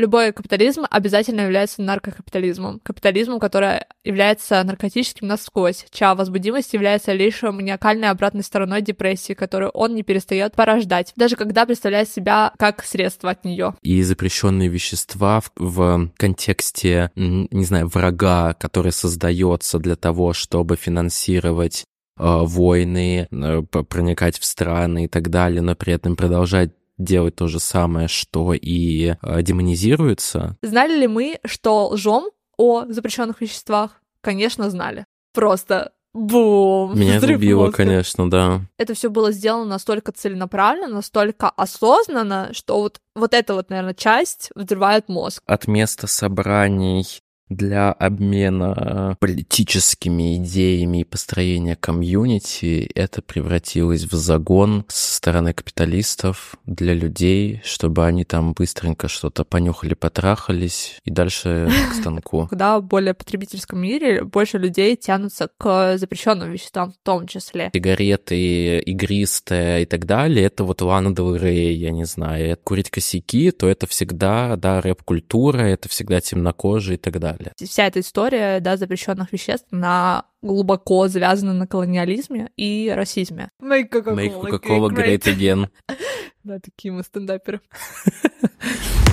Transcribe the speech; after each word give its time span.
любой 0.00 0.32
капитализм 0.32 0.84
обязательно 0.90 1.42
является 1.42 1.82
наркокапитализмом. 1.82 2.80
Капитализмом, 2.82 3.38
который 3.38 3.80
является 4.04 4.62
наркотическим 4.62 5.26
насквозь, 5.28 5.86
чья 5.90 6.14
возбудимость 6.14 6.72
является 6.72 7.12
лишь 7.12 7.42
маниакальной 7.42 8.08
обратной 8.08 8.42
стороной 8.42 8.82
депрессии, 8.82 9.34
которую 9.34 9.70
он 9.70 9.94
не 9.94 10.02
перестает 10.02 10.54
порождать, 10.54 11.12
даже 11.16 11.36
когда 11.36 11.66
представляет 11.66 12.08
себя 12.08 12.52
как 12.58 12.84
средство 12.84 13.30
от 13.30 13.44
нее. 13.44 13.74
И 13.82 14.02
запрещенные 14.02 14.68
вещества 14.68 15.40
в, 15.40 15.50
в 15.56 16.10
контексте, 16.16 17.10
не 17.14 17.64
знаю, 17.64 17.88
врага, 17.88 18.54
который 18.54 18.92
создается 18.92 19.78
для 19.78 19.96
того, 19.96 20.32
чтобы 20.32 20.76
финансировать 20.76 21.84
э, 22.18 22.22
войны, 22.24 23.28
э, 23.30 23.62
проникать 23.62 24.38
в 24.38 24.44
страны 24.44 25.04
и 25.04 25.08
так 25.08 25.28
далее, 25.28 25.62
но 25.62 25.74
при 25.74 25.92
этом 25.92 26.16
продолжать 26.16 26.70
делать 27.04 27.36
то 27.36 27.48
же 27.48 27.60
самое, 27.60 28.08
что 28.08 28.52
и 28.54 29.14
э, 29.22 29.42
демонизируется. 29.42 30.56
Знали 30.62 30.96
ли 30.98 31.06
мы, 31.06 31.38
что 31.44 31.88
лжем 31.88 32.30
о 32.56 32.84
запрещенных 32.86 33.40
веществах? 33.40 34.00
Конечно, 34.22 34.70
знали. 34.70 35.06
Просто 35.32 35.92
Бум! 36.12 36.94
Меня 36.98 37.20
забило, 37.20 37.70
конечно, 37.70 38.28
да. 38.28 38.62
Это 38.78 38.94
все 38.94 39.10
было 39.10 39.30
сделано 39.30 39.64
настолько 39.64 40.12
целенаправленно, 40.12 40.94
настолько 40.94 41.48
осознанно, 41.50 42.50
что 42.52 42.80
вот, 42.80 42.98
вот 43.14 43.32
эта 43.32 43.54
вот, 43.54 43.70
наверное, 43.70 43.94
часть 43.94 44.50
взрывает 44.54 45.08
мозг. 45.08 45.42
От 45.46 45.68
места 45.68 46.06
собраний 46.06 47.20
для 47.50 47.92
обмена 47.92 49.16
политическими 49.18 50.36
идеями 50.36 51.00
и 51.00 51.04
построения 51.04 51.76
комьюнити 51.76 52.90
это 52.94 53.22
превратилось 53.22 54.04
в 54.04 54.14
загон 54.14 54.84
со 54.88 55.16
стороны 55.16 55.52
капиталистов 55.52 56.54
для 56.64 56.94
людей, 56.94 57.60
чтобы 57.64 58.06
они 58.06 58.24
там 58.24 58.52
быстренько 58.52 59.08
что-то 59.08 59.44
понюхали, 59.44 59.94
потрахались 59.94 60.98
и 61.04 61.10
дальше 61.10 61.68
к 61.90 61.94
станку. 61.94 62.46
Когда 62.50 62.78
в 62.78 62.84
более 62.84 63.14
потребительском 63.14 63.80
мире 63.80 64.22
больше 64.22 64.56
людей 64.56 64.96
тянутся 64.96 65.50
к 65.58 65.98
запрещенным 65.98 66.52
веществам 66.52 66.92
в 66.92 66.96
том 67.02 67.26
числе. 67.26 67.70
Сигареты, 67.74 68.78
игристые 68.78 69.82
и 69.82 69.86
так 69.86 70.06
далее, 70.06 70.46
это 70.46 70.62
вот 70.62 70.82
Лана 70.82 71.14
Дел 71.14 71.34
Рей, 71.34 71.76
я 71.76 71.90
не 71.90 72.04
знаю. 72.04 72.56
Курить 72.62 72.90
косяки, 72.90 73.50
то 73.50 73.68
это 73.68 73.88
всегда, 73.88 74.54
да, 74.56 74.80
рэп-культура, 74.80 75.62
это 75.62 75.88
всегда 75.88 76.20
темнокожие 76.20 76.94
и 76.94 77.00
так 77.00 77.18
далее 77.18 77.39
далее. 77.44 77.54
Вся 77.68 77.86
эта 77.86 78.00
история 78.00 78.60
да, 78.60 78.76
запрещенных 78.76 79.32
веществ, 79.32 79.66
на 79.70 80.26
глубоко 80.42 81.08
завязана 81.08 81.52
на 81.52 81.66
колониализме 81.66 82.50
и 82.56 82.92
расизме. 82.94 83.50
Make 83.60 83.90
Coca-Cola, 83.90 84.14
Make 84.14 84.40
Coca-Cola 84.40 84.88
great, 84.90 85.24
great 85.24 85.36
again. 85.36 85.68
да, 86.44 86.58
такие 86.60 86.92
мы 86.92 87.02
стендаперы. 87.02 87.60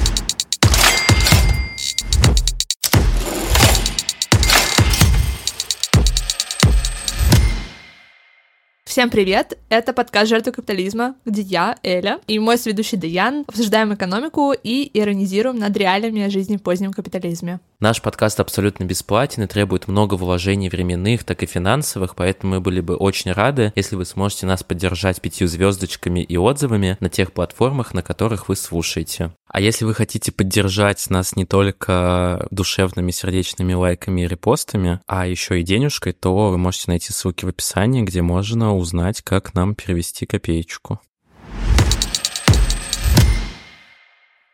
Всем 8.98 9.12
привет! 9.12 9.60
Это 9.70 9.94
подкаст 9.94 10.28
«Жертвы 10.28 10.54
капитализма», 10.54 11.14
где 11.24 11.44
я, 11.44 11.78
Эля, 11.84 12.20
и 12.26 12.40
мой 12.40 12.58
сведущий 12.58 12.98
Даян 12.98 13.44
обсуждаем 13.46 13.94
экономику 13.94 14.54
и 14.54 14.90
иронизируем 14.92 15.60
над 15.60 15.78
реалиями 15.78 16.28
жизни 16.30 16.58
в 16.58 16.64
позднем 16.64 16.94
капитализме. 16.94 17.60
Наш 17.80 18.02
подкаст 18.02 18.40
абсолютно 18.40 18.86
бесплатен 18.86 19.44
и 19.44 19.48
требует 19.48 19.88
много 19.88 20.16
вложений 20.16 20.70
временных, 20.70 21.26
так 21.26 21.44
и 21.44 21.46
финансовых, 21.46 22.16
поэтому 22.16 22.56
мы 22.56 22.60
были 22.60 22.82
бы 22.82 22.96
очень 22.96 23.32
рады, 23.32 23.72
если 23.76 23.96
вы 23.96 24.04
сможете 24.04 24.48
нас 24.48 24.64
поддержать 24.64 25.22
пятью 25.22 25.48
звездочками 25.48 26.22
и 26.22 26.38
отзывами 26.38 26.98
на 27.00 27.10
тех 27.10 27.34
платформах, 27.34 27.94
на 27.94 28.02
которых 28.02 28.50
вы 28.50 28.56
слушаете. 28.56 29.32
А 29.48 29.62
если 29.62 29.86
вы 29.86 29.94
хотите 29.94 30.32
поддержать 30.32 31.08
нас 31.12 31.36
не 31.36 31.46
только 31.46 32.48
душевными 32.50 33.12
сердечными 33.12 33.74
лайками 33.74 34.22
и 34.22 34.28
репостами, 34.28 35.00
а 35.06 35.28
еще 35.28 35.60
и 35.62 35.64
денежкой, 35.64 36.14
то 36.14 36.50
вы 36.50 36.58
можете 36.58 36.86
найти 36.88 37.14
ссылки 37.14 37.46
в 37.46 37.50
описании, 37.50 38.02
где 38.02 38.24
можно 38.24 38.76
узнать, 38.76 38.87
как 39.24 39.54
нам 39.54 39.76
перевести 39.76 40.26
копеечку. 40.26 41.00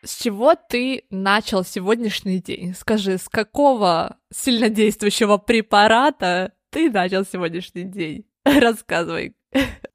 С 0.03 0.21
чего 0.21 0.55
ты 0.55 1.05
начал 1.09 1.63
сегодняшний 1.63 2.39
день? 2.39 2.75
Скажи, 2.75 3.17
с 3.17 3.29
какого 3.29 4.17
сильнодействующего 4.33 5.37
препарата 5.37 6.51
ты 6.71 6.91
начал 6.91 7.23
сегодняшний 7.23 7.85
день? 7.85 8.25
Рассказывай. 8.43 9.33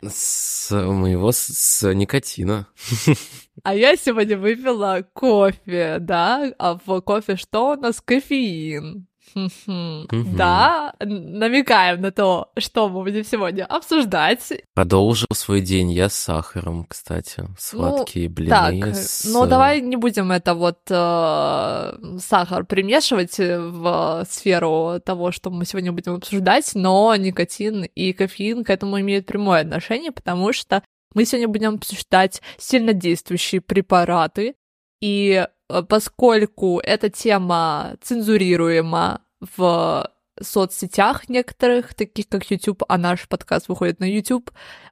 С 0.00 0.71
моего 0.71 1.32
с 1.32 1.93
никотина. 1.93 2.69
А 3.65 3.75
я 3.75 3.97
сегодня 3.97 4.38
выпила 4.38 5.04
кофе, 5.12 5.98
да? 6.00 6.54
А 6.59 6.78
в 6.78 7.00
кофе 7.00 7.34
что 7.34 7.72
у 7.72 7.75
нас? 7.75 8.00
Кофеин. 8.00 9.09
Да, 9.34 10.94
намекаем 11.00 12.00
на 12.00 12.11
то, 12.11 12.50
что 12.59 12.89
мы 12.89 13.03
будем 13.03 13.25
сегодня 13.25 13.65
обсуждать. 13.65 14.53
Продолжил 14.75 15.28
свой 15.33 15.61
день 15.61 15.91
я 15.93 16.09
с 16.09 16.15
сахаром, 16.15 16.84
кстати. 16.84 17.44
Сладкие 17.59 18.28
ну, 18.28 18.34
блины. 18.34 18.50
Так, 18.50 18.94
с... 18.97 19.25
ну 19.25 19.47
давай 19.47 19.81
не 19.81 19.97
будем 19.97 20.33
это 20.33 20.55
вот 20.55 20.78
э, 20.91 22.19
сахар 22.19 22.65
примешивать 22.65 23.39
в 23.39 24.27
сферу 24.28 25.00
того, 25.05 25.33
что 25.33 25.50
мы 25.50 25.65
сегодня 25.65 25.93
будем 25.93 26.15
обсуждать, 26.15 26.71
но 26.75 27.15
никотин 27.16 27.84
и 27.84 28.12
кофеин 28.12 28.65
к 28.65 28.71
этому 28.71 29.00
имеют 29.00 29.27
прямое 29.27 29.62
отношение, 29.62 30.12
потому 30.12 30.53
что 30.53 30.83
мы 31.15 31.25
сегодня 31.25 31.49
будем 31.49 31.75
обсуждать 31.77 32.43
сильнодействующие 32.59 33.60
препараты, 33.60 34.55
и 35.00 35.28
Э, 35.28 35.47
поскольку 35.89 36.81
эта 36.81 37.11
тема 37.11 37.97
цензурируема 38.01 39.21
в 39.56 40.11
соцсетях 40.41 41.29
некоторых, 41.29 41.95
таких 41.95 42.29
как 42.29 42.51
YouTube, 42.51 42.83
а 42.89 42.99
наш 42.99 43.29
подкаст 43.29 43.69
выходит 43.69 44.01
на 44.01 44.05
YouTube, 44.05 44.51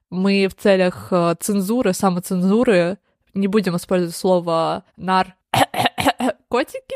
мы 0.09 0.47
в 0.47 0.55
целях 0.55 1.07
э, 1.11 1.35
цензуры, 1.39 1.93
самоцензуры 1.93 2.97
не 3.33 3.47
будем 3.47 3.75
использовать 3.75 4.15
слово 4.15 4.83
нар 4.95 5.35
котики. 6.49 6.95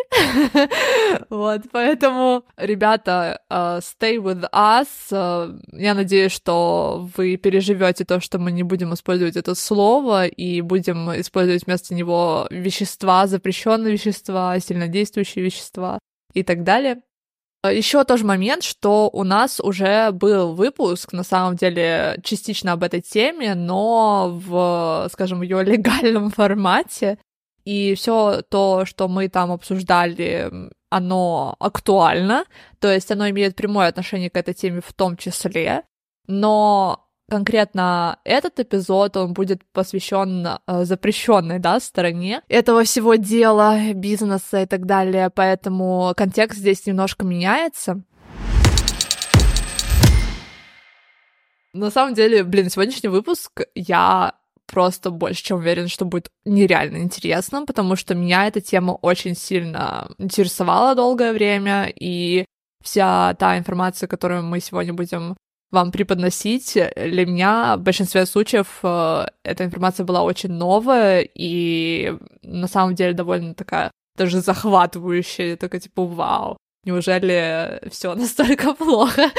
вот, 1.29 1.61
поэтому, 1.71 2.43
ребята, 2.57 3.41
uh, 3.49 3.79
stay 3.79 4.17
with 4.17 4.49
us. 4.51 4.87
Uh, 5.11 5.59
я 5.73 5.93
надеюсь, 5.93 6.31
что 6.31 7.09
вы 7.15 7.37
переживете 7.37 8.05
то, 8.05 8.19
что 8.19 8.39
мы 8.39 8.51
не 8.51 8.63
будем 8.63 8.93
использовать 8.93 9.35
это 9.35 9.55
слово 9.55 10.27
и 10.27 10.61
будем 10.61 11.11
использовать 11.19 11.65
вместо 11.65 11.93
него 11.93 12.47
вещества, 12.49 13.27
запрещенные 13.27 13.93
вещества, 13.93 14.59
сильнодействующие 14.59 15.43
вещества 15.43 15.99
и 16.33 16.43
так 16.43 16.63
далее. 16.63 17.01
Еще 17.63 18.03
тоже 18.05 18.25
момент, 18.25 18.63
что 18.63 19.07
у 19.13 19.23
нас 19.23 19.59
уже 19.59 20.11
был 20.11 20.55
выпуск, 20.55 21.13
на 21.13 21.23
самом 21.23 21.55
деле, 21.55 22.19
частично 22.23 22.71
об 22.71 22.81
этой 22.81 23.01
теме, 23.01 23.53
но 23.53 24.31
в, 24.33 25.07
скажем, 25.11 25.43
ее 25.43 25.63
легальном 25.63 26.31
формате. 26.35 27.19
И 27.65 27.95
все 27.95 28.41
то, 28.41 28.85
что 28.85 29.07
мы 29.07 29.29
там 29.29 29.51
обсуждали, 29.51 30.51
оно 30.89 31.55
актуально, 31.59 32.45
то 32.79 32.91
есть 32.91 33.11
оно 33.11 33.29
имеет 33.29 33.55
прямое 33.55 33.87
отношение 33.87 34.29
к 34.29 34.35
этой 34.35 34.53
теме 34.53 34.81
в 34.85 34.93
том 34.93 35.15
числе, 35.15 35.83
но 36.27 37.07
конкретно 37.29 38.19
этот 38.25 38.59
эпизод, 38.59 39.15
он 39.15 39.33
будет 39.33 39.61
посвящен 39.71 40.45
э, 40.45 40.83
запрещенной, 40.83 41.59
да, 41.59 41.79
стороне 41.79 42.41
этого 42.49 42.83
всего 42.83 43.15
дела, 43.15 43.93
бизнеса 43.93 44.63
и 44.63 44.65
так 44.65 44.85
далее, 44.85 45.29
поэтому 45.29 46.13
контекст 46.17 46.59
здесь 46.59 46.85
немножко 46.85 47.25
меняется. 47.25 48.03
На 51.73 51.89
самом 51.89 52.15
деле, 52.15 52.43
блин, 52.43 52.69
сегодняшний 52.69 53.07
выпуск 53.07 53.61
я 53.75 54.33
просто 54.71 55.11
больше 55.11 55.43
чем 55.43 55.57
уверен, 55.57 55.87
что 55.87 56.05
будет 56.05 56.29
нереально 56.45 56.97
интересно, 56.97 57.65
потому 57.65 57.95
что 57.95 58.15
меня 58.15 58.47
эта 58.47 58.61
тема 58.61 58.93
очень 58.93 59.35
сильно 59.35 60.09
интересовала 60.17 60.95
долгое 60.95 61.33
время, 61.33 61.91
и 61.93 62.45
вся 62.83 63.35
та 63.35 63.57
информация, 63.57 64.07
которую 64.07 64.43
мы 64.43 64.59
сегодня 64.59 64.93
будем 64.93 65.35
вам 65.71 65.91
преподносить, 65.91 66.73
для 66.95 67.25
меня 67.25 67.77
в 67.77 67.81
большинстве 67.81 68.25
случаев 68.25 68.79
э, 68.83 69.25
эта 69.43 69.63
информация 69.63 70.05
была 70.05 70.21
очень 70.21 70.51
новая 70.51 71.21
и 71.21 72.13
на 72.43 72.67
самом 72.67 72.95
деле 72.95 73.13
довольно 73.13 73.53
такая 73.53 73.91
даже 74.17 74.41
захватывающая, 74.41 75.55
такая 75.55 75.79
типа 75.79 76.05
вау. 76.05 76.57
Неужели 76.83 77.79
все 77.89 78.15
настолько 78.15 78.73
плохо? 78.73 79.29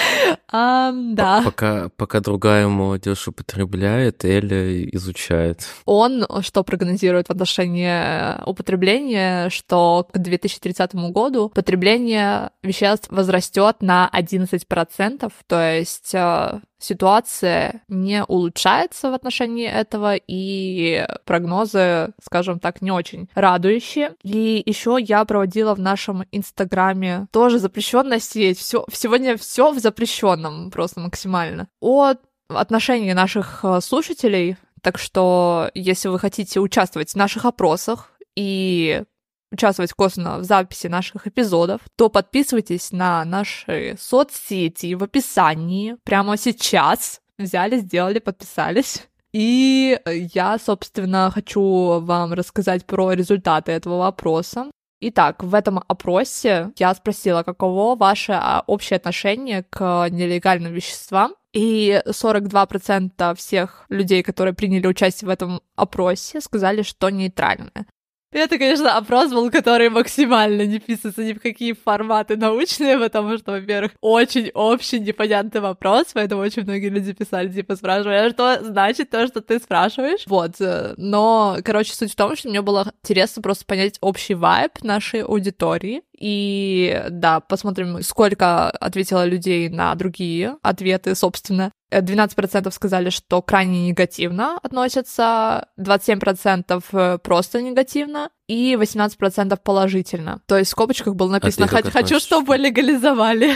а, 0.51 0.93
да. 0.93 1.43
Пока, 1.45 1.89
пока 1.97 2.21
другая 2.21 2.69
молодежь 2.69 3.27
употребляет, 3.27 4.25
Эля 4.25 4.85
изучает. 4.91 5.67
Он 5.85 6.25
что 6.43 6.63
прогнозирует 6.63 7.29
в 7.29 7.31
отношении 7.31 8.43
употребления, 8.49 9.49
что 9.51 10.09
к 10.13 10.19
2030 10.19 10.95
году 11.11 11.49
потребление 11.49 12.51
веществ 12.63 13.09
возрастет 13.11 13.77
на 13.81 14.09
11%, 14.13 15.33
то 15.47 15.73
есть 15.73 16.15
э, 16.15 16.61
ситуация 16.83 17.83
не 17.89 18.25
улучшается 18.25 19.11
в 19.11 19.15
отношении 19.15 19.67
этого, 19.67 20.15
и 20.17 21.07
прогнозы, 21.25 22.13
скажем 22.23 22.59
так, 22.59 22.83
не 22.83 22.91
очень 22.91 23.29
радующие. 23.35 24.15
И 24.23 24.63
еще 24.65 24.99
я 25.01 25.25
проводила 25.25 25.75
в 25.75 25.81
нашем 25.81 26.25
инстаграме 26.33 27.27
тоже 27.33 27.59
запрещенная 27.59 28.21
сеть. 28.21 28.59
Все, 28.59 28.85
сегодня 28.93 29.37
все 29.37 29.73
в 29.73 29.79
запрещенном 29.79 30.71
просто 30.71 31.01
максимально. 31.01 31.69
О 31.81 32.15
отношении 32.49 33.13
наших 33.13 33.61
э, 33.65 33.81
слушателей. 33.81 34.57
Так 34.83 34.99
что, 34.99 35.71
если 35.75 36.09
вы 36.09 36.19
хотите 36.19 36.61
участвовать 36.61 37.13
в 37.13 37.17
наших 37.17 37.45
опросах 37.45 38.11
и 38.35 39.05
участвовать 39.53 39.93
косвенно 39.93 40.39
в 40.39 40.45
записи 40.45 40.87
наших 40.87 41.27
эпизодов, 41.27 41.81
то 41.97 42.09
подписывайтесь 42.09 42.91
на 42.93 43.25
наши 43.25 43.97
соцсети 43.99 44.95
в 44.95 45.05
описании 45.05 45.97
прямо 46.05 46.37
сейчас. 46.37 47.21
Взяли, 47.39 47.79
сделали, 47.79 48.19
подписались. 48.19 49.09
И 49.33 49.99
я, 50.07 50.59
собственно, 50.59 51.31
хочу 51.33 52.01
вам 52.01 52.33
рассказать 52.35 52.85
про 52.87 53.13
результаты 53.13 53.73
этого 53.73 53.99
вопроса. 53.99 54.71
Итак, 55.05 55.43
в 55.43 55.55
этом 55.55 55.83
опросе 55.89 56.71
я 56.79 56.95
спросила, 56.95 57.43
каково 57.43 57.97
ваше 57.97 58.35
а, 58.35 58.63
общее 58.67 58.99
отношение 58.99 59.65
к 59.65 60.09
нелегальным 60.11 60.73
веществам. 60.73 61.35
И 61.53 62.01
42% 62.07 63.35
всех 63.35 63.85
людей, 63.89 64.23
которые 64.23 64.55
приняли 64.55 64.87
участие 64.87 65.27
в 65.27 65.31
этом 65.31 65.61
опросе, 65.77 66.41
сказали, 66.41 66.83
что 66.83 67.11
нейтральное. 67.11 67.87
Это, 68.33 68.59
конечно, 68.59 68.97
опрос 68.97 69.31
был, 69.31 69.51
который 69.51 69.91
максимально 69.91 70.67
не 70.67 70.79
вписывается 70.79 71.23
ни 71.23 71.35
в 71.35 71.41
какие 71.41 71.75
форматы 71.75 72.37
научные, 72.37 72.99
потому 72.99 73.37
что, 73.37 73.53
во-первых, 73.53 73.93
очень 74.01 74.51
общий, 74.55 75.01
непонятный 75.01 75.61
вопрос, 75.61 76.07
поэтому 76.15 76.41
очень 76.41 76.63
многие 76.63 76.89
люди 76.89 77.13
писали, 77.13 77.49
типа, 77.49 77.77
спрашивая, 77.77 78.27
а 78.27 78.31
что 78.31 78.65
значит 78.65 79.11
то, 79.11 79.27
что 79.27 79.43
ты 79.43 79.59
спрашиваешь? 79.59 80.23
Вот, 80.27 80.61
э, 80.61 80.95
но, 80.97 81.59
короче, 81.63 81.93
суть 81.93 82.13
в 82.13 82.17
том, 82.17 82.35
что 82.35 82.49
мне 82.49 82.63
было 82.63 82.93
интересно 83.05 83.43
просто 83.43 83.67
понять 83.67 83.99
общий 84.01 84.35
вайб 84.35 84.83
нашей 84.83 85.23
аудитории, 85.23 86.03
и 86.19 87.05
да, 87.11 87.41
посмотрим, 87.41 88.01
сколько 88.03 88.71
ответило 88.71 89.27
людей 89.27 89.69
на 89.69 89.95
другие 89.95 90.57
ответы, 90.63 91.15
собственно. 91.15 91.73
12% 92.01 92.71
сказали, 92.71 93.11
что 93.11 93.43
крайне 93.43 93.89
негативно 93.89 94.59
относятся, 94.63 95.69
27% 95.79 96.83
э, 96.93 97.19
просто 97.19 97.63
негативно 97.63 98.31
и 98.49 98.75
18% 98.75 99.59
положительно. 99.63 100.41
То 100.47 100.59
есть 100.59 100.71
в 100.71 100.73
скобочках 100.73 101.15
было 101.15 101.31
написано 101.31 101.67
а 101.71 101.91
«хочу, 101.91 102.21
чтобы 102.21 102.57
легализовали». 102.57 103.55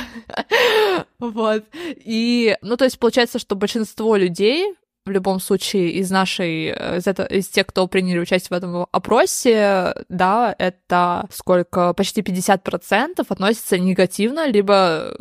вот. 1.18 1.64
И, 1.74 2.56
ну, 2.62 2.76
то 2.76 2.84
есть 2.84 2.98
получается, 2.98 3.38
что 3.38 3.56
большинство 3.56 4.16
людей 4.16 4.74
в 5.06 5.10
любом 5.10 5.40
случае 5.40 5.92
из 5.92 6.10
нашей, 6.10 6.66
э, 6.66 6.98
из, 6.98 7.06
это, 7.06 7.24
из 7.24 7.48
тех, 7.48 7.66
кто 7.66 7.86
приняли 7.86 8.18
участие 8.18 8.48
в 8.50 8.58
этом 8.58 8.86
опросе, 8.90 9.94
да, 10.08 10.54
это 10.58 11.26
сколько, 11.30 11.94
почти 11.94 12.20
50% 12.20 13.24
относятся 13.28 13.78
негативно, 13.78 14.48
либо 14.48 15.16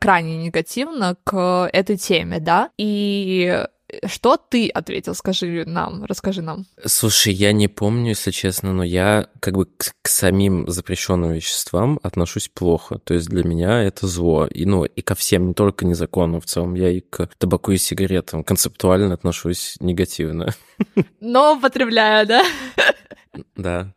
крайне 0.00 0.36
негативно 0.36 1.16
к 1.24 1.70
этой 1.72 1.96
теме, 1.96 2.40
да, 2.40 2.70
и 2.76 3.64
что 4.06 4.36
ты 4.36 4.68
ответил? 4.68 5.14
Скажи 5.14 5.64
нам, 5.66 6.04
расскажи 6.04 6.42
нам. 6.42 6.66
Слушай, 6.84 7.32
я 7.32 7.52
не 7.52 7.68
помню, 7.68 8.10
если 8.10 8.30
честно, 8.30 8.72
но 8.72 8.84
я 8.84 9.28
как 9.40 9.54
бы 9.54 9.66
к, 9.66 9.92
к 10.02 10.08
самим 10.08 10.68
запрещенным 10.68 11.32
веществам 11.32 12.00
отношусь 12.02 12.48
плохо. 12.48 12.98
То 12.98 13.14
есть 13.14 13.28
для 13.28 13.44
меня 13.44 13.82
это 13.82 14.06
зло. 14.06 14.46
И, 14.46 14.64
ну, 14.64 14.84
и 14.84 15.00
ко 15.02 15.14
всем, 15.14 15.48
не 15.48 15.54
только 15.54 15.84
незаконным 15.84 16.40
в 16.40 16.46
целом. 16.46 16.74
Я 16.74 16.90
и 16.90 17.00
к 17.00 17.28
табаку 17.38 17.72
и 17.72 17.78
сигаретам 17.78 18.44
концептуально 18.44 19.14
отношусь 19.14 19.76
негативно. 19.80 20.54
Но 21.20 21.54
употребляю, 21.54 22.26
да? 22.26 22.44
Да. 23.56 23.94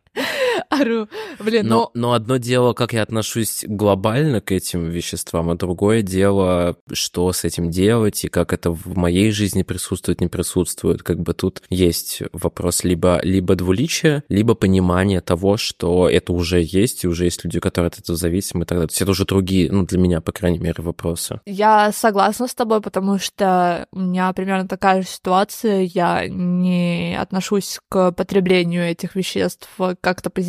Ору. 0.70 1.08
Блин, 1.38 1.66
но, 1.66 1.90
но... 1.94 2.08
но 2.08 2.12
одно 2.12 2.36
дело, 2.36 2.72
как 2.72 2.92
я 2.92 3.02
отношусь 3.02 3.64
глобально 3.66 4.40
к 4.40 4.52
этим 4.52 4.88
веществам, 4.88 5.50
а 5.50 5.54
другое 5.56 6.02
дело, 6.02 6.76
что 6.92 7.32
с 7.32 7.44
этим 7.44 7.70
делать 7.70 8.24
и 8.24 8.28
как 8.28 8.52
это 8.52 8.70
в 8.70 8.96
моей 8.96 9.30
жизни 9.30 9.62
присутствует, 9.62 10.20
не 10.20 10.28
присутствует. 10.28 11.02
Как 11.02 11.20
бы 11.20 11.34
тут 11.34 11.62
есть 11.70 12.22
вопрос 12.32 12.84
либо, 12.84 13.20
либо 13.22 13.54
двуличия, 13.54 14.24
либо 14.28 14.54
понимание 14.54 15.20
того, 15.20 15.56
что 15.56 16.08
это 16.08 16.32
уже 16.32 16.62
есть, 16.62 17.04
и 17.04 17.08
уже 17.08 17.24
есть 17.24 17.44
люди, 17.44 17.60
которые 17.60 17.88
от 17.88 17.98
этого 17.98 18.16
зависимы 18.16 18.64
и 18.64 18.66
так 18.66 18.78
далее. 18.78 18.88
То 18.88 18.92
есть 18.92 19.02
это 19.02 19.10
уже 19.10 19.24
другие, 19.24 19.70
ну, 19.70 19.84
для 19.84 19.98
меня, 19.98 20.20
по 20.20 20.32
крайней 20.32 20.58
мере, 20.58 20.76
вопросы. 20.78 21.40
Я 21.46 21.92
согласна 21.92 22.46
с 22.46 22.54
тобой, 22.54 22.80
потому 22.80 23.18
что 23.18 23.86
у 23.92 24.00
меня 24.00 24.32
примерно 24.32 24.68
такая 24.68 25.02
же 25.02 25.08
ситуация. 25.08 25.82
Я 25.82 26.26
не 26.28 27.16
отношусь 27.18 27.80
к 27.88 28.12
потреблению 28.12 28.84
этих 28.84 29.14
веществ 29.14 29.68
как-то 30.00 30.30
позитивно, 30.30 30.43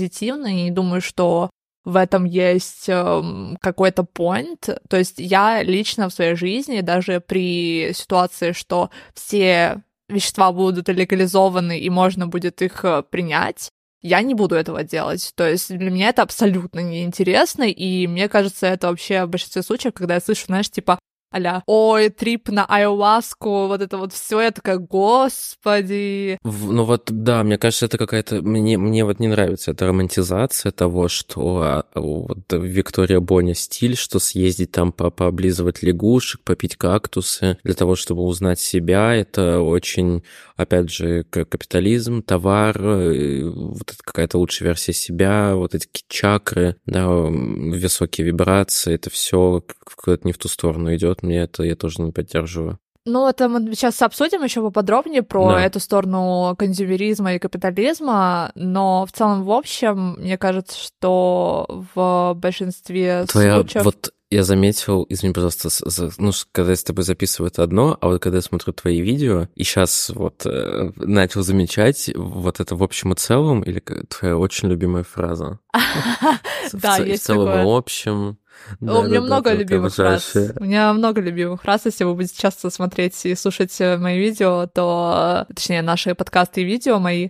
и 0.68 0.71
думаю, 0.71 1.01
что 1.01 1.50
в 1.83 1.95
этом 1.97 2.25
есть 2.25 2.89
э, 2.89 3.56
какой-то 3.62 4.03
point. 4.03 4.80
То 4.89 4.97
есть 4.97 5.15
я 5.18 5.62
лично 5.62 6.09
в 6.09 6.13
своей 6.13 6.36
жизни, 6.36 6.81
даже 6.81 7.19
при 7.19 7.94
ситуации, 7.94 8.53
что 8.53 8.89
все 9.13 9.83
вещества 10.09 10.51
будут 10.51 10.89
легализованы 10.89 11.80
и 11.80 11.89
можно 11.89 12.27
будет 12.27 12.62
их 12.62 12.83
э, 12.83 13.03
принять, 13.03 13.69
я 14.01 14.21
не 14.21 14.36
буду 14.36 14.56
этого 14.56 14.83
делать. 14.83 15.31
То 15.36 15.50
есть 15.50 15.75
для 15.75 15.89
меня 15.89 16.09
это 16.09 16.21
абсолютно 16.21 16.80
неинтересно, 16.80 17.63
и 17.63 18.06
мне 18.07 18.30
кажется, 18.30 18.68
это 18.68 18.88
вообще 18.89 19.25
в 19.25 19.30
большинстве 19.30 19.63
случаев, 19.63 19.94
когда 19.94 20.15
я 20.15 20.19
слышу, 20.19 20.45
знаешь, 20.45 20.69
типа, 20.69 21.00
а 21.36 21.64
ой, 21.66 22.10
трип 22.10 22.50
на 22.50 22.66
айоваску, 22.66 23.68
вот 23.68 23.82
это 23.82 23.98
вот 23.98 24.14
все, 24.14 24.42
я 24.42 24.52
такая, 24.52 24.78
господи. 24.78 26.38
В, 26.44 26.72
ну 26.72 26.84
вот, 26.84 27.04
да, 27.08 27.44
мне 27.44 27.58
кажется, 27.58 27.86
это 27.88 27.98
какая-то, 27.98 28.42
мне, 28.42 28.78
мне 28.78 29.04
вот 29.04 29.20
не 29.20 29.28
нравится 29.28 29.72
эта 29.72 29.88
романтизация 29.88 30.72
того, 30.72 31.08
что 31.08 31.62
а, 31.62 31.86
вот 31.96 32.52
Виктория 32.52 33.20
Боня 33.20 33.54
стиль, 33.54 33.96
что 33.96 34.20
съездить 34.20 34.72
там 34.72 34.92
по 34.92 35.10
пооблизывать 35.10 35.84
лягушек, 35.84 36.42
попить 36.42 36.76
кактусы 36.78 37.58
для 37.64 37.74
того, 37.74 37.96
чтобы 37.96 38.24
узнать 38.24 38.60
себя, 38.60 39.14
это 39.14 39.60
очень, 39.60 40.24
опять 40.56 40.90
же, 40.90 41.24
капитализм, 41.24 42.22
товар, 42.22 42.80
э, 42.82 43.44
вот 43.44 43.92
это 43.92 44.04
какая-то 44.04 44.38
лучшая 44.38 44.70
версия 44.70 44.94
себя, 44.94 45.56
вот 45.56 45.76
эти 45.76 45.88
чакры, 46.08 46.76
да, 46.86 47.08
высокие 47.10 48.26
вибрации, 48.26 48.96
это 48.96 49.10
все 49.10 49.64
куда-то 49.96 50.28
не 50.28 50.34
в 50.34 50.38
ту 50.38 50.48
сторону 50.48 50.94
идет 50.96 51.24
мне 51.25 51.42
это 51.42 51.63
я 51.63 51.75
тоже 51.75 52.01
не 52.01 52.12
поддерживаю. 52.12 52.80
Ну, 53.07 53.27
это 53.30 53.48
мы 53.48 53.75
сейчас 53.75 54.01
обсудим 54.01 54.44
еще 54.44 54.62
поподробнее 54.62 55.22
про 55.22 55.51
да. 55.51 55.63
эту 55.63 55.80
сторону 55.80 56.56
консюмеризма 56.57 57.36
и 57.36 57.39
капитализма, 57.39 58.51
но 58.56 59.06
в 59.06 59.12
целом, 59.12 59.44
в 59.44 59.51
общем, 59.51 60.16
мне 60.18 60.39
кажется, 60.39 60.75
что 60.80 61.86
в 61.94 62.33
большинстве 62.36 63.25
Твоя 63.27 63.58
случаев... 63.58 63.86
Вот 63.86 64.12
я 64.32 64.44
заметил, 64.44 65.05
извини, 65.08 65.34
пожалуйста, 65.34 65.70
ну, 66.17 66.32
когда 66.51 66.72
я 66.72 66.75
с 66.75 66.84
тобой 66.84 67.03
записываю 67.03 67.51
это 67.51 67.62
одно, 67.62 67.96
а 68.01 68.08
вот 68.08 68.22
когда 68.22 68.39
я 68.39 68.41
смотрю 68.41 68.74
твои 68.74 69.00
видео, 69.00 69.50
и 69.53 69.63
сейчас 69.63 70.10
вот 70.13 70.46
э, 70.48 70.91
начал 70.96 71.44
замечать 71.44 72.10
вот 72.15 72.60
это 72.60 72.75
в 72.75 72.82
общем 72.82 73.13
и 73.13 73.15
целом, 73.15 73.62
или 73.62 73.79
твоя 74.10 74.36
очень 74.38 74.67
любимая 74.70 75.03
фраза. 75.03 75.60
Да, 76.74 76.98
есть 76.98 77.24
В 77.24 77.27
целом 77.27 77.60
и 77.60 77.72
общем. 77.72 78.39
Да, 78.79 79.00
У 79.00 79.03
меня 79.03 79.19
да, 79.19 79.25
много 79.25 79.50
да, 79.51 79.55
любимых 79.55 79.93
фраз. 79.93 80.35
У 80.35 80.63
меня 80.63 80.93
много 80.93 81.21
любимых 81.21 81.62
фраз. 81.62 81.85
Если 81.85 82.03
вы 82.03 82.15
будете 82.15 82.35
часто 82.39 82.69
смотреть 82.69 83.25
и 83.25 83.35
слушать 83.35 83.75
э, 83.79 83.97
мои 83.97 84.19
видео, 84.19 84.67
то... 84.67 85.45
Точнее, 85.53 85.81
наши 85.81 86.15
подкасты 86.15 86.62
и 86.62 86.63
видео 86.63 87.00
мои, 87.00 87.29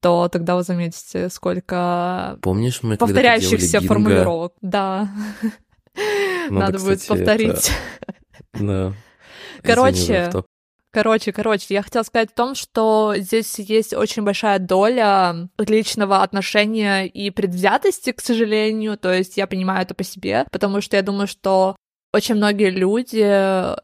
то 0.00 0.28
тогда 0.28 0.56
вы 0.56 0.62
заметите, 0.62 1.30
сколько 1.30 2.38
Помнишь, 2.42 2.80
мы 2.82 2.96
повторяющихся 2.96 3.80
формулировок. 3.80 4.52
Да. 4.60 5.08
Надо, 6.50 6.66
Надо 6.66 6.78
кстати, 6.78 6.90
будет 6.90 7.06
повторить. 7.06 7.70
Это... 8.52 8.64
Да. 8.64 8.92
Короче, 9.62 10.30
Короче, 10.94 11.32
короче, 11.32 11.74
я 11.74 11.82
хотела 11.82 12.04
сказать 12.04 12.30
о 12.30 12.36
том, 12.36 12.54
что 12.54 13.14
здесь 13.16 13.58
есть 13.58 13.92
очень 13.92 14.22
большая 14.22 14.60
доля 14.60 15.48
личного 15.58 16.22
отношения 16.22 17.08
и 17.08 17.30
предвзятости, 17.30 18.12
к 18.12 18.20
сожалению. 18.20 18.96
То 18.96 19.12
есть 19.12 19.36
я 19.36 19.48
понимаю 19.48 19.82
это 19.82 19.94
по 19.96 20.04
себе, 20.04 20.46
потому 20.52 20.80
что 20.80 20.94
я 20.94 21.02
думаю, 21.02 21.26
что 21.26 21.74
очень 22.14 22.36
многие 22.36 22.70
люди, 22.70 23.22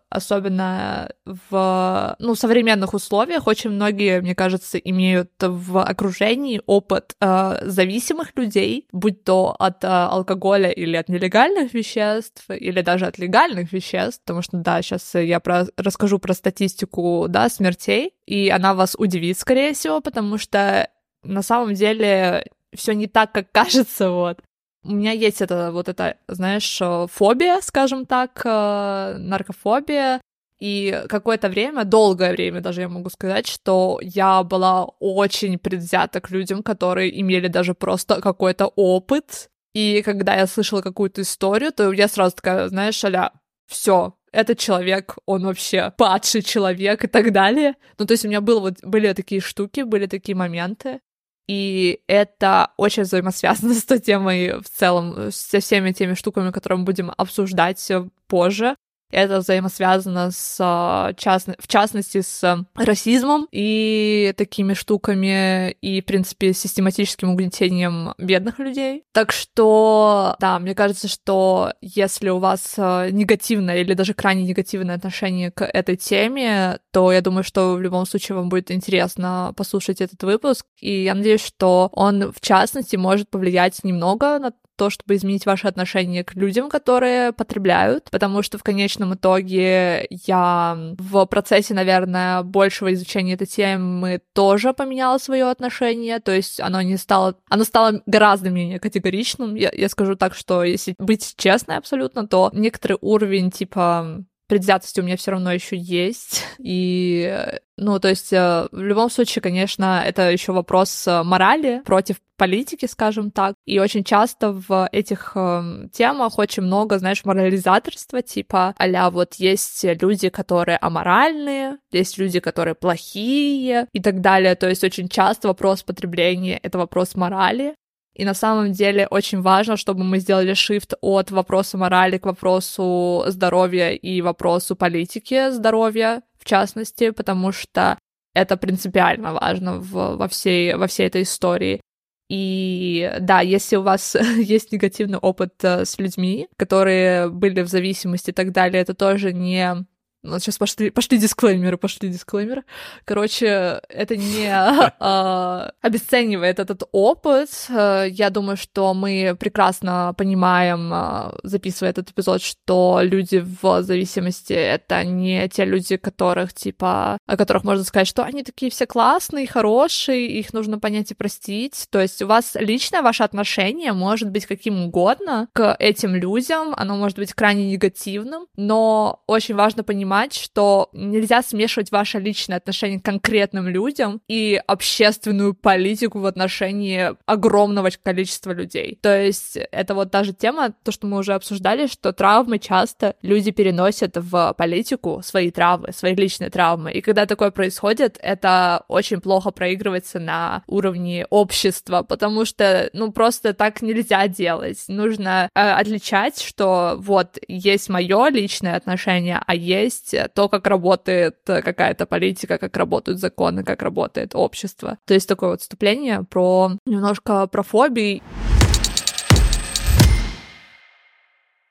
особенно 0.08 1.10
в 1.24 2.16
ну, 2.20 2.34
современных 2.36 2.94
условиях, 2.94 3.48
очень 3.48 3.70
многие, 3.70 4.20
мне 4.20 4.34
кажется, 4.36 4.78
имеют 4.78 5.32
в 5.40 5.82
окружении 5.82 6.62
опыт 6.66 7.16
э, 7.20 7.58
зависимых 7.62 8.28
людей, 8.36 8.86
будь 8.92 9.24
то 9.24 9.56
от 9.58 9.82
э, 9.82 9.88
алкоголя 9.88 10.70
или 10.70 10.96
от 10.96 11.08
нелегальных 11.08 11.74
веществ, 11.74 12.48
или 12.48 12.82
даже 12.82 13.06
от 13.06 13.18
легальных 13.18 13.72
веществ, 13.72 14.20
потому 14.24 14.42
что, 14.42 14.58
да, 14.58 14.80
сейчас 14.80 15.14
я 15.14 15.40
про, 15.40 15.66
расскажу 15.76 16.20
про 16.20 16.32
статистику, 16.32 17.26
да, 17.28 17.48
смертей, 17.48 18.14
и 18.26 18.48
она 18.48 18.74
вас 18.74 18.94
удивит, 18.96 19.38
скорее 19.38 19.74
всего, 19.74 20.00
потому 20.00 20.38
что 20.38 20.88
на 21.24 21.42
самом 21.42 21.74
деле 21.74 22.44
все 22.74 22.92
не 22.92 23.06
так, 23.06 23.32
как 23.32 23.50
кажется, 23.52 24.10
вот. 24.10 24.38
У 24.82 24.92
меня 24.92 25.12
есть 25.12 25.42
это 25.42 25.72
вот 25.72 25.88
это, 25.88 26.16
знаешь, 26.28 26.80
э, 26.80 27.06
фобия, 27.12 27.60
скажем 27.62 28.06
так, 28.06 28.40
э, 28.44 29.16
наркофобия, 29.18 30.20
И 30.62 31.04
какое-то 31.08 31.48
время, 31.48 31.84
долгое 31.84 32.32
время 32.32 32.60
даже 32.60 32.82
я 32.82 32.88
могу 32.88 33.08
сказать, 33.10 33.46
что 33.46 33.98
я 34.02 34.42
была 34.42 34.84
очень 35.00 35.58
предвзята 35.58 36.20
к 36.20 36.30
людям, 36.30 36.62
которые 36.62 37.18
имели 37.20 37.48
даже 37.48 37.74
просто 37.74 38.20
какой-то 38.20 38.66
опыт. 38.76 39.48
И 39.74 40.02
когда 40.02 40.34
я 40.36 40.46
слышала 40.46 40.82
какую-то 40.82 41.22
историю, 41.22 41.72
то 41.72 41.92
я 41.92 42.08
сразу 42.08 42.36
такая, 42.36 42.68
знаешь, 42.68 43.02
аля, 43.04 43.32
все, 43.66 44.14
этот 44.32 44.58
человек, 44.58 45.16
он 45.26 45.44
вообще 45.46 45.92
падший 45.96 46.42
человек 46.42 47.04
и 47.04 47.08
так 47.08 47.32
далее. 47.32 47.74
Ну, 47.98 48.04
то 48.06 48.12
есть 48.12 48.24
у 48.24 48.28
меня 48.28 48.40
было, 48.42 48.60
вот, 48.60 48.74
были 48.82 49.12
такие 49.14 49.40
штуки, 49.40 49.80
были 49.82 50.06
такие 50.06 50.36
моменты, 50.36 51.00
и 51.50 52.00
это 52.06 52.70
очень 52.76 53.02
взаимосвязано 53.02 53.74
с 53.74 53.84
той 53.84 53.98
темой 53.98 54.60
в 54.60 54.68
целом, 54.68 55.32
со 55.32 55.58
всеми 55.58 55.90
теми 55.90 56.14
штуками, 56.14 56.52
которые 56.52 56.78
мы 56.78 56.84
будем 56.84 57.10
обсуждать 57.16 57.90
позже. 58.28 58.76
Это 59.10 59.38
взаимосвязано 59.38 60.30
с, 60.30 60.56
а, 60.60 61.12
в 61.12 61.68
частности, 61.68 62.20
с 62.20 62.64
расизмом 62.74 63.48
и 63.50 64.32
такими 64.36 64.74
штуками, 64.74 65.70
и, 65.70 66.00
в 66.00 66.04
принципе, 66.04 66.52
систематическим 66.52 67.30
угнетением 67.30 68.14
бедных 68.18 68.58
людей. 68.58 69.04
Так 69.12 69.32
что, 69.32 70.36
да, 70.40 70.58
мне 70.58 70.74
кажется, 70.74 71.08
что 71.08 71.72
если 71.80 72.28
у 72.28 72.38
вас 72.38 72.74
а, 72.78 73.10
негативное 73.10 73.78
или 73.78 73.94
даже 73.94 74.14
крайне 74.14 74.44
негативное 74.44 74.96
отношение 74.96 75.50
к 75.50 75.64
этой 75.64 75.96
теме, 75.96 76.78
то 76.92 77.12
я 77.12 77.20
думаю, 77.20 77.44
что 77.44 77.74
в 77.74 77.80
любом 77.80 78.06
случае 78.06 78.36
вам 78.36 78.48
будет 78.48 78.70
интересно 78.70 79.52
послушать 79.56 80.00
этот 80.00 80.22
выпуск. 80.22 80.66
И 80.80 81.04
я 81.04 81.14
надеюсь, 81.14 81.44
что 81.44 81.90
он, 81.92 82.32
в 82.32 82.40
частности, 82.40 82.96
может 82.96 83.28
повлиять 83.28 83.82
немного 83.84 84.38
на 84.38 84.52
то, 84.80 84.88
чтобы 84.88 85.16
изменить 85.16 85.44
ваше 85.44 85.68
отношение 85.68 86.24
к 86.24 86.34
людям, 86.34 86.70
которые 86.70 87.32
потребляют, 87.32 88.08
потому 88.10 88.42
что 88.42 88.56
в 88.56 88.62
конечном 88.62 89.12
итоге 89.12 90.06
я 90.08 90.94
в 90.96 91.26
процессе, 91.26 91.74
наверное, 91.74 92.42
большего 92.42 92.90
изучения 92.94 93.34
этой 93.34 93.46
темы 93.46 94.22
тоже 94.32 94.72
поменяла 94.72 95.18
свое 95.18 95.50
отношение, 95.50 96.18
то 96.18 96.32
есть 96.32 96.60
оно 96.60 96.80
не 96.80 96.96
стало, 96.96 97.34
оно 97.50 97.64
стало 97.64 98.00
гораздо 98.06 98.48
менее 98.48 98.80
категоричным. 98.80 99.54
Я, 99.54 99.70
я 99.70 99.90
скажу 99.90 100.16
так, 100.16 100.34
что 100.34 100.64
если 100.64 100.94
быть 100.98 101.34
честной 101.36 101.76
абсолютно, 101.76 102.26
то 102.26 102.48
некоторый 102.54 102.96
уровень 103.02 103.50
типа 103.50 104.24
предвзятости 104.50 104.98
у 105.00 105.04
меня 105.04 105.16
все 105.16 105.30
равно 105.30 105.52
еще 105.52 105.76
есть. 105.76 106.44
И, 106.58 107.32
ну, 107.76 108.00
то 108.00 108.08
есть, 108.08 108.32
э, 108.32 108.66
в 108.72 108.82
любом 108.82 109.08
случае, 109.08 109.42
конечно, 109.42 110.02
это 110.04 110.30
еще 110.30 110.52
вопрос 110.52 111.06
э, 111.06 111.22
морали 111.22 111.82
против 111.84 112.16
политики, 112.36 112.86
скажем 112.86 113.30
так. 113.30 113.54
И 113.64 113.78
очень 113.78 114.02
часто 114.02 114.50
в 114.52 114.88
этих 114.90 115.32
э, 115.36 115.88
темах 115.92 116.38
очень 116.38 116.64
много, 116.64 116.98
знаешь, 116.98 117.24
морализаторства, 117.24 118.22
типа 118.22 118.74
а 118.76 119.10
вот 119.10 119.34
есть 119.34 119.84
люди, 119.84 120.30
которые 120.30 120.78
аморальные, 120.78 121.78
есть 121.92 122.18
люди, 122.18 122.40
которые 122.40 122.74
плохие 122.74 123.86
и 123.92 124.00
так 124.00 124.20
далее. 124.20 124.56
То 124.56 124.68
есть 124.68 124.82
очень 124.82 125.08
часто 125.08 125.48
вопрос 125.48 125.84
потребления— 125.84 126.58
это 126.62 126.78
вопрос 126.78 127.14
морали. 127.14 127.76
И 128.14 128.24
на 128.24 128.34
самом 128.34 128.72
деле 128.72 129.06
очень 129.06 129.40
важно, 129.40 129.76
чтобы 129.76 130.04
мы 130.04 130.18
сделали 130.18 130.54
шифт 130.54 130.94
от 131.00 131.30
вопроса 131.30 131.78
морали 131.78 132.18
к 132.18 132.26
вопросу 132.26 133.24
здоровья 133.26 133.90
и 133.90 134.20
вопросу 134.20 134.76
политики 134.76 135.50
здоровья, 135.50 136.22
в 136.38 136.44
частности, 136.44 137.10
потому 137.10 137.52
что 137.52 137.98
это 138.34 138.56
принципиально 138.56 139.32
важно 139.34 139.78
в, 139.78 140.16
во, 140.16 140.28
всей, 140.28 140.74
во 140.74 140.86
всей 140.86 141.06
этой 141.06 141.22
истории. 141.22 141.80
И 142.28 143.12
да, 143.20 143.40
если 143.40 143.76
у 143.76 143.82
вас 143.82 144.16
есть 144.36 144.72
негативный 144.72 145.18
опыт 145.18 145.54
э, 145.62 145.84
с 145.84 145.98
людьми, 145.98 146.48
которые 146.56 147.28
были 147.28 147.62
в 147.62 147.68
зависимости 147.68 148.30
и 148.30 148.32
так 148.32 148.52
далее, 148.52 148.82
это 148.82 148.94
тоже 148.94 149.32
не 149.32 149.84
ну, 150.22 150.38
сейчас 150.38 150.58
пошли, 150.58 150.90
пошли 150.90 151.18
дисклеймеры, 151.18 151.76
пошли 151.76 152.08
дисклеймеры. 152.08 152.64
Короче, 153.04 153.80
это 153.88 154.16
не 154.16 154.46
э, 154.48 155.70
обесценивает 155.80 156.58
этот 156.58 156.82
опыт. 156.92 157.48
Я 157.68 158.30
думаю, 158.30 158.56
что 158.56 158.92
мы 158.92 159.36
прекрасно 159.38 160.14
понимаем, 160.16 160.92
э, 160.92 161.38
записывая 161.42 161.90
этот 161.90 162.10
эпизод, 162.10 162.42
что 162.42 163.00
люди 163.02 163.44
в 163.62 163.82
зависимости— 163.82 164.52
это 164.54 165.04
не 165.04 165.48
те 165.48 165.64
люди, 165.64 165.96
которых, 165.96 166.52
типа, 166.52 167.18
о 167.26 167.36
которых 167.36 167.64
можно 167.64 167.84
сказать, 167.84 168.08
что 168.08 168.22
они 168.22 168.42
такие 168.42 168.70
все 168.70 168.86
классные, 168.86 169.46
хорошие, 169.46 170.26
их 170.26 170.52
нужно 170.52 170.78
понять 170.78 171.10
и 171.10 171.14
простить. 171.14 171.86
То 171.90 172.00
есть 172.00 172.20
у 172.22 172.26
вас 172.26 172.56
личное 172.56 173.02
ваше 173.02 173.22
отношение 173.22 173.92
может 173.92 174.30
быть 174.30 174.46
каким 174.46 174.82
угодно 174.82 175.48
к 175.52 175.76
этим 175.78 176.14
людям, 176.14 176.74
оно 176.76 176.96
может 176.96 177.18
быть 177.18 177.32
крайне 177.32 177.70
негативным, 177.70 178.46
но 178.56 179.22
очень 179.26 179.54
важно 179.54 179.82
понимать, 179.82 180.09
понимать, 180.10 180.34
что 180.34 180.88
нельзя 180.92 181.40
смешивать 181.40 181.92
ваше 181.92 182.18
личное 182.18 182.56
отношение 182.56 182.98
к 182.98 183.04
конкретным 183.04 183.68
людям 183.68 184.20
и 184.26 184.60
общественную 184.66 185.54
политику 185.54 186.18
в 186.18 186.26
отношении 186.26 187.14
огромного 187.26 187.90
количества 188.02 188.50
людей. 188.50 188.98
То 189.00 189.16
есть 189.16 189.56
это 189.70 189.94
вот 189.94 190.10
та 190.10 190.24
же 190.24 190.32
тема, 190.32 190.74
то, 190.82 190.90
что 190.90 191.06
мы 191.06 191.18
уже 191.18 191.34
обсуждали, 191.34 191.86
что 191.86 192.12
травмы 192.12 192.58
часто 192.58 193.14
люди 193.22 193.52
переносят 193.52 194.16
в 194.16 194.54
политику, 194.58 195.20
свои 195.22 195.52
травмы, 195.52 195.92
свои 195.92 196.16
личные 196.16 196.50
травмы. 196.50 196.90
И 196.90 197.00
когда 197.02 197.26
такое 197.26 197.52
происходит, 197.52 198.18
это 198.20 198.84
очень 198.88 199.20
плохо 199.20 199.52
проигрывается 199.52 200.18
на 200.18 200.64
уровне 200.66 201.24
общества, 201.30 202.02
потому 202.02 202.44
что, 202.44 202.90
ну, 202.94 203.12
просто 203.12 203.54
так 203.54 203.80
нельзя 203.80 204.26
делать. 204.26 204.84
Нужно 204.88 205.48
э, 205.54 205.60
отличать, 205.60 206.40
что 206.40 206.96
вот 206.98 207.38
есть 207.46 207.88
мое 207.88 208.28
личное 208.30 208.74
отношение, 208.74 209.40
а 209.46 209.54
есть 209.54 209.99
есть 210.00 210.14
э, 210.14 210.28
то, 210.32 210.48
как 210.48 210.66
работает 210.66 211.38
э, 211.46 211.62
какая-то 211.62 212.06
политика, 212.06 212.58
как 212.58 212.76
работают 212.76 213.18
законы, 213.18 213.64
как 213.64 213.82
работает 213.82 214.34
общество. 214.34 214.98
То 215.06 215.14
есть 215.14 215.28
такое 215.28 215.50
вот 215.50 215.60
вступление 215.60 216.24
про 216.24 216.72
немножко 216.86 217.46
про 217.46 217.62
фобии. 217.62 218.22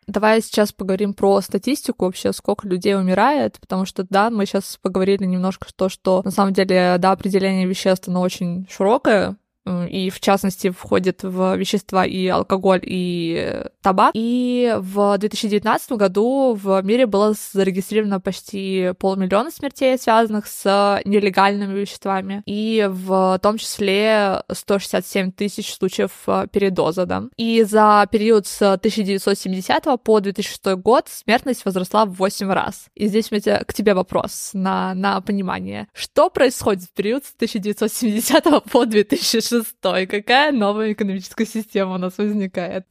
Давай 0.07 0.41
сейчас 0.41 0.71
поговорим 0.71 1.13
про 1.13 1.39
статистику 1.39 2.05
вообще, 2.05 2.33
сколько 2.33 2.67
людей 2.67 2.95
умирает, 2.95 3.59
потому 3.59 3.85
что, 3.85 4.03
да, 4.09 4.31
мы 4.31 4.47
сейчас 4.47 4.79
поговорили 4.81 5.23
немножко 5.25 5.67
то, 5.75 5.87
что 5.87 6.23
на 6.25 6.31
самом 6.31 6.51
деле, 6.51 6.95
да, 6.97 7.11
определение 7.11 7.67
веществ, 7.67 8.07
оно 8.07 8.21
очень 8.21 8.67
широкое, 8.71 9.37
и 9.65 10.09
в 10.09 10.19
частности 10.19 10.69
входит 10.69 11.23
в 11.23 11.55
вещества 11.55 12.05
и 12.05 12.27
алкоголь, 12.27 12.81
и 12.83 13.63
табак. 13.81 14.11
И 14.13 14.73
в 14.77 15.17
2019 15.17 15.91
году 15.93 16.57
в 16.59 16.81
мире 16.83 17.05
было 17.05 17.33
зарегистрировано 17.53 18.19
почти 18.19 18.93
полмиллиона 18.99 19.51
смертей, 19.51 19.97
связанных 19.97 20.47
с 20.47 21.01
нелегальными 21.05 21.79
веществами, 21.79 22.41
и 22.45 22.87
в 22.89 23.39
том 23.41 23.57
числе 23.57 24.43
167 24.51 25.31
тысяч 25.31 25.73
случаев 25.73 26.11
э, 26.27 26.47
передоза, 26.51 27.05
да. 27.05 27.23
И 27.37 27.63
за 27.63 28.07
период 28.11 28.47
с 28.47 28.61
1970 28.61 29.83
по 30.03 30.19
2006 30.19 30.65
год 30.75 31.07
смертность 31.07 31.65
возросла 31.65 32.05
в 32.05 32.13
8 32.13 32.51
раз. 32.51 32.87
И 32.95 33.07
здесь 33.07 33.31
у 33.31 33.35
меня 33.35 33.59
к 33.59 33.73
тебе 33.73 33.93
вопрос 33.93 34.51
на, 34.53 34.93
на 34.93 35.21
понимание. 35.21 35.87
Что 35.93 36.29
происходит 36.29 36.83
в 36.83 36.93
период 36.93 37.25
с 37.25 37.33
1970 37.35 38.63
по 38.71 38.85
2006 38.85 39.48
шестой. 39.49 40.05
Какая 40.05 40.51
новая 40.51 40.93
экономическая 40.93 41.45
система 41.45 41.95
у 41.95 41.97
нас 41.97 42.17
возникает? 42.17 42.85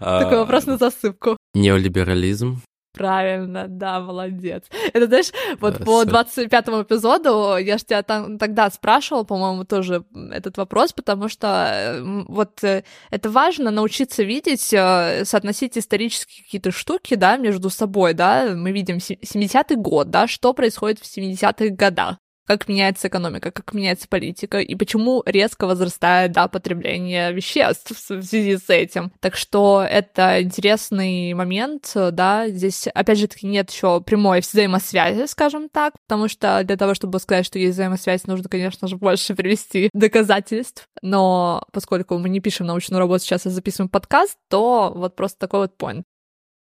Такой 0.00 0.38
вопрос 0.38 0.66
на 0.66 0.76
засыпку. 0.76 1.36
Неолиберализм. 1.54 2.62
Правильно, 2.96 3.66
да, 3.68 4.00
молодец. 4.00 4.64
Это, 4.94 5.06
знаешь, 5.06 5.30
вот 5.60 5.78
да, 5.78 5.84
по 5.84 6.02
25-му 6.04 6.82
эпизоду 6.82 7.58
я 7.58 7.76
же 7.76 7.84
тебя 7.84 8.02
там, 8.02 8.38
тогда 8.38 8.70
спрашивала, 8.70 9.24
по-моему, 9.24 9.64
тоже 9.64 10.04
этот 10.32 10.56
вопрос, 10.56 10.94
потому 10.94 11.28
что 11.28 12.24
вот 12.26 12.64
э, 12.64 12.84
это 13.10 13.28
важно 13.28 13.70
научиться 13.70 14.22
видеть, 14.22 14.72
э, 14.72 15.26
соотносить 15.26 15.76
исторические 15.76 16.44
какие-то 16.44 16.70
штуки, 16.70 17.16
да, 17.16 17.36
между 17.36 17.68
собой, 17.68 18.14
да, 18.14 18.54
мы 18.56 18.72
видим 18.72 18.96
70-й 18.96 19.76
год, 19.76 20.08
да, 20.08 20.26
что 20.26 20.54
происходит 20.54 20.98
в 20.98 21.04
70-х 21.04 21.74
годах 21.76 22.16
как 22.46 22.68
меняется 22.68 23.08
экономика, 23.08 23.50
как 23.50 23.74
меняется 23.74 24.08
политика, 24.08 24.60
и 24.60 24.74
почему 24.74 25.22
резко 25.26 25.66
возрастает, 25.66 26.32
да, 26.32 26.48
потребление 26.48 27.32
веществ 27.32 27.90
в 27.90 27.98
связи 27.98 28.56
с 28.56 28.70
этим. 28.70 29.12
Так 29.20 29.36
что 29.36 29.86
это 29.88 30.42
интересный 30.42 31.34
момент, 31.34 31.92
да, 31.94 32.48
здесь, 32.48 32.86
опять 32.88 33.18
же 33.18 33.26
таки, 33.26 33.46
нет 33.46 33.70
еще 33.70 34.00
прямой 34.00 34.40
взаимосвязи, 34.40 35.26
скажем 35.26 35.68
так, 35.68 35.94
потому 36.06 36.28
что 36.28 36.62
для 36.64 36.76
того, 36.76 36.94
чтобы 36.94 37.18
сказать, 37.18 37.46
что 37.46 37.58
есть 37.58 37.74
взаимосвязь, 37.74 38.26
нужно, 38.26 38.48
конечно 38.48 38.88
же, 38.88 38.96
больше 38.96 39.34
привести 39.34 39.90
доказательств, 39.92 40.88
но 41.02 41.62
поскольку 41.72 42.18
мы 42.18 42.28
не 42.28 42.40
пишем 42.40 42.66
научную 42.66 43.00
работу 43.00 43.24
сейчас, 43.24 43.46
а 43.46 43.50
записываем 43.50 43.88
подкаст, 43.88 44.38
то 44.48 44.92
вот 44.94 45.16
просто 45.16 45.38
такой 45.38 45.60
вот 45.60 45.72
point. 45.78 46.02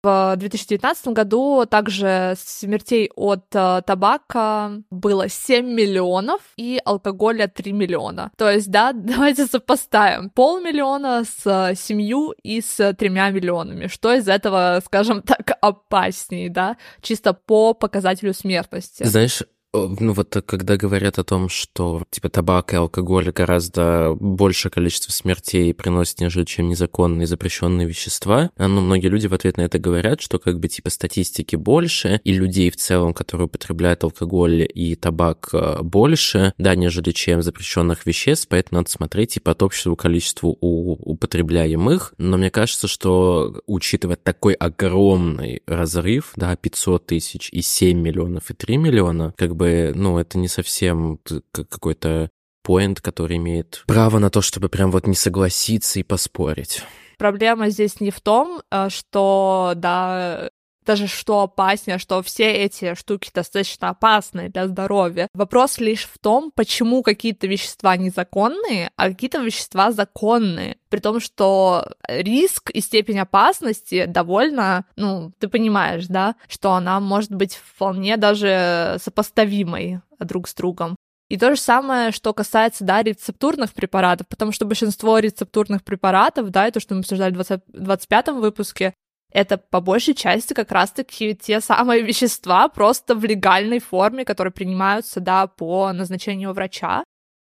В 0.04 0.36
2019 0.36 1.08
году 1.08 1.66
также 1.66 2.36
смертей 2.38 3.10
от 3.16 3.46
э, 3.54 3.82
табака 3.86 4.74
было 4.92 5.30
7 5.30 5.66
миллионов 5.66 6.42
и 6.58 6.82
алкоголя 6.84 7.48
3 7.48 7.72
миллиона. 7.72 8.30
То 8.38 8.52
есть, 8.52 8.70
да, 8.70 8.92
давайте 8.94 9.46
сопоставим. 9.46 10.30
Полмиллиона 10.30 11.24
с 11.24 11.74
семью 11.78 12.34
и 12.44 12.60
с 12.60 12.94
тремя 12.96 13.30
миллионами. 13.30 13.88
Что 13.88 14.14
из 14.14 14.28
этого, 14.28 14.82
скажем 14.86 15.22
так, 15.22 15.58
опаснее, 15.62 16.50
да? 16.50 16.76
Чисто 17.02 17.32
по 17.34 17.74
показателю 17.74 18.34
смертности. 18.34 19.04
Знаешь, 19.04 19.44
ну 19.74 20.14
вот 20.14 20.36
когда 20.46 20.78
говорят 20.78 21.18
о 21.18 21.24
том, 21.24 21.50
что 21.50 22.04
типа 22.12 22.30
табак 22.30 22.74
и 22.74 22.78
алкоголь 22.78 23.32
гораздо 23.32 24.16
большее 24.20 24.72
количество 24.72 25.12
смертей 25.12 25.74
приносят, 25.74 26.20
нежели 26.20 26.46
чем 26.46 26.70
незаконные 26.70 27.26
запрещенные 27.26 27.88
вещества, 27.88 28.52
а, 28.56 28.68
ну, 28.68 28.82
многие 28.82 29.08
люди 29.08 29.26
в 29.28 29.34
ответ 29.34 29.58
на 29.58 29.62
это 29.62 29.80
говорят, 29.80 30.22
что 30.22 30.38
как 30.38 30.60
бы 30.60 30.68
типа 30.68 30.92
статистики 30.92 31.56
больше, 31.56 32.22
и 32.24 32.34
людей 32.34 32.70
в 32.70 32.76
целом, 32.76 33.14
которые 33.14 33.46
употребляют 33.46 34.04
алкоголь 34.04 34.68
и 34.74 34.96
табак 34.96 35.50
а, 35.54 35.82
больше, 35.82 36.54
да, 36.60 36.76
нежели 36.76 37.12
чем 37.12 37.42
запрещенных 37.42 38.06
веществ, 38.06 38.48
поэтому 38.50 38.80
надо 38.80 38.92
смотреть 38.92 39.34
типа 39.34 39.52
от 39.52 39.64
общего 39.64 39.96
количества 39.96 40.48
у 40.48 40.94
употребляемых. 40.94 42.14
Но 42.20 42.38
мне 42.38 42.52
кажется, 42.52 42.88
что 42.88 43.62
учитывая 43.66 44.18
такой 44.18 44.54
огромный 44.54 45.64
разрыв, 45.66 46.34
да, 46.36 46.56
500 46.56 47.06
тысяч 47.08 47.50
и 47.52 47.62
7 47.62 48.00
миллионов 48.00 48.52
и 48.52 48.54
3 48.54 48.78
миллиона, 48.78 49.34
как 49.36 49.56
бы 49.56 49.63
бы, 49.64 49.94
ну, 49.96 50.18
это 50.18 50.38
не 50.38 50.48
совсем 50.48 51.20
какой-то 51.52 52.30
поинт, 52.64 53.02
который 53.02 53.38
имеет 53.38 53.84
право 53.88 54.20
на 54.20 54.30
то, 54.30 54.42
чтобы 54.42 54.70
прям 54.70 54.92
вот 54.92 55.08
не 55.08 55.16
согласиться 55.16 56.00
и 56.00 56.04
поспорить. 56.04 56.84
Проблема 57.18 57.70
здесь 57.70 58.02
не 58.02 58.12
в 58.12 58.20
том, 58.20 58.62
э, 58.72 58.90
что, 58.90 59.74
да, 59.76 60.50
даже 60.86 61.08
что 61.08 61.42
опаснее, 61.42 61.98
что 61.98 62.22
все 62.22 62.52
эти 62.52 62.96
штуки 62.96 63.30
достаточно 63.34 63.90
опасны 63.90 64.50
для 64.50 64.68
здоровья. 64.68 65.28
Вопрос 65.34 65.80
лишь 65.80 66.06
в 66.06 66.18
том, 66.20 66.52
почему 66.54 67.04
какие-то 67.04 67.48
вещества 67.48 67.96
незаконные, 67.98 68.92
а 68.96 69.10
какие-то 69.10 69.40
вещества 69.40 69.92
законные. 69.92 70.78
При 70.90 71.00
том, 71.00 71.20
что 71.20 71.88
риск 72.08 72.70
и 72.70 72.82
степень 72.82 73.20
опасности 73.20 74.06
довольно, 74.06 74.86
ну, 74.96 75.32
ты 75.40 75.48
понимаешь, 75.48 76.08
да, 76.08 76.36
что 76.48 76.74
она 76.74 77.00
может 77.00 77.32
быть 77.32 77.56
вполне 77.56 78.18
даже 78.18 78.98
сопоставимой 79.02 80.02
друг 80.20 80.48
с 80.48 80.54
другом. 80.54 80.96
И 81.30 81.38
то 81.38 81.56
же 81.56 81.60
самое, 81.60 82.12
что 82.12 82.32
касается, 82.34 82.84
да, 82.84 83.02
рецептурных 83.02 83.74
препаратов, 83.74 84.28
потому 84.28 84.52
что 84.52 84.66
большинство 84.66 85.18
рецептурных 85.18 85.84
препаратов, 85.84 86.52
да, 86.52 86.68
и 86.68 86.72
то, 86.72 86.80
что 86.80 86.94
мы 86.94 87.00
обсуждали 87.00 87.32
в 87.32 87.36
20, 87.36 87.62
25 87.70 88.28
выпуске, 88.28 88.94
это 89.34 89.58
по 89.58 89.82
большей 89.82 90.14
части 90.14 90.54
как 90.54 90.72
раз-таки 90.72 91.36
те 91.36 91.60
самые 91.60 92.04
вещества 92.04 92.70
просто 92.70 93.16
в 93.16 93.24
легальной 93.26 93.80
форме, 93.80 94.26
которые 94.26 94.54
принимаются, 94.54 95.20
да, 95.20 95.48
по 95.48 95.92
назначению 95.92 96.54
врача. 96.54 97.04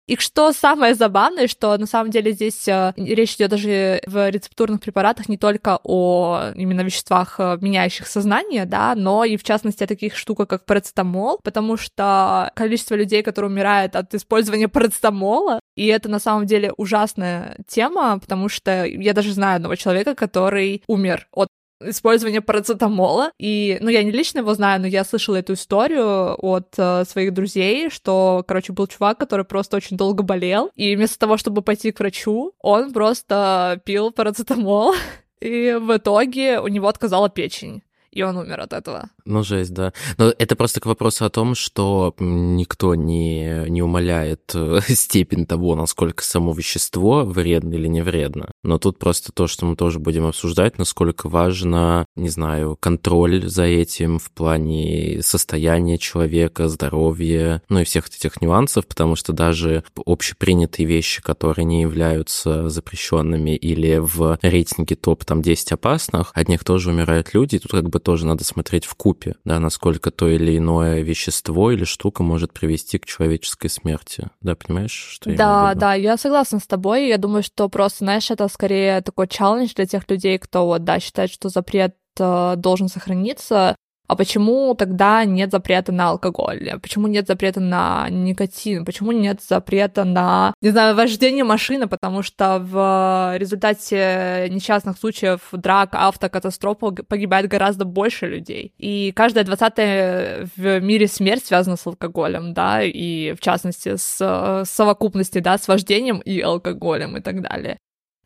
И 0.08 0.16
что 0.16 0.52
самое 0.52 0.94
забавное, 0.94 1.48
что 1.48 1.76
на 1.76 1.84
самом 1.84 2.10
деле 2.10 2.32
здесь 2.32 2.66
э, 2.66 2.94
речь 2.96 3.34
идет 3.34 3.50
даже 3.50 4.00
в 4.06 4.30
рецептурных 4.30 4.80
препаратах 4.80 5.28
не 5.28 5.36
только 5.36 5.78
о 5.84 6.52
именно 6.54 6.80
веществах, 6.80 7.34
э, 7.38 7.58
меняющих 7.60 8.06
сознание, 8.06 8.64
да, 8.64 8.94
но 8.94 9.24
и 9.24 9.36
в 9.36 9.44
частности 9.44 9.84
о 9.84 9.86
таких 9.86 10.16
штуках, 10.16 10.48
как 10.48 10.64
парацетамол, 10.64 11.40
потому 11.44 11.76
что 11.76 12.50
количество 12.54 12.94
людей, 12.94 13.22
которые 13.22 13.50
умирают 13.50 13.96
от 13.96 14.14
использования 14.14 14.68
парацетамола, 14.68 15.60
и 15.76 15.86
это 15.88 16.08
на 16.08 16.20
самом 16.20 16.46
деле 16.46 16.72
ужасная 16.78 17.58
тема, 17.68 18.18
потому 18.18 18.48
что 18.48 18.86
я 18.86 19.12
даже 19.12 19.34
знаю 19.34 19.56
одного 19.56 19.74
человека, 19.74 20.14
который 20.14 20.82
умер 20.86 21.28
от 21.32 21.48
использование 21.80 22.40
парацетамола. 22.40 23.32
И, 23.38 23.78
ну, 23.80 23.88
я 23.88 24.02
не 24.02 24.10
лично 24.10 24.38
его 24.38 24.54
знаю, 24.54 24.80
но 24.80 24.86
я 24.86 25.04
слышала 25.04 25.36
эту 25.36 25.54
историю 25.54 26.34
от 26.44 26.74
э, 26.76 27.04
своих 27.04 27.32
друзей, 27.32 27.90
что, 27.90 28.44
короче, 28.46 28.72
был 28.72 28.86
чувак, 28.86 29.18
который 29.18 29.44
просто 29.44 29.76
очень 29.76 29.96
долго 29.96 30.22
болел, 30.22 30.70
и 30.74 30.96
вместо 30.96 31.18
того, 31.18 31.36
чтобы 31.36 31.62
пойти 31.62 31.92
к 31.92 32.00
врачу, 32.00 32.52
он 32.60 32.92
просто 32.92 33.80
пил 33.84 34.10
парацетамол, 34.10 34.94
и 35.40 35.78
в 35.80 35.96
итоге 35.96 36.60
у 36.60 36.68
него 36.68 36.88
отказала 36.88 37.28
печень 37.28 37.82
и 38.18 38.22
он 38.22 38.36
умер 38.36 38.60
от 38.60 38.72
этого. 38.72 39.10
Ну, 39.24 39.44
жесть, 39.44 39.72
да. 39.72 39.92
Но 40.16 40.32
это 40.36 40.56
просто 40.56 40.80
к 40.80 40.86
вопросу 40.86 41.24
о 41.24 41.30
том, 41.30 41.54
что 41.54 42.14
никто 42.18 42.94
не, 42.94 43.68
не 43.68 43.82
умаляет 43.82 44.52
э, 44.54 44.80
степень 44.88 45.46
того, 45.46 45.76
насколько 45.76 46.24
само 46.24 46.52
вещество 46.52 47.24
вредно 47.24 47.74
или 47.74 47.86
не 47.86 48.02
вредно. 48.02 48.50
Но 48.62 48.78
тут 48.78 48.98
просто 48.98 49.32
то, 49.32 49.46
что 49.46 49.66
мы 49.66 49.76
тоже 49.76 49.98
будем 49.98 50.26
обсуждать, 50.26 50.78
насколько 50.78 51.28
важно, 51.28 52.06
не 52.16 52.28
знаю, 52.28 52.76
контроль 52.78 53.48
за 53.48 53.64
этим 53.64 54.18
в 54.18 54.30
плане 54.30 55.20
состояния 55.22 55.98
человека, 55.98 56.68
здоровья, 56.68 57.62
ну 57.68 57.80
и 57.80 57.84
всех 57.84 58.08
этих 58.08 58.40
нюансов, 58.40 58.86
потому 58.86 59.16
что 59.16 59.32
даже 59.32 59.84
общепринятые 60.04 60.86
вещи, 60.86 61.22
которые 61.22 61.64
не 61.64 61.82
являются 61.82 62.68
запрещенными 62.68 63.56
или 63.56 63.98
в 63.98 64.38
рейтинге 64.42 64.96
топ 64.96 65.24
там 65.24 65.42
10 65.42 65.72
опасных, 65.72 66.32
от 66.34 66.48
них 66.48 66.64
тоже 66.64 66.90
умирают 66.90 67.34
люди, 67.34 67.56
и 67.56 67.58
тут 67.58 67.70
как 67.70 67.88
бы 67.88 68.00
тоже 68.00 68.26
надо 68.26 68.44
смотреть 68.44 68.84
в 68.84 68.94
купе, 68.94 69.36
да, 69.44 69.60
насколько 69.60 70.10
то 70.10 70.28
или 70.28 70.56
иное 70.56 71.02
вещество 71.02 71.70
или 71.70 71.84
штука 71.84 72.22
может 72.22 72.52
привести 72.52 72.98
к 72.98 73.06
человеческой 73.06 73.68
смерти. 73.68 74.28
Да, 74.40 74.56
понимаешь, 74.56 74.92
что 74.92 75.30
я 75.30 75.36
Да, 75.36 75.74
да, 75.74 75.94
я 75.94 76.16
согласна 76.16 76.58
с 76.58 76.66
тобой. 76.66 77.08
Я 77.08 77.18
думаю, 77.18 77.42
что 77.42 77.68
просто, 77.68 78.04
знаешь, 78.04 78.30
это 78.30 78.47
скорее 78.48 79.00
такой 79.00 79.28
челлендж 79.28 79.72
для 79.74 79.86
тех 79.86 80.08
людей, 80.10 80.38
кто 80.38 80.66
вот, 80.66 80.84
да, 80.84 81.00
считает, 81.00 81.30
что 81.30 81.48
запрет 81.48 81.96
э, 82.18 82.54
должен 82.56 82.88
сохраниться, 82.88 83.76
а 84.08 84.16
почему 84.16 84.74
тогда 84.74 85.26
нет 85.26 85.50
запрета 85.50 85.92
на 85.92 86.08
алкоголь? 86.08 86.80
Почему 86.80 87.08
нет 87.08 87.26
запрета 87.26 87.60
на 87.60 88.08
никотин? 88.08 88.86
Почему 88.86 89.12
нет 89.12 89.42
запрета 89.42 90.04
на, 90.04 90.54
не 90.62 90.70
знаю, 90.70 90.96
вождение 90.96 91.44
машины? 91.44 91.88
Потому 91.88 92.22
что 92.22 92.58
в 92.58 93.36
результате 93.36 94.48
несчастных 94.50 94.96
случаев 94.96 95.40
драк, 95.52 95.90
автокатастроф 95.92 96.78
погибает 97.06 97.48
гораздо 97.48 97.84
больше 97.84 98.26
людей. 98.26 98.72
И 98.78 99.12
каждая 99.14 99.44
двадцатая 99.44 100.48
в 100.56 100.80
мире 100.80 101.06
смерть 101.06 101.44
связана 101.44 101.76
с 101.76 101.86
алкоголем, 101.86 102.54
да, 102.54 102.82
и 102.82 103.34
в 103.34 103.40
частности 103.40 103.96
с 103.96 104.64
совокупности, 104.64 105.40
да, 105.40 105.58
с 105.58 105.68
вождением 105.68 106.20
и 106.20 106.40
алкоголем 106.40 107.18
и 107.18 107.20
так 107.20 107.42
далее. 107.42 107.76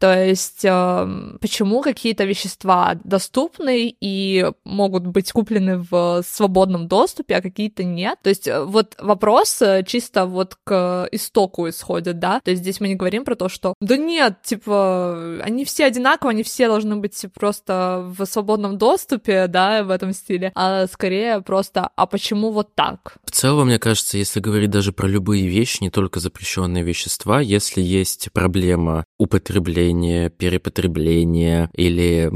То 0.02 0.20
есть 0.20 0.64
э, 0.64 1.36
почему 1.40 1.80
какие-то 1.80 2.24
вещества 2.24 2.98
доступны 3.04 3.94
и 4.00 4.50
могут 4.64 5.06
быть 5.06 5.30
куплены 5.30 5.86
в 5.88 6.24
свободном 6.26 6.88
доступе, 6.88 7.36
а 7.36 7.40
какие-то 7.40 7.84
нет? 7.84 8.18
То 8.20 8.30
есть 8.30 8.48
э, 8.48 8.64
вот 8.64 8.96
вопрос 8.98 9.62
э, 9.62 9.84
чисто 9.86 10.26
вот 10.26 10.56
к 10.64 11.08
истоку 11.12 11.68
исходит, 11.68 12.18
да? 12.18 12.40
То 12.40 12.50
есть 12.50 12.62
здесь 12.64 12.80
мы 12.80 12.88
не 12.88 12.96
говорим 12.96 13.24
про 13.24 13.36
то, 13.36 13.48
что 13.48 13.74
да 13.80 13.96
нет, 13.96 14.42
типа, 14.42 15.38
они 15.40 15.64
все 15.64 15.84
одинаковые, 15.84 16.34
они 16.34 16.42
все 16.42 16.66
должны 16.66 16.96
быть 16.96 17.24
просто 17.32 18.12
в 18.18 18.26
свободном 18.26 18.78
доступе, 18.78 19.46
да, 19.46 19.84
в 19.84 19.90
этом 19.90 20.12
стиле, 20.14 20.50
а 20.56 20.88
скорее 20.88 21.42
просто, 21.42 21.90
а 21.94 22.06
почему 22.06 22.50
вот 22.50 22.74
так? 22.74 23.18
В 23.24 23.30
целом, 23.30 23.68
мне 23.68 23.78
кажется, 23.78 24.18
если 24.18 24.40
говорить 24.40 24.70
даже 24.70 24.90
про 24.90 25.06
любые 25.06 25.46
вещи, 25.46 25.78
не 25.80 25.90
только 25.90 26.18
запрещенные 26.18 26.82
вещества, 26.82 27.40
если 27.40 27.80
есть 27.80 28.32
проблема 28.32 29.04
употребления 29.16 29.91
употребления, 29.92 30.30
перепотребления 30.30 31.70
или 31.74 32.30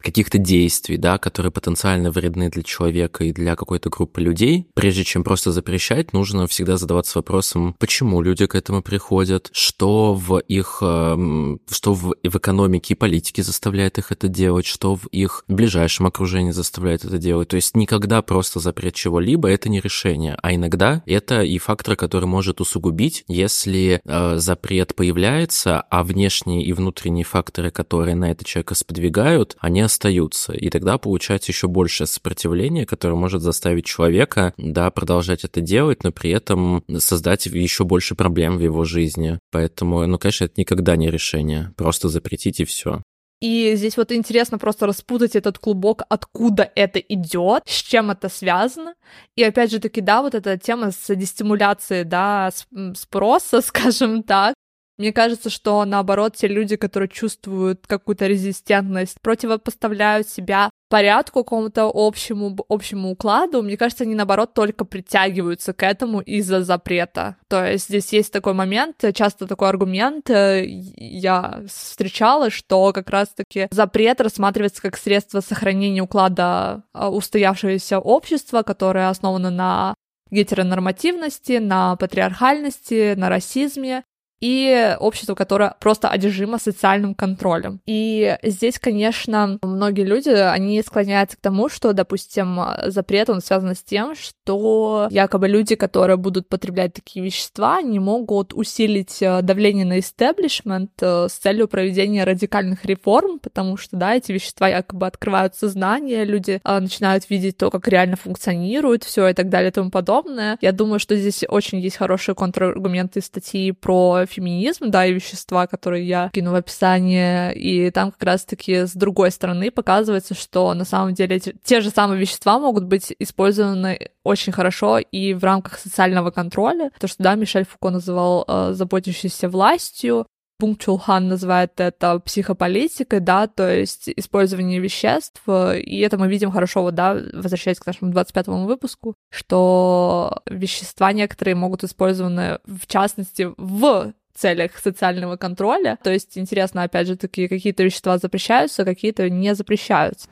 каких-то 0.00 0.38
действий, 0.38 0.96
да, 0.96 1.18
которые 1.18 1.52
потенциально 1.52 2.10
вредны 2.10 2.50
для 2.50 2.62
человека 2.62 3.24
и 3.24 3.32
для 3.32 3.56
какой-то 3.56 3.90
группы 3.90 4.20
людей, 4.20 4.66
прежде 4.74 5.04
чем 5.04 5.24
просто 5.24 5.52
запрещать, 5.52 6.12
нужно 6.12 6.46
всегда 6.46 6.76
задаваться 6.76 7.18
вопросом, 7.18 7.74
почему 7.78 8.22
люди 8.22 8.46
к 8.46 8.54
этому 8.54 8.82
приходят, 8.82 9.50
что 9.52 10.14
в 10.14 10.38
их, 10.38 10.78
эм, 10.82 11.60
что 11.70 11.94
в, 11.94 12.14
в 12.22 12.36
экономике 12.36 12.94
и 12.94 12.96
политике 12.96 13.42
заставляет 13.42 13.98
их 13.98 14.12
это 14.12 14.28
делать, 14.28 14.66
что 14.66 14.96
в 14.96 15.06
их 15.06 15.44
ближайшем 15.48 16.06
окружении 16.06 16.52
заставляет 16.52 17.04
это 17.04 17.18
делать. 17.18 17.48
То 17.48 17.56
есть 17.56 17.76
никогда 17.76 18.22
просто 18.22 18.60
запрет 18.60 18.94
чего-либо 18.94 19.48
это 19.48 19.68
не 19.68 19.80
решение, 19.80 20.36
а 20.42 20.54
иногда 20.54 21.02
это 21.06 21.42
и 21.42 21.58
фактор, 21.58 21.96
который 21.96 22.26
может 22.26 22.60
усугубить, 22.60 23.24
если 23.28 24.00
э, 24.04 24.36
запрет 24.36 24.94
появляется, 24.94 25.80
а 25.80 26.02
внешние 26.02 26.64
и 26.64 26.72
внутренние 26.72 26.83
внутренние 26.84 27.24
факторы, 27.24 27.70
которые 27.70 28.14
на 28.14 28.30
это 28.30 28.44
человека 28.44 28.74
сподвигают, 28.74 29.56
они 29.58 29.80
остаются. 29.80 30.52
И 30.52 30.68
тогда 30.68 30.98
получается 30.98 31.50
еще 31.50 31.66
большее 31.66 32.06
сопротивление, 32.06 32.84
которое 32.84 33.14
может 33.14 33.40
заставить 33.40 33.86
человека, 33.86 34.52
да, 34.58 34.90
продолжать 34.90 35.44
это 35.44 35.62
делать, 35.62 36.04
но 36.04 36.12
при 36.12 36.30
этом 36.30 36.84
создать 36.98 37.46
еще 37.46 37.84
больше 37.84 38.14
проблем 38.14 38.58
в 38.58 38.60
его 38.60 38.84
жизни. 38.84 39.38
Поэтому, 39.50 40.06
ну, 40.06 40.18
конечно, 40.18 40.44
это 40.44 40.54
никогда 40.58 40.96
не 40.96 41.10
решение. 41.10 41.72
Просто 41.76 42.10
запретить 42.10 42.60
и 42.60 42.64
все. 42.64 43.00
И 43.40 43.74
здесь 43.76 43.96
вот 43.96 44.12
интересно 44.12 44.58
просто 44.58 44.86
распутать 44.86 45.36
этот 45.36 45.58
клубок, 45.58 46.02
откуда 46.08 46.70
это 46.74 46.98
идет, 46.98 47.62
с 47.66 47.82
чем 47.82 48.10
это 48.10 48.28
связано. 48.28 48.94
И 49.36 49.42
опять 49.42 49.70
же 49.70 49.80
таки, 49.80 50.00
да, 50.00 50.22
вот 50.22 50.34
эта 50.34 50.56
тема 50.58 50.92
с 50.92 51.14
дестимуляцией, 51.14 52.04
да, 52.04 52.50
спроса, 52.94 53.60
скажем 53.62 54.22
так, 54.22 54.54
Мне 54.96 55.12
кажется, 55.12 55.50
что 55.50 55.84
наоборот, 55.84 56.36
те 56.36 56.46
люди, 56.46 56.76
которые 56.76 57.08
чувствуют 57.08 57.86
какую-то 57.86 58.26
резистентность, 58.26 59.20
противопоставляют 59.20 60.28
себя 60.28 60.70
порядку 60.88 61.42
какому-то 61.42 61.90
общему, 61.92 62.56
общему 62.68 63.10
укладу, 63.10 63.62
мне 63.62 63.76
кажется, 63.76 64.04
они, 64.04 64.14
наоборот, 64.14 64.54
только 64.54 64.84
притягиваются 64.84 65.72
к 65.72 65.82
этому 65.82 66.20
из-за 66.20 66.62
запрета. 66.62 67.36
То 67.48 67.66
есть 67.66 67.88
здесь 67.88 68.12
есть 68.12 68.32
такой 68.32 68.54
момент, 68.54 69.02
часто 69.14 69.48
такой 69.48 69.70
аргумент 69.70 70.30
э, 70.30 70.64
я 70.64 71.64
встречала, 71.66 72.50
что 72.50 72.92
как 72.92 73.10
раз-таки 73.10 73.66
запрет 73.72 74.20
рассматривается 74.20 74.80
как 74.82 74.96
средство 74.96 75.40
сохранения 75.40 76.02
уклада 76.02 76.84
а, 76.92 77.10
устоявшегося 77.10 77.98
общества, 77.98 78.62
которое 78.62 79.08
основано 79.08 79.50
на 79.50 79.94
гетеронормативности, 80.30 81.58
на 81.58 81.96
патриархальности, 81.96 83.14
на 83.14 83.28
расизме, 83.28 84.04
и 84.40 84.96
общество, 85.00 85.34
которое 85.34 85.74
просто 85.80 86.08
одержимо 86.08 86.58
социальным 86.58 87.14
контролем. 87.14 87.80
И 87.86 88.36
здесь, 88.42 88.78
конечно, 88.78 89.58
многие 89.62 90.04
люди, 90.04 90.30
они 90.30 90.82
склоняются 90.82 91.36
к 91.36 91.40
тому, 91.40 91.68
что, 91.68 91.92
допустим, 91.92 92.60
запрет, 92.86 93.30
он 93.30 93.40
связан 93.40 93.74
с 93.74 93.82
тем, 93.82 94.14
что 94.14 95.08
якобы 95.10 95.48
люди, 95.48 95.74
которые 95.74 96.16
будут 96.16 96.48
потреблять 96.48 96.94
такие 96.94 97.24
вещества, 97.24 97.80
не 97.82 97.98
могут 97.98 98.52
усилить 98.54 99.22
э, 99.22 99.42
давление 99.42 99.84
на 99.84 99.98
истеблишмент 99.98 100.90
э, 101.00 101.28
с 101.28 101.32
целью 101.32 101.68
проведения 101.68 102.24
радикальных 102.24 102.84
реформ, 102.84 103.38
потому 103.38 103.76
что, 103.76 103.96
да, 103.96 104.14
эти 104.14 104.32
вещества 104.32 104.68
якобы 104.68 105.06
открывают 105.06 105.54
сознание, 105.54 106.24
люди 106.24 106.60
э, 106.64 106.78
начинают 106.80 107.28
видеть 107.30 107.56
то, 107.56 107.70
как 107.70 107.88
реально 107.88 108.16
функционирует 108.16 109.04
все 109.04 109.28
и 109.28 109.32
так 109.32 109.48
далее 109.48 109.70
и 109.70 109.72
тому 109.72 109.90
подобное. 109.90 110.58
Я 110.60 110.72
думаю, 110.72 110.98
что 110.98 111.16
здесь 111.16 111.44
очень 111.48 111.80
есть 111.80 111.96
хорошие 111.96 112.34
контраргументы 112.34 113.20
статьи 113.20 113.72
про 113.72 114.23
феминизм, 114.26 114.90
да, 114.90 115.06
и 115.06 115.12
вещества, 115.12 115.66
которые 115.66 116.06
я 116.06 116.30
кину 116.32 116.52
в 116.52 116.54
описание, 116.54 117.54
и 117.54 117.90
там 117.90 118.10
как 118.12 118.22
раз-таки 118.22 118.86
с 118.86 118.92
другой 118.92 119.30
стороны 119.30 119.70
показывается, 119.70 120.34
что 120.34 120.72
на 120.74 120.84
самом 120.84 121.14
деле 121.14 121.36
эти, 121.36 121.54
те 121.62 121.80
же 121.80 121.90
самые 121.90 122.20
вещества 122.20 122.58
могут 122.58 122.84
быть 122.84 123.14
использованы 123.18 124.10
очень 124.22 124.52
хорошо 124.52 124.98
и 124.98 125.34
в 125.34 125.44
рамках 125.44 125.78
социального 125.78 126.30
контроля. 126.30 126.90
То, 126.98 127.06
что, 127.06 127.22
да, 127.22 127.34
Мишель 127.34 127.66
Фуко 127.66 127.90
называл 127.90 128.44
э, 128.46 128.72
заботящейся 128.72 129.48
властью, 129.48 130.26
Бунг 130.60 130.80
Чулхан 130.80 131.28
называет 131.28 131.80
это 131.80 132.20
психополитикой, 132.20 133.20
да, 133.20 133.46
то 133.46 133.68
есть 133.68 134.08
использование 134.14 134.80
веществ, 134.80 135.42
и 135.48 135.98
это 136.00 136.16
мы 136.16 136.28
видим 136.28 136.50
хорошо, 136.50 136.82
вот, 136.82 136.94
да, 136.94 137.18
возвращаясь 137.32 137.78
к 137.78 137.86
нашему 137.86 138.12
25-му 138.12 138.66
выпуску, 138.66 139.14
что 139.30 140.42
вещества 140.48 141.12
некоторые 141.12 141.54
могут 141.54 141.84
использованы, 141.84 142.58
в 142.66 142.86
частности, 142.86 143.48
в 143.56 144.12
целях 144.34 144.78
социального 144.78 145.36
контроля. 145.36 145.98
То 146.02 146.12
есть 146.12 146.36
интересно, 146.36 146.82
опять 146.82 147.06
же, 147.06 147.16
такие 147.16 147.48
какие-то 147.48 147.82
вещества 147.82 148.18
запрещаются, 148.18 148.84
какие-то 148.84 149.30
не 149.30 149.54
запрещаются. 149.54 150.28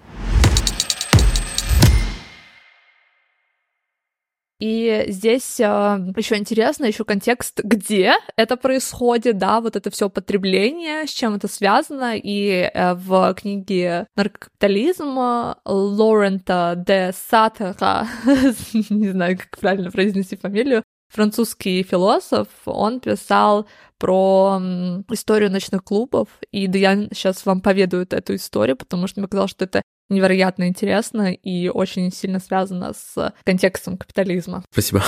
И 4.62 5.06
здесь 5.08 5.58
э, 5.58 5.64
еще 6.16 6.36
интересно, 6.36 6.84
еще 6.84 7.04
контекст, 7.04 7.58
где 7.64 8.14
это 8.36 8.56
происходит, 8.56 9.36
да, 9.36 9.60
вот 9.60 9.74
это 9.74 9.90
все 9.90 10.08
потребление, 10.08 11.04
с 11.04 11.10
чем 11.10 11.34
это 11.34 11.48
связано. 11.48 12.16
И 12.16 12.70
э, 12.72 12.94
в 12.94 13.34
книге 13.34 14.06
«Наркокапитализм» 14.14 15.18
Лорента 15.64 16.74
де 16.76 17.12
Саттера, 17.12 18.06
не 18.88 19.08
знаю, 19.08 19.36
как 19.36 19.58
правильно 19.58 19.90
произнести 19.90 20.36
фамилию, 20.36 20.84
французский 21.08 21.82
философ, 21.82 22.46
он 22.64 23.00
писал 23.00 23.66
про 23.98 24.60
историю 25.10 25.50
ночных 25.50 25.82
клубов, 25.82 26.28
и 26.52 26.68
да 26.68 26.78
я 26.78 27.08
сейчас 27.12 27.44
вам 27.46 27.62
поведаю 27.62 28.06
эту 28.08 28.36
историю, 28.36 28.76
потому 28.76 29.08
что 29.08 29.18
мне 29.18 29.28
казалось, 29.28 29.50
что 29.50 29.64
это 29.64 29.82
невероятно 30.08 30.68
интересно 30.68 31.32
и 31.32 31.68
очень 31.68 32.12
сильно 32.12 32.38
связано 32.38 32.92
с 32.92 33.32
контекстом 33.44 33.96
капитализма. 33.96 34.64
Спасибо. 34.70 35.02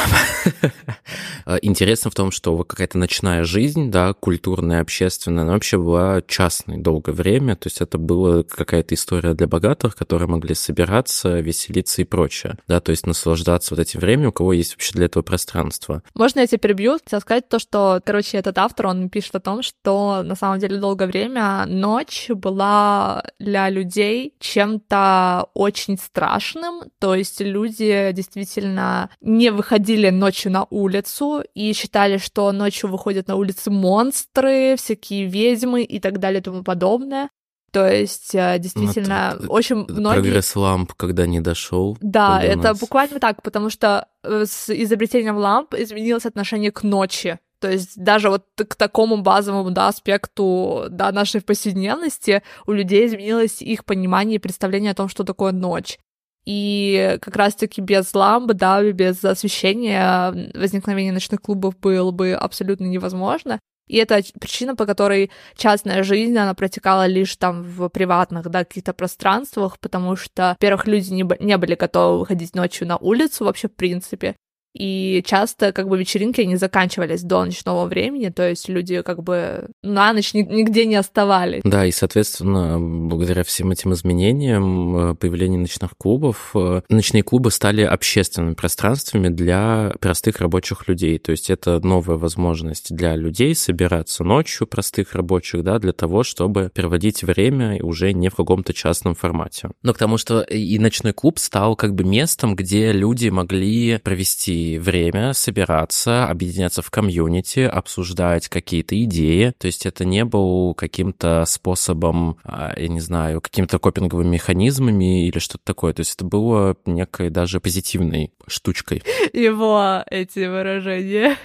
Интересно 1.62 2.10
в 2.10 2.14
том, 2.14 2.30
что 2.30 2.64
какая-то 2.64 2.98
ночная 2.98 3.44
жизнь, 3.44 3.90
да, 3.90 4.14
культурная, 4.14 4.80
общественная, 4.80 5.42
она 5.42 5.52
вообще 5.52 5.76
была 5.76 6.22
частной 6.26 6.78
долгое 6.78 7.12
время, 7.12 7.56
то 7.56 7.66
есть 7.66 7.80
это 7.80 7.98
была 7.98 8.42
какая-то 8.42 8.94
история 8.94 9.34
для 9.34 9.46
богатых, 9.46 9.94
которые 9.94 10.28
могли 10.28 10.54
собираться, 10.54 11.40
веселиться 11.40 12.02
и 12.02 12.04
прочее, 12.04 12.56
да, 12.66 12.80
то 12.80 12.90
есть 12.90 13.06
наслаждаться 13.06 13.74
вот 13.74 13.80
этим 13.80 14.00
временем, 14.00 14.28
у 14.30 14.32
кого 14.32 14.52
есть 14.52 14.72
вообще 14.72 14.94
для 14.94 15.06
этого 15.06 15.22
пространство. 15.22 16.02
Можно 16.14 16.40
я 16.40 16.46
тебя 16.46 16.58
перебью? 16.58 16.92
Хотела 16.94 17.20
сказать 17.20 17.48
то, 17.48 17.58
что, 17.58 18.00
короче, 18.04 18.38
этот 18.38 18.58
автор, 18.58 18.86
он 18.86 19.10
пишет 19.10 19.34
о 19.34 19.40
том, 19.40 19.62
что 19.62 20.22
на 20.22 20.34
самом 20.34 20.58
деле 20.58 20.78
долгое 20.78 21.06
время 21.06 21.66
ночь 21.66 22.30
была 22.30 23.22
для 23.38 23.68
людей 23.68 24.34
чем-то 24.38 24.83
чем 24.88 25.46
очень 25.54 25.98
страшным, 25.98 26.82
то 26.98 27.14
есть 27.14 27.40
люди 27.40 28.10
действительно 28.12 29.10
не 29.20 29.50
выходили 29.50 30.10
ночью 30.10 30.52
на 30.52 30.66
улицу 30.70 31.42
и 31.54 31.72
считали, 31.72 32.18
что 32.18 32.52
ночью 32.52 32.90
выходят 32.90 33.28
на 33.28 33.36
улицы 33.36 33.70
монстры, 33.70 34.76
всякие 34.76 35.26
ведьмы 35.26 35.82
и 35.82 36.00
так 36.00 36.18
далее 36.18 36.40
и 36.40 36.42
тому 36.42 36.62
подобное. 36.62 37.28
То 37.74 37.90
есть, 37.90 38.36
э, 38.36 38.56
действительно, 38.60 39.36
ну, 39.40 39.48
очень 39.48 39.84
многие... 39.88 40.22
Прогресс 40.22 40.54
ламп, 40.54 40.92
когда 40.92 41.26
не 41.26 41.40
дошел. 41.40 41.98
Да, 42.00 42.40
это 42.40 42.68
нас. 42.68 42.78
буквально 42.78 43.18
так, 43.18 43.42
потому 43.42 43.68
что 43.68 44.06
э, 44.22 44.44
с 44.46 44.70
изобретением 44.70 45.36
ламп 45.36 45.74
изменилось 45.74 46.24
отношение 46.24 46.70
к 46.70 46.84
ночи. 46.84 47.40
То 47.64 47.70
есть 47.70 47.96
даже 47.96 48.28
вот 48.28 48.44
к 48.56 48.74
такому 48.74 49.22
базовому 49.22 49.70
да, 49.70 49.88
аспекту 49.88 50.84
да, 50.90 51.10
нашей 51.12 51.40
повседневности 51.40 52.42
у 52.66 52.72
людей 52.72 53.06
изменилось 53.06 53.62
их 53.62 53.86
понимание 53.86 54.36
и 54.36 54.38
представление 54.38 54.90
о 54.90 54.94
том, 54.94 55.08
что 55.08 55.24
такое 55.24 55.50
ночь. 55.52 55.98
И 56.44 57.16
как 57.22 57.34
раз-таки 57.36 57.80
без 57.80 58.12
ламп, 58.12 58.52
да, 58.52 58.82
без 58.92 59.24
освещения 59.24 60.52
возникновение 60.52 61.10
ночных 61.10 61.40
клубов 61.40 61.78
было 61.78 62.10
бы 62.10 62.34
абсолютно 62.34 62.84
невозможно. 62.84 63.58
И 63.88 63.96
это 63.96 64.20
причина, 64.38 64.76
по 64.76 64.84
которой 64.84 65.30
частная 65.56 66.02
жизнь, 66.02 66.36
она 66.36 66.52
протекала 66.52 67.06
лишь 67.06 67.34
там 67.36 67.62
в 67.62 67.88
приватных, 67.88 68.50
да, 68.50 68.64
каких-то 68.64 68.92
пространствах, 68.92 69.78
потому 69.78 70.16
что, 70.16 70.50
во-первых, 70.50 70.86
люди 70.86 71.14
не, 71.14 71.26
не 71.42 71.56
были 71.56 71.76
готовы 71.76 72.18
выходить 72.18 72.54
ночью 72.54 72.86
на 72.86 72.98
улицу 72.98 73.46
вообще 73.46 73.68
в 73.68 73.74
принципе, 73.74 74.36
и 74.74 75.22
часто 75.24 75.72
как 75.72 75.88
бы 75.88 75.96
вечеринки 75.96 76.40
не 76.40 76.56
заканчивались 76.56 77.22
до 77.22 77.44
ночного 77.44 77.86
времени, 77.86 78.28
то 78.28 78.48
есть 78.48 78.68
люди 78.68 79.02
как 79.02 79.22
бы 79.22 79.70
на 79.82 80.12
ночь 80.12 80.34
нигде 80.34 80.84
не 80.84 80.96
оставались. 80.96 81.62
Да, 81.64 81.86
и, 81.86 81.92
соответственно, 81.92 82.78
благодаря 82.80 83.44
всем 83.44 83.70
этим 83.70 83.92
изменениям, 83.92 84.96
э, 84.96 85.14
появлению 85.14 85.60
ночных 85.60 85.96
клубов, 85.96 86.50
э, 86.54 86.82
ночные 86.88 87.22
клубы 87.22 87.52
стали 87.52 87.82
общественными 87.82 88.54
пространствами 88.54 89.28
для 89.28 89.94
простых 90.00 90.40
рабочих 90.40 90.88
людей. 90.88 91.18
То 91.18 91.30
есть 91.30 91.50
это 91.50 91.78
новая 91.80 92.16
возможность 92.16 92.94
для 92.94 93.14
людей 93.14 93.54
собираться 93.54 94.24
ночью, 94.24 94.66
простых 94.66 95.14
рабочих, 95.14 95.62
да, 95.62 95.78
для 95.78 95.92
того, 95.92 96.24
чтобы 96.24 96.70
проводить 96.74 97.22
время 97.22 97.80
уже 97.82 98.12
не 98.12 98.28
в 98.28 98.34
каком-то 98.34 98.72
частном 98.72 99.14
формате. 99.14 99.70
Но 99.82 99.94
к 99.94 99.98
тому, 99.98 100.18
что 100.18 100.40
и 100.40 100.78
ночной 100.80 101.12
клуб 101.12 101.38
стал 101.38 101.76
как 101.76 101.94
бы 101.94 102.02
местом, 102.02 102.56
где 102.56 102.90
люди 102.90 103.28
могли 103.28 103.98
провести 103.98 104.63
время 104.78 105.32
собираться, 105.32 106.26
объединяться 106.26 106.82
в 106.82 106.90
комьюнити, 106.90 107.60
обсуждать 107.60 108.48
какие-то 108.48 109.00
идеи. 109.04 109.52
То 109.58 109.66
есть 109.66 109.86
это 109.86 110.04
не 110.04 110.24
был 110.24 110.74
каким-то 110.74 111.44
способом, 111.46 112.38
а, 112.44 112.72
я 112.76 112.88
не 112.88 113.00
знаю, 113.00 113.40
какими-то 113.40 113.78
копинговыми 113.78 114.28
механизмами 114.28 115.26
или 115.26 115.38
что-то 115.38 115.64
такое. 115.64 115.92
То 115.92 116.00
есть 116.00 116.14
это 116.14 116.24
было 116.24 116.76
некой 116.86 117.30
даже 117.30 117.60
позитивной 117.60 118.32
штучкой. 118.46 119.02
Его 119.32 120.02
эти 120.10 120.46
выражения. 120.46 121.36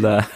Да. 0.00 0.26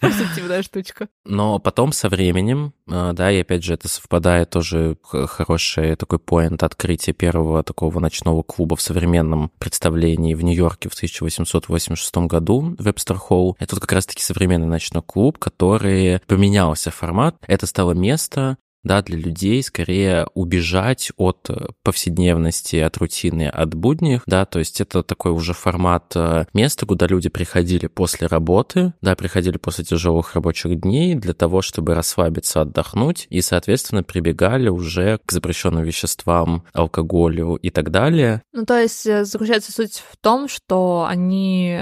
Позитивная 0.00 0.62
штучка. 0.62 1.08
Но 1.24 1.58
потом 1.58 1.92
со 1.92 2.08
временем, 2.08 2.74
э, 2.88 3.12
да, 3.14 3.30
и 3.30 3.40
опять 3.40 3.64
же 3.64 3.74
это 3.74 3.88
совпадает 3.88 4.50
тоже 4.50 4.96
хороший 5.02 5.96
такой 5.96 6.18
поинт 6.18 6.62
открытия 6.62 7.12
первого 7.12 7.62
такого 7.62 8.00
ночного 8.00 8.42
клуба 8.42 8.76
в 8.76 8.82
современном 8.82 9.50
представлении 9.58 10.34
в 10.34 10.42
Нью-Йорке 10.42 10.88
в 10.88 10.94
1886 10.94 12.16
году, 12.26 12.74
Вебстер 12.78 13.16
Холл. 13.16 13.56
Это 13.58 13.80
как 13.80 13.92
раз-таки 13.92 14.22
современный 14.22 14.66
ночной 14.66 15.02
клуб, 15.02 15.38
который 15.38 16.20
поменялся 16.26 16.90
формат. 16.90 17.36
Это 17.46 17.66
стало 17.66 17.92
место, 17.92 18.58
да, 18.84 19.02
для 19.02 19.18
людей 19.18 19.62
скорее 19.62 20.26
убежать 20.34 21.10
от 21.16 21.48
э, 21.48 21.68
повседневности, 21.82 22.76
от 22.76 22.96
рутины, 22.98 23.48
от 23.48 23.74
будних, 23.74 24.22
да, 24.26 24.44
то 24.44 24.58
есть 24.58 24.80
это 24.80 25.02
такой 25.02 25.32
уже 25.32 25.54
формат 25.54 26.12
э, 26.14 26.44
места, 26.52 26.86
куда 26.86 27.06
люди 27.06 27.28
приходили 27.28 27.86
после 27.86 28.26
работы, 28.26 28.92
да, 29.00 29.16
приходили 29.16 29.56
после 29.56 29.84
тяжелых 29.84 30.34
рабочих 30.34 30.80
дней 30.80 31.14
для 31.14 31.34
того, 31.34 31.62
чтобы 31.62 31.94
расслабиться, 31.94 32.60
отдохнуть, 32.60 33.26
и, 33.30 33.40
соответственно, 33.40 34.02
прибегали 34.02 34.68
уже 34.68 35.18
к 35.24 35.32
запрещенным 35.32 35.82
веществам, 35.82 36.64
алкоголю 36.72 37.56
и 37.56 37.70
так 37.70 37.90
далее. 37.90 38.42
Ну, 38.52 38.64
то 38.64 38.78
есть 38.78 39.06
э, 39.06 39.24
заключается 39.24 39.72
суть 39.72 40.02
в 40.10 40.16
том, 40.16 40.48
что 40.48 41.06
они 41.08 41.78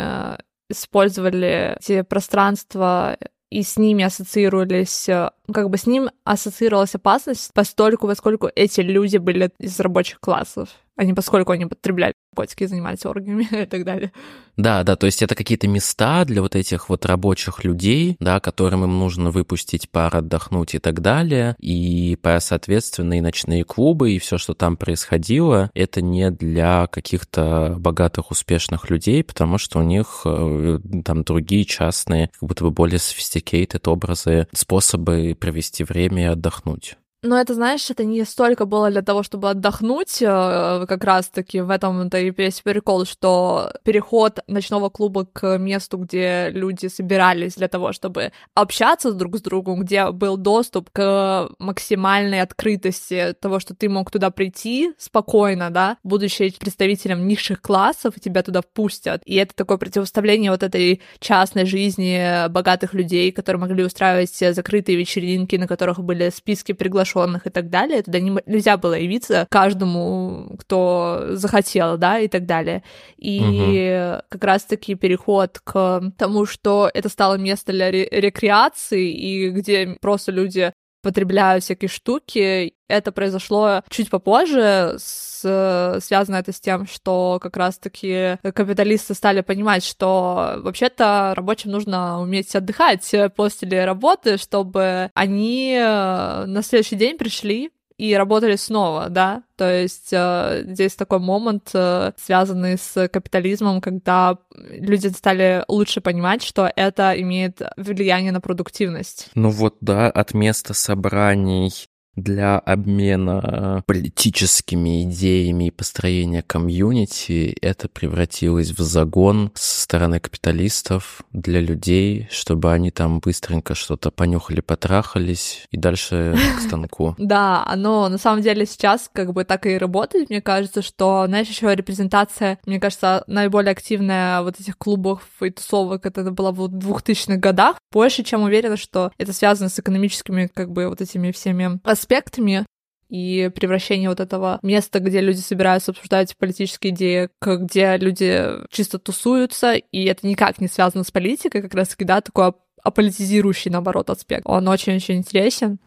использовали 0.70 1.76
эти 1.78 2.02
пространства 2.02 3.16
и 3.52 3.62
с 3.62 3.76
ними 3.76 4.04
ассоциировались, 4.04 5.08
э, 5.08 5.30
как 5.52 5.68
бы 5.68 5.76
с 5.76 5.86
ним 5.86 6.10
ассоциировалась 6.24 6.94
опасность 6.94 7.52
постольку, 7.52 8.06
поскольку 8.06 8.50
эти 8.54 8.80
люди 8.80 9.18
были 9.18 9.50
из 9.58 9.78
рабочих 9.78 10.20
классов 10.20 10.70
а 10.96 11.04
не 11.04 11.14
поскольку 11.14 11.52
они 11.52 11.66
потребляли 11.66 12.14
наркотики, 12.32 12.66
занимались 12.66 13.04
оргиями 13.04 13.48
и 13.62 13.66
так 13.66 13.84
далее. 13.84 14.12
Да, 14.56 14.82
да, 14.84 14.96
то 14.96 15.06
есть 15.06 15.22
это 15.22 15.34
какие-то 15.34 15.68
места 15.68 16.24
для 16.24 16.42
вот 16.42 16.56
этих 16.56 16.88
вот 16.88 17.06
рабочих 17.06 17.64
людей, 17.64 18.16
да, 18.20 18.40
которым 18.40 18.84
им 18.84 18.98
нужно 18.98 19.30
выпустить 19.30 19.88
пар, 19.88 20.16
отдохнуть 20.16 20.74
и 20.74 20.78
так 20.78 21.00
далее, 21.00 21.56
и, 21.58 22.18
соответственно, 22.38 23.14
и 23.18 23.20
ночные 23.20 23.64
клубы, 23.64 24.12
и 24.12 24.18
все, 24.18 24.38
что 24.38 24.54
там 24.54 24.76
происходило, 24.76 25.70
это 25.74 26.02
не 26.02 26.30
для 26.30 26.86
каких-то 26.86 27.76
богатых, 27.78 28.30
успешных 28.30 28.90
людей, 28.90 29.24
потому 29.24 29.58
что 29.58 29.78
у 29.78 29.82
них 29.82 30.22
э, 30.24 30.78
там 31.04 31.24
другие 31.24 31.64
частные, 31.64 32.28
как 32.28 32.48
будто 32.48 32.64
бы 32.64 32.70
более 32.70 32.98
sophisticated 32.98 33.88
образы, 33.88 34.48
способы 34.52 35.36
провести 35.38 35.84
время 35.84 36.22
и 36.22 36.26
отдохнуть. 36.26 36.96
Но 37.24 37.38
это, 37.40 37.54
знаешь, 37.54 37.88
это 37.88 38.04
не 38.04 38.24
столько 38.24 38.66
было 38.66 38.90
для 38.90 39.00
того, 39.00 39.22
чтобы 39.22 39.48
отдохнуть, 39.48 40.20
э, 40.20 40.86
как 40.88 41.04
раз-таки 41.04 41.60
в 41.60 41.70
этом-то 41.70 42.18
и 42.18 42.32
весь 42.36 42.60
прикол, 42.62 43.04
что 43.04 43.72
переход 43.84 44.40
ночного 44.48 44.88
клуба 44.88 45.24
к 45.32 45.56
месту, 45.56 45.98
где 45.98 46.50
люди 46.50 46.88
собирались 46.88 47.54
для 47.54 47.68
того, 47.68 47.92
чтобы 47.92 48.32
общаться 48.54 49.12
друг 49.12 49.36
с 49.36 49.40
другом, 49.40 49.82
где 49.82 50.10
был 50.10 50.36
доступ 50.36 50.90
к 50.90 51.48
максимальной 51.60 52.40
открытости 52.40 53.36
того, 53.40 53.60
что 53.60 53.76
ты 53.76 53.88
мог 53.88 54.10
туда 54.10 54.30
прийти 54.30 54.92
спокойно, 54.98 55.70
да, 55.70 55.98
будучи 56.02 56.52
представителем 56.58 57.28
низших 57.28 57.62
классов, 57.62 58.14
тебя 58.20 58.42
туда 58.42 58.62
впустят. 58.62 59.22
И 59.26 59.36
это 59.36 59.54
такое 59.54 59.76
противоставление 59.76 60.50
вот 60.50 60.64
этой 60.64 61.00
частной 61.20 61.66
жизни 61.66 62.48
богатых 62.48 62.94
людей, 62.94 63.30
которые 63.30 63.60
могли 63.60 63.84
устраивать 63.84 64.34
закрытые 64.34 64.98
вечеринки, 64.98 65.54
на 65.54 65.68
которых 65.68 66.02
были 66.02 66.28
списки 66.30 66.72
приглашенных 66.72 67.11
приглашенных 67.12 67.46
и 67.46 67.50
так 67.50 67.70
далее. 67.70 68.02
Туда 68.02 68.20
не, 68.20 68.36
нельзя 68.46 68.76
было 68.76 68.94
явиться 68.94 69.46
каждому, 69.50 70.56
кто 70.58 71.26
захотел, 71.30 71.98
да, 71.98 72.18
и 72.18 72.28
так 72.28 72.46
далее. 72.46 72.82
И 73.16 73.40
угу. 73.40 74.22
как 74.28 74.44
раз-таки 74.44 74.94
переход 74.94 75.60
к 75.62 76.12
тому, 76.16 76.46
что 76.46 76.90
это 76.92 77.08
стало 77.08 77.36
место 77.36 77.72
для 77.72 77.90
рекреации, 77.90 79.12
и 79.12 79.50
где 79.50 79.96
просто 80.00 80.32
люди 80.32 80.72
потребляют 81.02 81.64
всякие 81.64 81.88
штуки. 81.88 82.74
Это 82.88 83.12
произошло 83.12 83.82
чуть 83.88 84.10
попозже, 84.10 84.96
с, 84.98 85.98
связано 86.00 86.36
это 86.36 86.52
с 86.52 86.60
тем, 86.60 86.86
что 86.86 87.38
как 87.42 87.56
раз-таки 87.56 88.38
капиталисты 88.42 89.14
стали 89.14 89.40
понимать, 89.40 89.84
что 89.84 90.54
вообще-то 90.58 91.32
рабочим 91.36 91.70
нужно 91.70 92.20
уметь 92.20 92.54
отдыхать 92.54 93.10
после 93.36 93.84
работы, 93.84 94.36
чтобы 94.36 95.10
они 95.14 95.74
э, 95.74 96.44
на 96.46 96.62
следующий 96.62 96.96
день 96.96 97.18
пришли 97.18 97.70
и 98.02 98.14
работали 98.16 98.56
снова, 98.56 99.08
да, 99.10 99.44
то 99.54 99.72
есть 99.72 100.08
э, 100.12 100.64
здесь 100.66 100.96
такой 100.96 101.20
момент, 101.20 101.70
э, 101.72 102.10
связанный 102.16 102.76
с 102.76 103.06
капитализмом, 103.06 103.80
когда 103.80 104.38
люди 104.56 105.06
стали 105.06 105.64
лучше 105.68 106.00
понимать, 106.00 106.42
что 106.42 106.68
это 106.74 107.14
имеет 107.20 107.62
влияние 107.76 108.32
на 108.32 108.40
продуктивность. 108.40 109.28
Ну 109.36 109.50
вот, 109.50 109.76
да, 109.80 110.10
от 110.10 110.34
места 110.34 110.74
собраний 110.74 111.72
для 112.16 112.58
обмена 112.58 113.82
политическими 113.86 115.04
идеями 115.04 115.68
и 115.68 115.70
построения 115.70 116.42
комьюнити 116.42 117.56
это 117.62 117.88
превратилось 117.88 118.70
в 118.70 118.80
загон 118.80 119.50
со 119.54 119.82
стороны 119.82 120.20
капиталистов 120.20 121.22
для 121.32 121.60
людей, 121.60 122.28
чтобы 122.30 122.72
они 122.72 122.90
там 122.90 123.20
быстренько 123.20 123.74
что-то 123.74 124.10
понюхали, 124.10 124.60
потрахались 124.60 125.66
и 125.70 125.76
дальше 125.76 126.36
к 126.58 126.60
станку. 126.66 127.14
Да, 127.18 127.64
оно 127.66 128.08
на 128.08 128.18
самом 128.18 128.42
деле 128.42 128.66
сейчас 128.66 129.10
как 129.12 129.32
бы 129.32 129.44
так 129.44 129.66
и 129.66 129.78
работает. 129.78 130.30
Мне 130.30 130.42
кажется, 130.42 130.82
что, 130.82 131.24
знаешь, 131.26 131.48
еще 131.48 131.74
репрезентация, 131.74 132.58
мне 132.66 132.78
кажется, 132.78 133.24
наиболее 133.26 133.72
активная 133.72 134.42
вот 134.42 134.60
этих 134.60 134.76
клубов 134.76 135.22
и 135.40 135.50
тусовок, 135.50 136.04
это 136.06 136.30
была 136.30 136.52
в 136.52 136.64
2000-х 136.66 137.36
годах. 137.36 137.76
Больше, 137.90 138.22
чем 138.22 138.42
уверена, 138.42 138.76
что 138.76 139.12
это 139.18 139.32
связано 139.32 139.68
с 139.68 139.78
экономическими 139.78 140.50
как 140.52 140.70
бы 140.70 140.88
вот 140.88 141.00
этими 141.00 141.30
всеми 141.30 141.80
аспектами 142.02 142.66
и 143.08 143.50
превращение 143.54 144.08
вот 144.08 144.20
этого 144.20 144.58
места, 144.62 144.98
где 144.98 145.20
люди 145.20 145.38
собираются 145.38 145.92
обсуждать 145.92 146.36
политические 146.36 146.92
идеи, 146.92 147.28
где 147.40 147.96
люди 147.96 148.44
чисто 148.70 148.98
тусуются, 148.98 149.74
и 149.74 150.04
это 150.04 150.26
никак 150.26 150.60
не 150.60 150.66
связано 150.66 151.04
с 151.04 151.10
политикой, 151.10 151.62
как 151.62 151.74
раз-таки, 151.74 152.04
да, 152.04 152.20
такой 152.20 152.52
аполитизирующий, 152.82 153.70
наоборот, 153.70 154.10
аспект. 154.10 154.42
Он 154.46 154.66
очень-очень 154.66 155.16
интересен. 155.16 155.78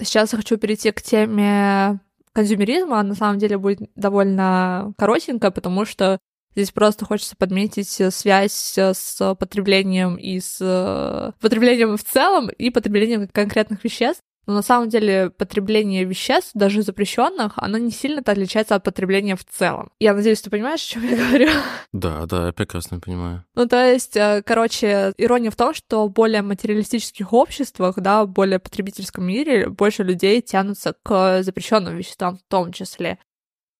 Сейчас 0.00 0.32
я 0.32 0.38
хочу 0.38 0.56
перейти 0.56 0.90
к 0.90 1.00
теме 1.00 2.00
консюмеризма. 2.32 3.02
На 3.02 3.14
самом 3.14 3.38
деле 3.38 3.58
будет 3.58 3.90
довольно 3.94 4.92
коротенько, 4.98 5.50
потому 5.50 5.84
что 5.84 6.18
Здесь 6.54 6.70
просто 6.70 7.06
хочется 7.06 7.34
подметить 7.36 8.00
э, 8.00 8.10
связь 8.10 8.76
э, 8.76 8.92
с 8.94 9.34
потреблением 9.36 10.16
и 10.16 10.38
с 10.38 10.58
э, 10.60 11.32
потреблением 11.40 11.96
в 11.96 12.04
целом 12.04 12.48
и 12.50 12.70
потреблением 12.70 13.28
конкретных 13.28 13.82
веществ. 13.84 14.22
Но 14.44 14.54
на 14.54 14.62
самом 14.62 14.88
деле 14.88 15.30
потребление 15.30 16.04
веществ, 16.04 16.50
даже 16.54 16.82
запрещенных, 16.82 17.52
оно 17.56 17.78
не 17.78 17.92
сильно-то 17.92 18.32
отличается 18.32 18.74
от 18.74 18.82
потребления 18.82 19.36
в 19.36 19.44
целом. 19.44 19.92
Я 20.00 20.14
надеюсь, 20.14 20.42
ты 20.42 20.50
понимаешь, 20.50 20.82
о 20.82 20.88
чем 20.94 21.08
я 21.08 21.16
говорю? 21.16 21.48
Да, 21.92 22.26
да, 22.26 22.46
я 22.46 22.52
прекрасно 22.52 22.98
понимаю. 22.98 23.44
Ну, 23.54 23.68
то 23.68 23.86
есть, 23.86 24.18
короче, 24.44 25.12
ирония 25.16 25.52
в 25.52 25.56
том, 25.56 25.74
что 25.74 26.06
в 26.06 26.12
более 26.12 26.42
материалистических 26.42 27.32
обществах, 27.32 27.94
да, 27.98 28.24
в 28.24 28.30
более 28.30 28.58
потребительском 28.58 29.24
мире 29.24 29.68
больше 29.68 30.02
людей 30.02 30.42
тянутся 30.42 30.96
к 31.04 31.44
запрещенным 31.44 31.96
веществам 31.96 32.38
в 32.38 32.42
том 32.48 32.72
числе. 32.72 33.18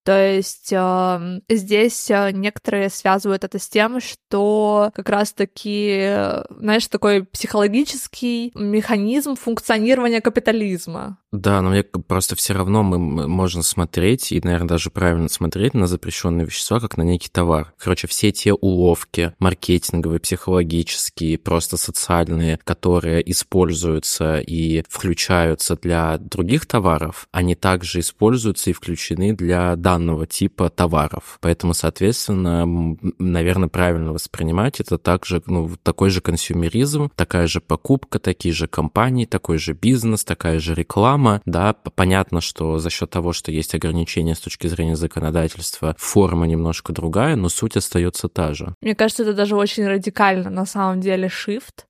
То 0.05 0.35
есть 0.35 0.73
э, 0.73 1.41
здесь 1.49 2.11
э, 2.11 2.31
некоторые 2.33 2.91
связывают 2.91 3.45
это 3.45 3.59
с 3.59 3.69
тем, 3.69 4.01
что 4.01 4.91
как 4.95 5.09
раз-таки, 5.09 6.43
знаешь, 6.51 6.87
такой 6.89 7.25
психологический 7.25 8.53
механизм 8.55 9.37
функционирования 9.37 10.21
капитализма. 10.21 11.19
Да, 11.33 11.63
но 11.63 11.71
мне 11.71 11.83
просто 11.83 12.37
все 12.37 12.53
равно 12.53 12.83
мы 12.83 12.99
можно 13.27 13.63
смотреть, 13.63 14.33
и, 14.33 14.41
наверное, 14.45 14.69
даже 14.69 14.91
правильно 14.91 15.29
смотреть 15.29 15.73
на 15.73 15.87
запрещенные 15.87 16.45
вещества, 16.45 16.79
как 16.79 16.99
на 16.99 17.03
некий 17.03 17.31
товар. 17.31 17.73
Короче, 17.79 18.07
все 18.07 18.33
те 18.33 18.53
уловки 18.53 19.33
маркетинговые, 19.39 20.21
психологические, 20.21 21.39
просто 21.39 21.79
социальные, 21.79 22.59
которые 22.65 23.31
используются 23.31 24.41
и 24.41 24.85
включаются 24.91 25.77
для 25.77 26.19
других 26.19 26.67
товаров, 26.67 27.29
они 27.33 27.55
также 27.55 28.01
используются 28.01 28.69
и 28.69 28.75
включены 28.75 29.33
для 29.33 29.75
данного 29.93 30.27
типа 30.27 30.71
товаров. 30.71 31.39
Поэтому, 31.41 31.75
соответственно, 31.75 32.97
наверное, 33.19 33.69
правильно 33.69 34.13
воспринимать 34.13 34.81
это 34.81 34.97
также, 34.97 35.43
ну, 35.47 35.71
такой 35.83 36.09
же 36.09 36.23
консюмеризм, 36.23 37.11
такая 37.15 37.47
же 37.47 37.61
покупка, 37.61 38.19
такие 38.19 38.55
же 38.55 38.67
компании, 38.67 39.27
такой 39.27 39.59
же 39.59 39.75
бизнес, 39.75 40.25
такая 40.25 40.61
же 40.61 40.75
реклама. 40.75 41.43
Да, 41.45 41.75
понятно, 41.75 42.41
что 42.41 42.79
за 42.79 42.89
счет 42.89 43.11
того, 43.11 43.35
что 43.35 43.53
есть 43.53 43.75
ограничения 43.75 44.35
с 44.35 44.41
точки 44.41 44.67
зрения 44.67 44.97
законодательства, 44.97 45.95
форма 45.99 46.47
немножко 46.47 46.95
другая, 46.95 47.37
но 47.37 47.51
суть 47.51 47.77
остается 47.77 48.29
та 48.29 48.55
же. 48.55 48.75
Мне 48.81 48.95
кажется, 48.95 49.25
это 49.25 49.35
даже 49.35 49.57
очень 49.57 49.87
радикально 49.87 50.49
на 50.49 50.65
самом 50.65 51.03
деле 51.03 51.29
shift 51.29 51.85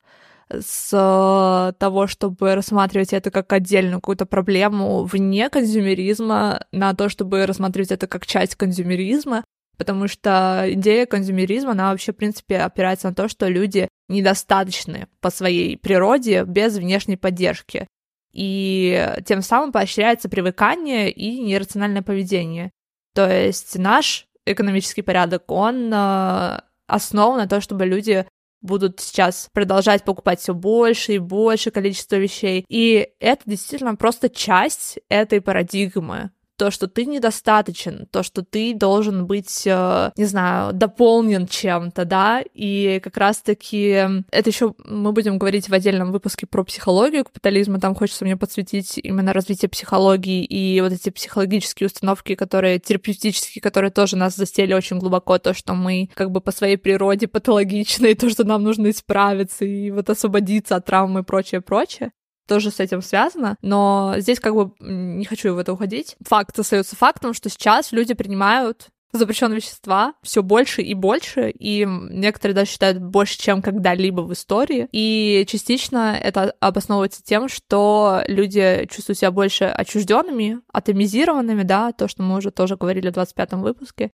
с 0.60 1.74
того, 1.78 2.06
чтобы 2.06 2.54
рассматривать 2.54 3.12
это 3.12 3.30
как 3.30 3.52
отдельную 3.52 4.00
какую-то 4.00 4.26
проблему 4.26 5.04
вне 5.04 5.48
консюмеризма, 5.50 6.66
на 6.72 6.94
то, 6.94 7.08
чтобы 7.08 7.46
рассматривать 7.46 7.92
это 7.92 8.06
как 8.06 8.26
часть 8.26 8.56
консюмеризма, 8.56 9.44
потому 9.78 10.08
что 10.08 10.64
идея 10.68 11.06
консюмеризма, 11.06 11.72
она 11.72 11.90
вообще, 11.90 12.12
в 12.12 12.16
принципе, 12.16 12.58
опирается 12.58 13.08
на 13.08 13.14
то, 13.14 13.28
что 13.28 13.48
люди 13.48 13.88
недостаточны 14.08 15.08
по 15.20 15.30
своей 15.30 15.76
природе 15.76 16.44
без 16.44 16.76
внешней 16.76 17.16
поддержки. 17.16 17.86
И 18.32 19.14
тем 19.26 19.42
самым 19.42 19.72
поощряется 19.72 20.28
привыкание 20.28 21.10
и 21.10 21.40
нерациональное 21.40 22.02
поведение. 22.02 22.70
То 23.14 23.30
есть 23.30 23.78
наш 23.78 24.26
экономический 24.46 25.02
порядок, 25.02 25.50
он 25.50 25.92
э, 25.92 26.60
основан 26.86 27.38
на 27.38 27.48
то, 27.48 27.60
чтобы 27.60 27.84
люди 27.86 28.26
будут 28.62 29.00
сейчас 29.00 29.48
продолжать 29.52 30.04
покупать 30.04 30.40
все 30.40 30.54
больше 30.54 31.14
и 31.14 31.18
больше 31.18 31.70
количество 31.70 32.16
вещей. 32.16 32.64
И 32.68 33.08
это 33.20 33.42
действительно 33.46 33.96
просто 33.96 34.28
часть 34.28 34.98
этой 35.08 35.40
парадигмы. 35.40 36.30
То, 36.62 36.70
что 36.70 36.86
ты 36.86 37.06
недостаточен, 37.06 38.06
то, 38.12 38.22
что 38.22 38.44
ты 38.44 38.72
должен 38.72 39.26
быть, 39.26 39.66
э, 39.66 40.12
не 40.16 40.24
знаю, 40.26 40.72
дополнен 40.72 41.48
чем-то, 41.48 42.04
да, 42.04 42.40
и 42.54 43.00
как 43.02 43.16
раз-таки 43.16 44.22
это 44.30 44.48
еще 44.48 44.72
мы 44.84 45.10
будем 45.10 45.38
говорить 45.38 45.68
в 45.68 45.74
отдельном 45.74 46.12
выпуске 46.12 46.46
про 46.46 46.62
психологию 46.62 47.24
капитализма, 47.24 47.80
там 47.80 47.96
хочется 47.96 48.24
мне 48.24 48.36
подсветить 48.36 48.96
именно 48.96 49.32
развитие 49.32 49.68
психологии 49.68 50.44
и 50.44 50.80
вот 50.80 50.92
эти 50.92 51.10
психологические 51.10 51.88
установки, 51.88 52.36
которые 52.36 52.78
терапевтические, 52.78 53.60
которые 53.60 53.90
тоже 53.90 54.16
нас 54.16 54.36
застели 54.36 54.72
очень 54.72 55.00
глубоко, 55.00 55.38
то, 55.38 55.54
что 55.54 55.74
мы 55.74 56.10
как 56.14 56.30
бы 56.30 56.40
по 56.40 56.52
своей 56.52 56.76
природе 56.76 57.26
патологичны, 57.26 58.12
и 58.12 58.14
то, 58.14 58.30
что 58.30 58.44
нам 58.44 58.62
нужно 58.62 58.90
исправиться 58.90 59.64
и 59.64 59.90
вот 59.90 60.08
освободиться 60.08 60.76
от 60.76 60.84
травмы 60.84 61.20
и 61.20 61.24
прочее, 61.24 61.60
прочее 61.60 62.12
тоже 62.46 62.70
с 62.70 62.80
этим 62.80 63.02
связано, 63.02 63.56
но 63.62 64.14
здесь 64.18 64.40
как 64.40 64.54
бы 64.54 64.72
не 64.80 65.24
хочу 65.24 65.54
в 65.54 65.58
это 65.58 65.72
уходить. 65.72 66.16
Факт 66.26 66.58
остается 66.58 66.96
фактом, 66.96 67.34
что 67.34 67.48
сейчас 67.48 67.92
люди 67.92 68.14
принимают 68.14 68.88
запрещенные 69.12 69.56
вещества 69.56 70.14
все 70.22 70.42
больше 70.42 70.82
и 70.82 70.94
больше, 70.94 71.50
и 71.50 71.86
некоторые 71.86 72.54
даже 72.54 72.70
считают 72.70 72.98
больше, 72.98 73.38
чем 73.38 73.60
когда-либо 73.60 74.22
в 74.22 74.32
истории. 74.32 74.88
И 74.90 75.44
частично 75.48 76.18
это 76.20 76.54
обосновывается 76.60 77.22
тем, 77.22 77.48
что 77.48 78.22
люди 78.26 78.88
чувствуют 78.90 79.18
себя 79.18 79.30
больше 79.30 79.64
отчужденными, 79.64 80.60
атомизированными, 80.72 81.62
да, 81.62 81.92
то, 81.92 82.08
что 82.08 82.22
мы 82.22 82.38
уже 82.38 82.50
тоже 82.50 82.76
говорили 82.76 83.10
в 83.10 83.14
25-м 83.14 83.62
выпуске. 83.62 84.10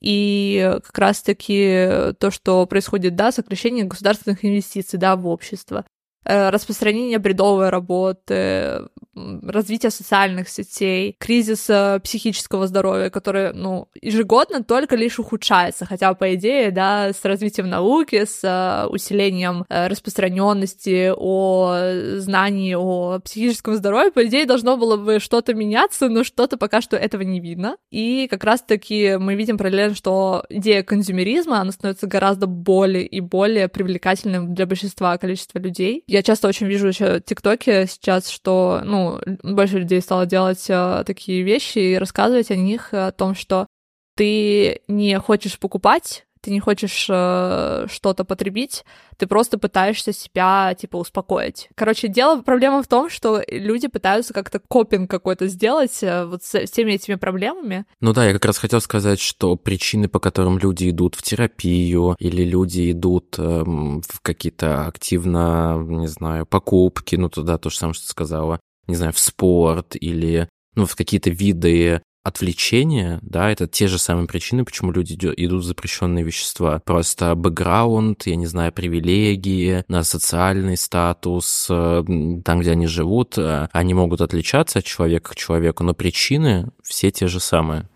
И 0.00 0.68
как 0.84 0.98
раз-таки 0.98 2.12
то, 2.18 2.32
что 2.32 2.66
происходит, 2.66 3.14
да, 3.14 3.30
сокращение 3.30 3.84
государственных 3.84 4.44
инвестиций, 4.44 4.98
да, 4.98 5.14
в 5.14 5.28
общество, 5.28 5.84
распространение 6.24 7.18
бредовой 7.18 7.70
работы, 7.70 8.82
развитие 9.14 9.90
социальных 9.90 10.48
сетей, 10.48 11.16
кризис 11.18 11.68
э, 11.68 12.00
психического 12.02 12.66
здоровья, 12.66 13.10
который, 13.10 13.52
ну, 13.52 13.88
ежегодно 14.00 14.64
только 14.64 14.96
лишь 14.96 15.18
ухудшается, 15.18 15.84
хотя, 15.84 16.14
по 16.14 16.34
идее, 16.34 16.70
да, 16.70 17.12
с 17.12 17.24
развитием 17.24 17.68
науки, 17.68 18.24
с 18.24 18.40
э, 18.42 18.86
усилением 18.86 19.64
распространенности 19.68 21.12
о 21.14 22.18
знании 22.18 22.74
о 22.74 23.20
психическом 23.20 23.74
здоровье, 23.74 24.12
по 24.12 24.24
идее, 24.24 24.46
должно 24.46 24.76
было 24.76 24.96
бы 24.96 25.18
что-то 25.20 25.54
меняться, 25.54 26.08
но 26.08 26.24
что-то 26.24 26.56
пока 26.56 26.80
что 26.80 26.96
этого 26.96 27.22
не 27.22 27.40
видно. 27.40 27.76
И 27.90 28.28
как 28.30 28.44
раз-таки 28.44 29.16
мы 29.18 29.34
видим 29.34 29.58
параллельно, 29.58 29.94
что 29.94 30.44
идея 30.48 30.82
консюмеризма, 30.82 31.60
она 31.60 31.72
становится 31.72 32.06
гораздо 32.06 32.46
более 32.46 33.06
и 33.06 33.20
более 33.20 33.68
привлекательным 33.68 34.54
для 34.54 34.66
большинства 34.66 35.16
количества 35.18 35.58
людей 35.58 36.04
я 36.12 36.22
часто 36.22 36.46
очень 36.46 36.66
вижу 36.66 36.88
еще 36.88 37.18
в 37.18 37.20
ТикТоке 37.22 37.86
сейчас, 37.86 38.28
что, 38.28 38.82
ну, 38.84 39.18
больше 39.42 39.78
людей 39.78 40.02
стало 40.02 40.26
делать 40.26 40.66
э, 40.68 41.04
такие 41.06 41.42
вещи 41.42 41.78
и 41.78 41.96
рассказывать 41.96 42.50
о 42.50 42.56
них, 42.56 42.92
о 42.92 43.12
том, 43.12 43.34
что 43.34 43.66
ты 44.14 44.82
не 44.88 45.18
хочешь 45.18 45.58
покупать 45.58 46.26
ты 46.42 46.50
не 46.50 46.60
хочешь 46.60 47.06
э, 47.08 47.86
что-то 47.88 48.24
потребить, 48.24 48.84
ты 49.16 49.26
просто 49.26 49.58
пытаешься 49.58 50.12
себя, 50.12 50.74
типа, 50.78 50.96
успокоить. 50.96 51.68
Короче, 51.74 52.08
дело, 52.08 52.42
проблема 52.42 52.82
в 52.82 52.88
том, 52.88 53.08
что 53.08 53.42
люди 53.48 53.86
пытаются 53.86 54.34
как-то 54.34 54.58
копинг 54.58 55.10
какой-то 55.10 55.46
сделать 55.46 56.02
э, 56.02 56.24
вот 56.26 56.42
с, 56.42 56.54
с 56.54 56.78
этими 56.78 57.14
проблемами. 57.14 57.86
Ну 58.00 58.12
да, 58.12 58.26
я 58.26 58.32
как 58.32 58.44
раз 58.44 58.58
хотел 58.58 58.80
сказать, 58.80 59.20
что 59.20 59.56
причины, 59.56 60.08
по 60.08 60.18
которым 60.18 60.58
люди 60.58 60.90
идут 60.90 61.14
в 61.14 61.22
терапию, 61.22 62.16
или 62.18 62.42
люди 62.42 62.90
идут 62.90 63.36
э, 63.38 63.62
в 63.64 64.20
какие-то 64.20 64.86
активно, 64.86 65.76
не 65.78 66.08
знаю, 66.08 66.44
покупки, 66.44 67.14
ну 67.16 67.28
туда 67.28 67.56
то 67.56 67.70
же 67.70 67.76
самое, 67.76 67.94
что 67.94 68.06
ты 68.06 68.10
сказала, 68.10 68.60
не 68.88 68.96
знаю, 68.96 69.12
в 69.12 69.18
спорт 69.20 69.94
или 69.94 70.48
ну, 70.74 70.86
в 70.86 70.96
какие-то 70.96 71.30
виды 71.30 72.02
отвлечение, 72.22 73.18
да, 73.22 73.50
это 73.50 73.66
те 73.66 73.88
же 73.88 73.98
самые 73.98 74.28
причины, 74.28 74.64
почему 74.64 74.92
люди 74.92 75.14
идут 75.14 75.62
в 75.62 75.66
запрещенные 75.66 76.24
вещества. 76.24 76.80
Просто 76.84 77.34
бэкграунд, 77.34 78.26
я 78.26 78.36
не 78.36 78.46
знаю, 78.46 78.72
привилегии, 78.72 79.84
на 79.88 80.04
социальный 80.04 80.76
статус, 80.76 81.66
э, 81.68 82.04
там, 82.44 82.60
где 82.60 82.72
они 82.72 82.86
живут, 82.86 83.38
э, 83.38 83.68
они 83.72 83.94
могут 83.94 84.20
отличаться 84.20 84.78
от 84.78 84.84
человека 84.84 85.32
к 85.32 85.36
человеку, 85.36 85.82
но 85.82 85.94
причины 85.94 86.68
все 86.82 87.10
те 87.10 87.26
же 87.26 87.40
самые. 87.40 87.88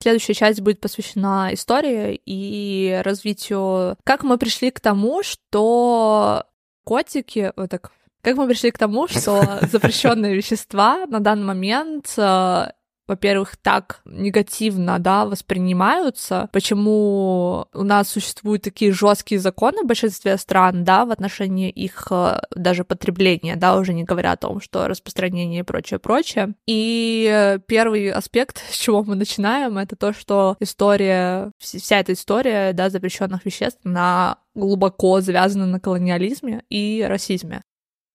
Следующая 0.00 0.34
часть 0.34 0.60
будет 0.60 0.78
посвящена 0.80 1.50
истории 1.52 2.20
и 2.24 3.00
развитию, 3.04 3.96
как 4.04 4.22
мы 4.22 4.38
пришли 4.38 4.70
к 4.70 4.78
тому, 4.78 5.24
что 5.24 6.44
котики, 6.84 7.52
вот 7.56 7.70
так 7.70 7.90
как 8.26 8.36
мы 8.38 8.48
пришли 8.48 8.72
к 8.72 8.78
тому, 8.78 9.06
что 9.06 9.60
запрещенные 9.70 10.34
вещества 10.34 11.06
на 11.06 11.20
данный 11.20 11.44
момент 11.44 12.12
э, 12.16 12.66
во-первых, 13.06 13.56
так 13.56 14.00
негативно, 14.04 14.98
да, 14.98 15.26
воспринимаются, 15.26 16.48
почему 16.52 17.66
у 17.72 17.84
нас 17.84 18.08
существуют 18.08 18.62
такие 18.62 18.90
жесткие 18.90 19.38
законы 19.38 19.82
в 19.82 19.86
большинстве 19.86 20.36
стран, 20.38 20.82
да, 20.82 21.04
в 21.04 21.12
отношении 21.12 21.70
их 21.70 22.08
э, 22.10 22.40
даже 22.50 22.82
потребления, 22.82 23.54
да, 23.54 23.76
уже 23.76 23.94
не 23.94 24.02
говоря 24.02 24.32
о 24.32 24.36
том, 24.36 24.60
что 24.60 24.88
распространение 24.88 25.60
и 25.60 25.62
прочее, 25.62 26.00
прочее. 26.00 26.54
И 26.66 27.60
первый 27.68 28.10
аспект, 28.10 28.60
с 28.70 28.76
чего 28.76 29.04
мы 29.04 29.14
начинаем, 29.14 29.78
это 29.78 29.94
то, 29.94 30.12
что 30.12 30.56
история, 30.58 31.52
вся 31.58 32.00
эта 32.00 32.12
история, 32.12 32.72
да, 32.72 32.90
запрещенных 32.90 33.44
веществ, 33.44 33.78
она 33.84 34.38
глубоко 34.56 35.20
завязана 35.20 35.66
на 35.66 35.78
колониализме 35.78 36.64
и 36.70 37.06
расизме. 37.08 37.62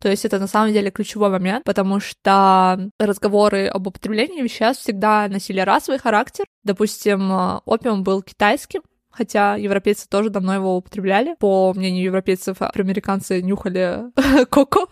То 0.01 0.09
есть 0.09 0.25
это 0.25 0.39
на 0.39 0.47
самом 0.47 0.73
деле 0.73 0.89
ключевой 0.89 1.29
момент, 1.29 1.63
потому 1.63 1.99
что 1.99 2.89
разговоры 2.99 3.67
об 3.67 3.85
употреблении 3.85 4.41
веществ 4.41 4.81
всегда 4.81 5.27
носили 5.27 5.59
расовый 5.59 5.99
характер. 5.99 6.45
Допустим, 6.63 7.31
опиум 7.65 8.03
был 8.03 8.23
китайским, 8.23 8.81
хотя 9.11 9.55
европейцы 9.55 10.07
тоже 10.07 10.29
давно 10.29 10.55
его 10.55 10.77
употребляли. 10.77 11.35
По 11.39 11.73
мнению 11.73 12.03
европейцев, 12.03 12.57
американцы 12.59 13.41
нюхали 13.41 14.11
коко, 14.49 14.87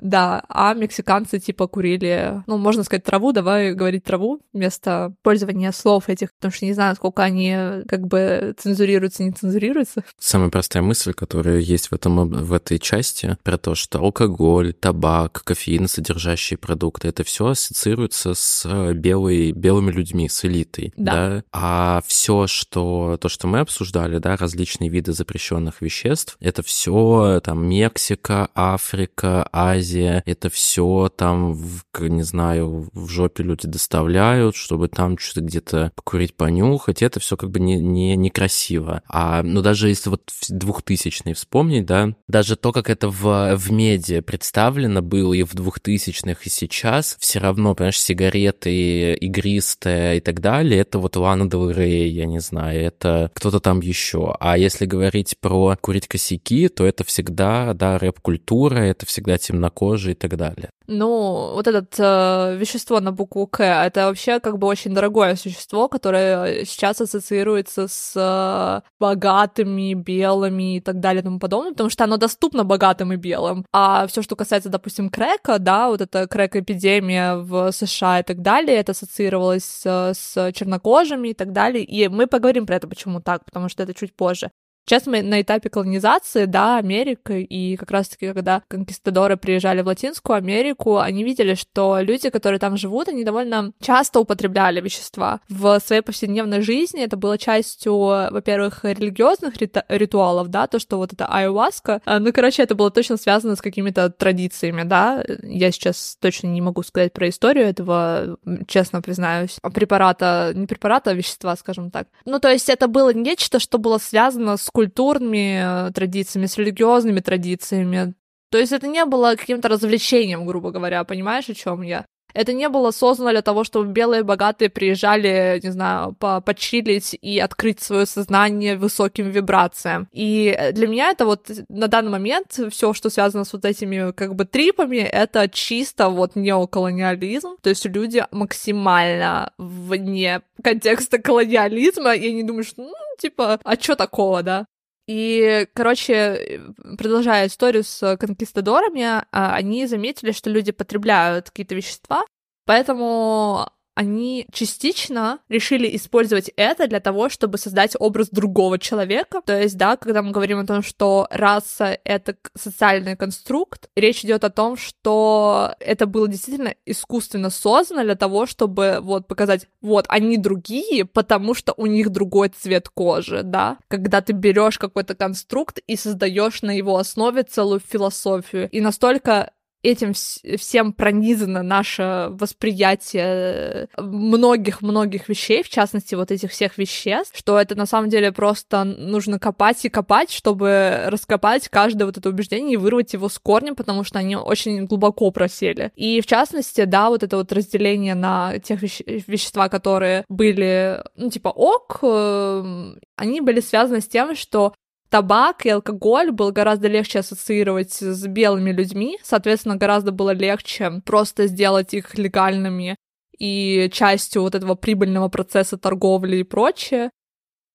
да, 0.00 0.42
а 0.48 0.74
мексиканцы 0.74 1.38
типа 1.38 1.66
курили, 1.66 2.42
ну, 2.46 2.58
можно 2.58 2.84
сказать, 2.84 3.04
траву, 3.04 3.32
давай 3.32 3.74
говорить 3.74 4.04
траву 4.04 4.40
вместо 4.52 5.14
пользования 5.22 5.72
слов 5.72 6.08
этих, 6.08 6.32
потому 6.34 6.52
что 6.52 6.66
не 6.66 6.72
знаю, 6.72 6.96
сколько 6.96 7.22
они 7.22 7.56
как 7.88 8.06
бы 8.06 8.54
цензурируются, 8.58 9.22
не 9.22 9.32
цензурируются. 9.32 10.04
Самая 10.18 10.50
простая 10.50 10.82
мысль, 10.82 11.12
которая 11.12 11.58
есть 11.58 11.88
в, 11.88 11.92
этом, 11.94 12.28
в 12.28 12.52
этой 12.52 12.78
части, 12.78 13.36
про 13.42 13.58
то, 13.58 13.74
что 13.74 14.00
алкоголь, 14.00 14.72
табак, 14.72 15.42
кофеин, 15.44 15.88
содержащие 15.88 16.58
продукты, 16.58 17.08
это 17.08 17.24
все 17.24 17.46
ассоциируется 17.46 18.34
с 18.34 18.92
белой, 18.94 19.52
белыми 19.52 19.90
людьми, 19.90 20.28
с 20.28 20.44
элитой, 20.44 20.92
да. 20.96 21.12
да? 21.12 21.44
А 21.52 22.02
все, 22.06 22.46
что 22.46 23.18
то, 23.20 23.28
что 23.28 23.46
мы 23.52 23.60
обсуждали, 23.60 24.16
да, 24.16 24.36
различные 24.36 24.88
виды 24.88 25.12
запрещенных 25.12 25.82
веществ, 25.82 26.38
это 26.40 26.62
все 26.62 27.40
там 27.44 27.66
Мексика, 27.66 28.48
Африка, 28.54 29.46
Азия, 29.52 30.22
это 30.24 30.48
все 30.48 31.12
там, 31.14 31.52
в, 31.52 31.84
не 32.00 32.22
знаю, 32.22 32.88
в 32.94 33.08
жопе 33.10 33.42
люди 33.42 33.68
доставляют, 33.68 34.56
чтобы 34.56 34.88
там 34.88 35.18
что-то 35.18 35.42
где-то 35.42 35.92
покурить, 35.94 36.34
понюхать, 36.34 37.02
это 37.02 37.20
все 37.20 37.36
как 37.36 37.50
бы 37.50 37.60
не, 37.60 37.78
не, 37.78 38.16
некрасиво. 38.16 39.02
А, 39.06 39.42
ну, 39.42 39.60
даже 39.60 39.90
если 39.90 40.08
вот 40.08 40.22
2000-е 40.50 41.34
вспомнить, 41.34 41.84
да, 41.84 42.14
даже 42.28 42.56
то, 42.56 42.72
как 42.72 42.88
это 42.88 43.10
в, 43.10 43.54
в 43.54 43.70
медиа 43.70 44.22
представлено 44.22 45.02
было 45.02 45.34
и 45.34 45.42
в 45.42 45.54
2000-х, 45.54 46.40
и 46.42 46.48
сейчас, 46.48 47.18
все 47.20 47.38
равно, 47.38 47.74
понимаешь, 47.74 48.00
сигареты 48.00 49.12
игристые 49.12 50.16
и 50.16 50.20
так 50.20 50.40
далее, 50.40 50.80
это 50.80 50.98
вот 50.98 51.16
Лана 51.16 51.50
Рей, 51.70 52.10
я 52.10 52.24
не 52.24 52.40
знаю, 52.40 52.80
это 52.80 53.30
кто-то 53.42 53.58
там 53.58 53.80
еще. 53.80 54.36
А 54.38 54.56
если 54.56 54.86
говорить 54.86 55.36
про 55.40 55.76
курить 55.80 56.06
косяки, 56.06 56.68
то 56.68 56.86
это 56.86 57.02
всегда, 57.02 57.74
да, 57.74 57.98
рэп-культура, 57.98 58.78
это 58.78 59.04
всегда 59.04 59.36
темнокожие 59.36 60.12
и 60.12 60.16
так 60.16 60.36
далее. 60.36 60.70
Ну, 60.86 61.52
вот 61.54 61.66
это 61.66 61.86
э, 61.98 62.56
вещество 62.56 63.00
на 63.00 63.12
букву 63.12 63.46
К, 63.46 63.84
это 63.86 64.06
вообще 64.06 64.40
как 64.40 64.58
бы 64.58 64.66
очень 64.66 64.94
дорогое 64.94 65.36
существо, 65.36 65.88
которое 65.88 66.64
сейчас 66.64 67.00
ассоциируется 67.00 67.88
с 67.88 68.12
э, 68.14 68.80
богатыми, 69.00 69.94
белыми 69.94 70.76
и 70.76 70.80
так 70.80 71.00
далее 71.00 71.20
и 71.20 71.24
тому 71.24 71.38
подобное, 71.38 71.72
потому 71.72 71.90
что 71.90 72.04
оно 72.04 72.16
доступно 72.16 72.64
богатым 72.64 73.12
и 73.12 73.16
белым. 73.16 73.64
А 73.72 74.06
все, 74.06 74.22
что 74.22 74.36
касается, 74.36 74.68
допустим, 74.68 75.08
крека, 75.08 75.58
да, 75.58 75.88
вот 75.88 76.00
эта 76.00 76.26
крэк-эпидемия 76.26 77.36
в 77.36 77.72
США 77.72 78.20
и 78.20 78.22
так 78.22 78.42
далее, 78.42 78.76
это 78.76 78.92
ассоциировалось 78.92 79.82
э, 79.84 80.12
с 80.14 80.52
чернокожими 80.52 81.28
и 81.28 81.34
так 81.34 81.52
далее. 81.52 81.84
И 81.84 82.08
мы 82.08 82.26
поговорим 82.26 82.66
про 82.66 82.76
это, 82.76 82.88
почему 82.88 83.20
так, 83.32 83.44
потому 83.44 83.68
что 83.68 83.82
это 83.82 83.94
чуть 83.94 84.14
позже. 84.16 84.50
Сейчас 84.84 85.06
мы 85.06 85.22
на 85.22 85.40
этапе 85.40 85.70
колонизации, 85.70 86.46
да, 86.46 86.76
Америки, 86.76 87.32
и 87.32 87.76
как 87.76 87.90
раз-таки, 87.90 88.32
когда 88.32 88.62
конкистадоры 88.68 89.36
приезжали 89.36 89.80
в 89.82 89.86
Латинскую 89.86 90.36
Америку, 90.36 90.98
они 90.98 91.22
видели, 91.22 91.54
что 91.54 91.98
люди, 92.00 92.30
которые 92.30 92.58
там 92.58 92.76
живут, 92.76 93.08
они 93.08 93.22
довольно 93.24 93.72
часто 93.80 94.20
употребляли 94.20 94.80
вещества 94.80 95.40
в 95.48 95.78
своей 95.78 96.02
повседневной 96.02 96.62
жизни. 96.62 97.02
Это 97.02 97.16
было 97.16 97.38
частью, 97.38 97.94
во-первых, 97.96 98.80
религиозных 98.84 99.54
ритуалов, 99.88 100.48
да, 100.48 100.66
то, 100.66 100.78
что 100.78 100.96
вот 100.96 101.12
это 101.12 101.26
айуаска. 101.26 102.00
А, 102.04 102.18
ну, 102.18 102.32
короче, 102.32 102.62
это 102.62 102.74
было 102.74 102.90
точно 102.90 103.16
связано 103.16 103.54
с 103.54 103.62
какими-то 103.62 104.10
традициями, 104.10 104.82
да. 104.82 105.24
Я 105.42 105.70
сейчас 105.70 106.16
точно 106.20 106.48
не 106.48 106.60
могу 106.60 106.82
сказать 106.82 107.12
про 107.12 107.28
историю 107.28 107.66
этого, 107.66 108.36
честно 108.66 109.00
признаюсь. 109.00 109.58
Препарата, 109.74 110.52
не 110.54 110.66
препарата, 110.66 111.10
а 111.10 111.14
вещества, 111.14 111.54
скажем 111.56 111.90
так. 111.90 112.08
Ну, 112.24 112.40
то 112.40 112.50
есть 112.50 112.68
это 112.68 112.88
было 112.88 113.12
нечто, 113.12 113.60
что 113.60 113.78
было 113.78 113.98
связано 113.98 114.56
с 114.56 114.71
культурными 114.72 115.88
э, 115.88 115.92
традициями, 115.92 116.46
с 116.46 116.58
религиозными 116.58 117.20
традициями. 117.20 118.14
То 118.50 118.58
есть 118.58 118.72
это 118.72 118.86
не 118.86 119.04
было 119.04 119.34
каким-то 119.36 119.68
развлечением, 119.68 120.46
грубо 120.46 120.70
говоря, 120.70 121.04
понимаешь, 121.04 121.48
о 121.48 121.54
чем 121.54 121.82
я? 121.82 122.04
Это 122.34 122.52
не 122.52 122.68
было 122.68 122.90
создано 122.90 123.30
для 123.30 123.42
того, 123.42 123.64
чтобы 123.64 123.92
белые 123.92 124.22
богатые 124.22 124.70
приезжали, 124.70 125.60
не 125.62 125.70
знаю, 125.70 126.14
по 126.18 126.40
почилить 126.40 127.16
и 127.20 127.38
открыть 127.38 127.80
свое 127.80 128.06
сознание 128.06 128.76
высоким 128.76 129.30
вибрациям. 129.30 130.08
И 130.12 130.58
для 130.72 130.86
меня 130.86 131.10
это 131.10 131.26
вот 131.26 131.50
на 131.68 131.88
данный 131.88 132.10
момент 132.10 132.58
все, 132.70 132.92
что 132.94 133.10
связано 133.10 133.44
с 133.44 133.52
вот 133.52 133.64
этими 133.64 134.12
как 134.12 134.34
бы 134.34 134.44
трипами, 134.44 134.96
это 134.96 135.48
чисто 135.48 136.08
вот 136.08 136.36
неоколониализм. 136.36 137.56
То 137.60 137.70
есть 137.70 137.84
люди 137.84 138.24
максимально 138.30 139.52
вне 139.58 140.42
контекста 140.62 141.18
колониализма, 141.18 142.14
и 142.14 142.28
они 142.28 142.42
думают, 142.42 142.66
что, 142.66 142.82
ну, 142.82 142.92
типа, 143.22 143.60
а 143.64 143.76
что 143.76 143.96
такого, 143.96 144.42
да? 144.42 144.66
И, 145.08 145.66
короче, 145.74 146.60
продолжая 146.96 147.46
историю 147.46 147.82
с 147.82 148.16
конкистадорами, 148.18 149.02
а, 149.02 149.24
они 149.54 149.86
заметили, 149.86 150.32
что 150.32 150.50
люди 150.50 150.70
потребляют 150.70 151.50
какие-то 151.50 151.74
вещества, 151.74 152.24
поэтому 152.66 153.68
они 153.94 154.46
частично 154.52 155.40
решили 155.48 155.94
использовать 155.96 156.50
это 156.56 156.86
для 156.86 157.00
того, 157.00 157.28
чтобы 157.28 157.58
создать 157.58 157.94
образ 157.98 158.28
другого 158.30 158.78
человека. 158.78 159.40
То 159.44 159.60
есть, 159.60 159.76
да, 159.76 159.96
когда 159.96 160.22
мы 160.22 160.30
говорим 160.30 160.58
о 160.60 160.66
том, 160.66 160.82
что 160.82 161.26
раса— 161.30 161.98
это 162.04 162.36
социальный 162.56 163.16
конструкт, 163.16 163.88
речь 163.94 164.24
идет 164.24 164.44
о 164.44 164.50
том, 164.50 164.76
что 164.76 165.74
это 165.80 166.06
было 166.06 166.28
действительно 166.28 166.74
искусственно 166.86 167.50
создано 167.50 168.02
для 168.02 168.14
того, 168.14 168.46
чтобы 168.46 168.98
вот 169.02 169.26
показать, 169.26 169.68
вот, 169.80 170.06
они 170.08 170.38
другие, 170.38 171.04
потому 171.04 171.54
что 171.54 171.74
у 171.76 171.86
них 171.86 172.10
другой 172.10 172.48
цвет 172.48 172.88
кожи, 172.88 173.42
да. 173.42 173.78
Когда 173.88 174.20
ты 174.20 174.32
берешь 174.32 174.78
какой-то 174.78 175.14
конструкт 175.14 175.80
и 175.86 175.96
создаешь 175.96 176.62
на 176.62 176.70
его 176.70 176.96
основе 176.96 177.42
целую 177.42 177.80
философию, 177.80 178.68
и 178.70 178.80
настолько 178.80 179.52
этим 179.82 180.12
всем 180.14 180.92
пронизано 180.92 181.62
наше 181.62 182.28
восприятие 182.30 183.88
многих-многих 183.96 185.28
вещей, 185.28 185.62
в 185.62 185.68
частности, 185.68 186.14
вот 186.14 186.30
этих 186.30 186.50
всех 186.50 186.78
веществ, 186.78 187.36
что 187.36 187.58
это 187.58 187.74
на 187.74 187.86
самом 187.86 188.08
деле 188.08 188.32
просто 188.32 188.84
нужно 188.84 189.38
копать 189.38 189.84
и 189.84 189.88
копать, 189.88 190.30
чтобы 190.30 191.04
раскопать 191.06 191.68
каждое 191.68 192.04
вот 192.04 192.16
это 192.16 192.28
убеждение 192.28 192.74
и 192.74 192.76
вырвать 192.76 193.12
его 193.12 193.28
с 193.28 193.38
корнем, 193.38 193.74
потому 193.74 194.04
что 194.04 194.18
они 194.18 194.36
очень 194.36 194.86
глубоко 194.86 195.30
просели. 195.30 195.90
И 195.96 196.20
в 196.20 196.26
частности, 196.26 196.84
да, 196.84 197.08
вот 197.08 197.22
это 197.22 197.36
вот 197.36 197.52
разделение 197.52 198.14
на 198.14 198.58
тех 198.58 198.82
веще- 198.82 199.24
вещества, 199.26 199.68
которые 199.68 200.24
были, 200.28 201.02
ну, 201.16 201.30
типа 201.30 201.48
ок, 201.48 201.98
э, 202.02 202.94
они 203.16 203.40
были 203.40 203.60
связаны 203.60 204.00
с 204.00 204.08
тем, 204.08 204.34
что 204.34 204.74
табак 205.12 205.66
и 205.66 205.68
алкоголь 205.68 206.30
было 206.30 206.52
гораздо 206.52 206.88
легче 206.88 207.18
ассоциировать 207.18 207.92
с 207.92 208.26
белыми 208.26 208.72
людьми, 208.72 209.18
соответственно, 209.22 209.76
гораздо 209.76 210.10
было 210.10 210.30
легче 210.30 211.02
просто 211.04 211.48
сделать 211.48 211.92
их 211.92 212.16
легальными 212.16 212.96
и 213.38 213.90
частью 213.92 214.40
вот 214.40 214.54
этого 214.54 214.74
прибыльного 214.74 215.28
процесса 215.28 215.76
торговли 215.76 216.38
и 216.38 216.44
прочее. 216.44 217.10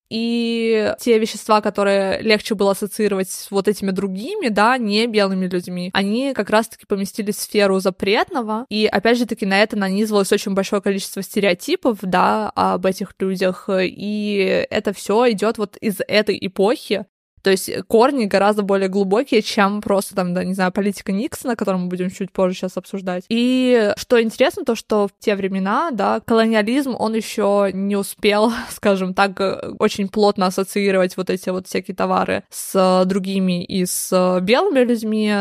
И 0.10 0.96
те 1.00 1.20
вещества, 1.20 1.62
которые 1.62 2.22
легче 2.22 2.56
было 2.56 2.72
ассоциировать 2.72 3.30
с 3.30 3.52
вот 3.52 3.68
этими 3.68 3.92
другими, 3.92 4.48
да, 4.48 4.78
не 4.80 5.06
белыми 5.06 5.46
людьми, 5.46 5.92
они 5.94 6.34
как 6.34 6.50
раз-таки 6.50 6.86
поместились 6.88 7.36
в 7.36 7.42
сферу 7.42 7.80
запретного. 7.80 8.66
И 8.70 8.88
опять 8.88 9.20
же 9.20 9.28
таки 9.28 9.46
на 9.46 9.62
это 9.62 9.78
нанизывалось 9.78 10.32
очень 10.32 10.54
большое 10.56 10.82
количество 10.82 11.22
стереотипов, 11.22 12.00
да, 12.02 12.50
об 12.56 12.86
этих 12.88 13.14
людях. 13.20 13.70
И 13.70 14.66
это 14.72 14.92
все 14.94 15.30
идет 15.32 15.60
вот 15.60 15.78
из 15.78 15.98
этой 16.08 16.38
эпохи, 16.42 17.06
то 17.48 17.52
есть 17.52 17.72
корни 17.88 18.26
гораздо 18.26 18.62
более 18.62 18.90
глубокие, 18.90 19.42
чем 19.42 19.80
просто 19.80 20.14
там, 20.14 20.34
да, 20.34 20.44
не 20.44 20.54
знаю, 20.54 20.74
политика 20.74 21.14
Никсона, 21.14 21.56
которую 21.56 21.84
мы 21.84 21.88
будем 21.88 22.12
чуть 22.12 22.30
позже 22.30 22.58
сейчас 22.58 22.76
обсуждать. 22.76 23.24
И 23.30 23.94
что 23.96 24.22
интересно, 24.22 24.66
то, 24.66 24.76
что 24.76 25.08
в 25.08 25.12
те 25.18 25.34
времена, 25.34 25.92
да, 25.92 26.20
колониализм, 26.20 26.94
он 27.00 27.14
еще 27.14 27.70
не 27.72 27.96
успел, 27.96 28.52
скажем 28.70 29.14
так, 29.14 29.40
очень 29.80 30.10
плотно 30.10 30.48
ассоциировать 30.48 31.16
вот 31.16 31.30
эти 31.30 31.48
вот 31.48 31.68
всякие 31.68 31.96
товары 31.96 32.44
с 32.50 33.06
другими 33.06 33.64
и 33.64 33.86
с 33.86 34.42
белыми 34.42 34.80
людьми. 34.80 35.34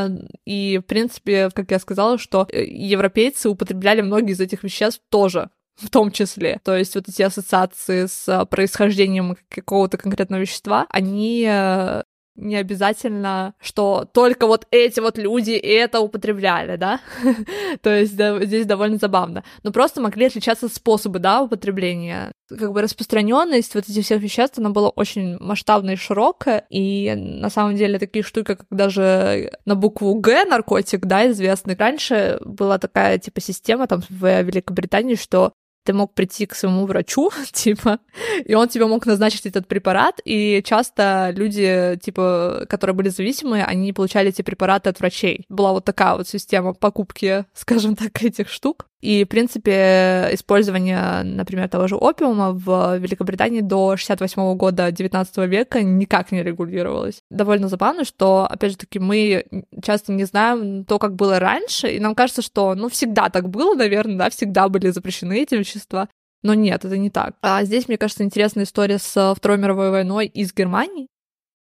И, 0.45 0.79
в 0.79 0.87
принципе, 0.87 1.51
как 1.53 1.73
я 1.73 1.81
сказала, 1.81 2.19
что 2.19 2.47
европейцы 2.53 3.49
употребляли 3.49 4.03
многие 4.03 4.35
из 4.35 4.41
этих 4.41 4.63
веществ 4.63 5.03
тоже 5.11 5.51
в 5.83 5.91
том 5.91 6.11
числе. 6.11 6.61
То 6.65 6.77
есть 6.77 6.95
вот 6.95 7.09
эти 7.09 7.23
ассоциации 7.23 8.07
с 8.07 8.29
а, 8.29 8.45
происхождением 8.45 9.37
какого-то 9.49 9.99
конкретного 9.99 10.41
вещества, 10.41 10.87
они 10.91 11.47
э, 11.49 12.03
не 12.37 12.57
обязательно, 12.57 13.55
что 13.61 14.09
только 14.13 14.47
вот 14.47 14.67
эти 14.71 15.01
вот 15.01 15.19
люди 15.19 15.53
это 15.53 16.01
употребляли, 16.01 16.77
да? 16.77 17.01
То 17.83 17.99
есть 17.99 18.17
да, 18.17 18.43
здесь 18.45 18.67
довольно 18.67 18.99
забавно. 18.99 19.43
Но 19.63 19.73
просто 19.73 20.01
могли 20.01 20.27
отличаться 20.27 20.69
способы, 20.69 21.19
да, 21.19 21.43
употребления. 21.43 22.33
Как 22.49 22.73
бы 22.73 22.83
распространенность 22.83 23.75
вот 23.75 23.89
этих 23.89 24.05
всех 24.05 24.23
веществ, 24.23 24.59
она 24.59 24.71
была 24.71 24.91
очень 24.91 25.37
масштабная 25.39 25.95
и 25.95 25.99
широкая, 25.99 26.65
и 26.71 27.15
на 27.17 27.51
самом 27.51 27.77
деле 27.77 27.99
такие 27.99 28.23
штуки, 28.23 28.55
как 28.55 28.67
даже 28.71 29.53
на 29.65 29.75
букву 29.75 30.15
Г 30.15 30.45
наркотик, 30.45 31.07
да, 31.07 31.29
известный. 31.31 31.77
Раньше 31.77 32.39
была 32.45 32.79
такая, 32.79 33.19
типа, 33.19 33.41
система 33.41 33.87
там 33.87 34.03
в 34.09 34.43
Великобритании, 34.43 35.17
что 35.17 35.53
ты 35.87 35.93
мог 35.93 36.13
прийти 36.13 36.47
к 36.47 36.55
своему 36.55 36.85
врачу, 36.87 37.31
типа, 37.53 37.99
и 38.45 38.55
он 38.55 38.69
тебе 38.69 38.87
мог 38.87 39.07
назначить 39.07 39.47
этот 39.47 39.67
препарат, 39.69 40.21
и 40.25 40.63
часто 40.65 41.33
люди, 41.35 41.99
типа, 42.03 42.67
которые 42.69 42.95
были 42.95 43.09
зависимые, 43.09 43.65
они 43.65 43.93
получали 43.93 44.29
эти 44.29 44.43
препараты 44.43 44.91
от 44.91 44.99
врачей. 45.01 45.47
Была 45.49 45.73
вот 45.73 45.85
такая 45.85 46.17
вот 46.17 46.29
система 46.29 46.75
покупки, 46.75 47.45
скажем 47.55 47.97
так, 47.97 48.23
этих 48.23 48.49
штук. 48.49 48.87
И, 49.01 49.25
в 49.25 49.29
принципе, 49.29 50.31
использование, 50.33 51.23
например, 51.23 51.69
того 51.69 51.87
же 51.87 51.97
опиума 51.97 52.53
в 52.53 52.97
Великобритании 52.99 53.61
до 53.61 53.97
68 53.97 54.57
года 54.57 54.91
19 54.91 55.37
века 55.49 55.83
никак 55.83 56.33
не 56.33 56.43
регулировалось. 56.43 57.21
Довольно 57.31 57.69
забавно, 57.69 58.05
что, 58.05 58.47
опять 58.51 58.73
же 58.73 58.79
таки, 58.79 58.99
мы 58.99 59.45
часто 59.83 60.13
не 60.13 60.25
знаем 60.25 60.85
то, 60.85 60.99
как 60.99 61.15
было 61.15 61.39
раньше, 61.39 61.89
и 61.89 62.01
нам 62.01 62.15
кажется, 62.15 62.43
что, 62.43 62.75
ну, 62.75 62.89
всегда 62.89 63.29
так 63.29 63.51
было, 63.51 63.75
наверное, 63.75 64.17
да, 64.17 64.31
всегда 64.31 64.69
были 64.69 64.91
запрещены 64.91 65.41
эти 65.41 65.55
вещества. 65.55 66.09
Но 66.43 66.55
нет, 66.55 66.85
это 66.85 66.97
не 66.97 67.11
так. 67.11 67.35
А 67.43 67.65
здесь, 67.65 67.89
мне 67.89 67.99
кажется, 67.99 68.25
интересная 68.25 68.65
история 68.65 68.99
с 68.99 69.35
Второй 69.37 69.59
мировой 69.59 69.91
войной 69.91 70.27
из 70.27 70.55
Германии, 70.55 71.09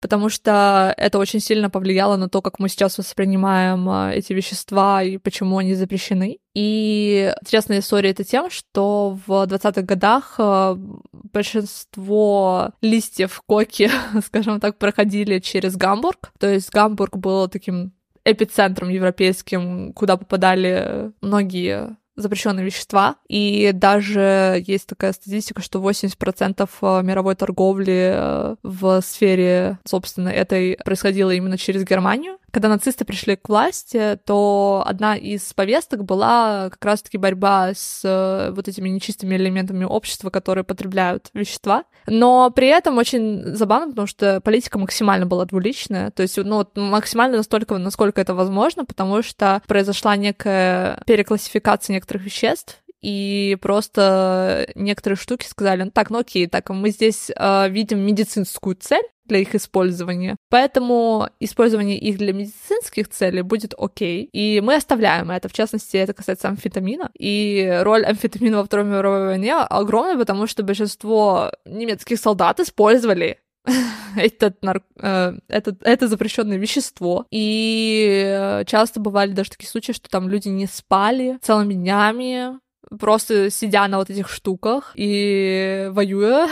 потому 0.03 0.29
что 0.29 0.93
это 0.99 1.19
очень 1.19 1.41
сильно 1.41 1.71
повлияло 1.71 2.17
на 2.17 2.29
то, 2.29 2.43
как 2.43 2.59
мы 2.59 2.69
сейчас 2.69 2.99
воспринимаем 2.99 3.89
а, 3.89 4.13
эти 4.13 4.33
вещества 4.33 5.03
и 5.03 5.17
почему 5.17 5.59
они 5.59 5.75
запрещены. 5.75 6.39
И 6.55 7.33
интересная 7.41 7.79
история 7.79 8.11
это 8.11 8.25
тем, 8.25 8.51
что 8.51 9.17
в 9.27 9.31
20-х 9.31 9.83
годах 9.83 10.35
а, 10.39 10.77
большинство 11.13 12.71
листьев 12.83 13.41
коки, 13.47 13.91
скажем 14.27 14.59
так, 14.59 14.77
проходили 14.77 15.39
через 15.39 15.77
Гамбург. 15.77 16.33
То 16.39 16.53
есть 16.53 16.71
Гамбург 16.71 17.17
был 17.17 17.49
таким 17.49 17.93
эпицентром 18.25 18.89
европейским, 18.89 19.93
куда 19.93 20.17
попадали 20.17 21.13
многие 21.21 21.97
запрещенные 22.17 22.65
вещества. 22.65 23.17
И 23.29 23.71
даже 23.73 24.63
есть 24.67 24.87
такая 24.87 25.13
статистика, 25.13 25.63
что 25.63 25.81
80% 25.81 26.69
э, 26.81 27.03
мировой 27.03 27.35
торговли 27.35 28.13
э, 28.15 28.57
в 28.63 29.01
сфере, 29.03 29.79
собственно, 29.85 30.29
этой 30.29 30.79
происходило 30.85 31.31
именно 31.31 31.59
через 31.59 31.85
Германию. 31.85 32.39
Когда 32.53 32.69
нацисты 32.69 33.07
пришли 33.07 33.37
к 33.37 33.49
власти, 33.49 34.19
то 34.27 34.85
одна 34.87 35.17
из 35.17 35.53
повесток 35.55 36.05
была 36.05 36.69
как 36.71 36.85
раз-таки 36.85 37.17
борьба 37.17 37.73
с 37.75 38.03
э, 38.05 38.53
вот 38.53 38.69
этими 38.69 38.91
нечистыми 38.91 39.37
элементами 39.37 39.85
общества, 39.85 40.29
которые 40.29 40.63
потребляют 40.63 41.31
вещества. 41.33 41.85
Но 42.07 42.51
при 42.51 42.69
этом 42.69 42.99
очень 42.99 43.57
забавно, 43.57 43.89
потому 43.89 44.07
что 44.07 44.43
политика 44.43 44.79
максимально 44.79 45.25
была 45.25 45.47
двуличная, 45.47 46.11
то 46.11 46.23
есть 46.23 46.37
ну, 46.37 46.67
максимально 46.77 47.39
настолько, 47.39 47.79
насколько 47.79 48.21
это 48.21 48.35
возможно, 48.35 48.85
потому 48.85 49.23
что 49.23 49.63
произошла 49.67 50.15
некая 50.17 51.03
переклассификация 51.07 51.95
некоторых 51.95 52.23
веществ, 52.25 52.83
и 53.03 53.59
просто 53.61 54.69
некоторые 54.75 55.17
штуки 55.17 55.47
сказали, 55.47 55.83
ну 55.83 55.91
так, 55.91 56.11
ну 56.11 56.19
окей, 56.19 56.47
так, 56.47 56.71
мы 56.71 56.91
здесь 56.91 57.31
э, 57.35 57.69
видим 57.69 58.01
медицинскую 58.01 58.77
цель, 58.77 59.05
для 59.25 59.39
их 59.39 59.55
использования. 59.55 60.37
Поэтому 60.51 61.29
использование 61.41 61.99
их 61.99 62.19
для 62.19 62.33
медицинских 62.33 63.09
целей 63.09 63.43
будет 63.43 63.75
окей. 63.79 64.29
И 64.33 64.61
мы 64.61 64.75
оставляем 64.77 65.31
это. 65.31 65.49
В 65.49 65.53
частности, 65.53 65.97
это 65.97 66.13
касается 66.13 66.49
амфетамина. 66.49 67.11
И 67.19 67.79
роль 67.83 68.05
амфетамина 68.05 68.59
во 68.59 68.65
Второй 68.65 68.87
мировой 68.87 69.27
войне 69.27 69.55
огромная, 69.55 70.19
потому 70.19 70.47
что 70.47 70.63
большинство 70.63 71.53
немецких 71.65 72.19
солдат 72.19 72.61
использовали 72.61 73.39
этот, 74.17 74.63
нар... 74.63 74.83
э, 75.01 75.35
этот, 75.49 75.83
это 75.83 76.09
запрещенное 76.09 76.59
вещество. 76.59 77.27
И 77.31 78.63
часто 78.67 79.01
бывали 79.01 79.33
даже 79.33 79.51
такие 79.51 79.71
случаи, 79.71 79.93
что 79.93 80.11
там 80.11 80.29
люди 80.29 80.49
не 80.49 80.67
спали 80.67 81.39
целыми 81.43 81.75
днями, 81.75 82.59
просто 82.99 83.51
сидя 83.51 83.87
на 83.89 83.99
вот 83.99 84.11
этих 84.11 84.29
штуках 84.29 84.93
и 84.95 85.89
воюя 85.93 86.49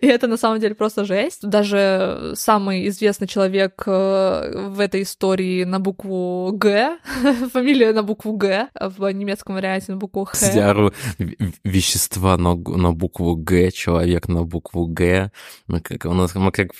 И 0.00 0.06
это 0.06 0.26
на 0.26 0.36
самом 0.36 0.60
деле 0.60 0.74
просто 0.74 1.04
жесть. 1.04 1.48
Даже 1.48 2.32
самый 2.34 2.88
известный 2.88 3.26
человек 3.26 3.82
э, 3.86 4.68
в 4.68 4.80
этой 4.80 5.02
истории 5.02 5.64
на 5.64 5.80
букву 5.80 6.50
Г, 6.52 6.98
фамилия 7.52 7.92
на 7.92 8.02
букву 8.02 8.32
Г, 8.32 8.68
в 8.74 9.12
немецком 9.12 9.54
варианте 9.54 9.92
на 9.92 9.98
букву 9.98 10.24
Х. 10.24 10.36
Сдяру 10.36 10.92
вещества 11.64 12.36
на, 12.36 12.54
на 12.54 12.92
букву 12.92 13.36
Г, 13.36 13.70
человек 13.70 14.28
на 14.28 14.44
букву 14.44 14.86
Г. 14.86 15.30
Мы 15.66 15.80
как, 15.80 16.04
у 16.06 16.14
нас, 16.14 16.34
мы 16.34 16.52
как... 16.52 16.70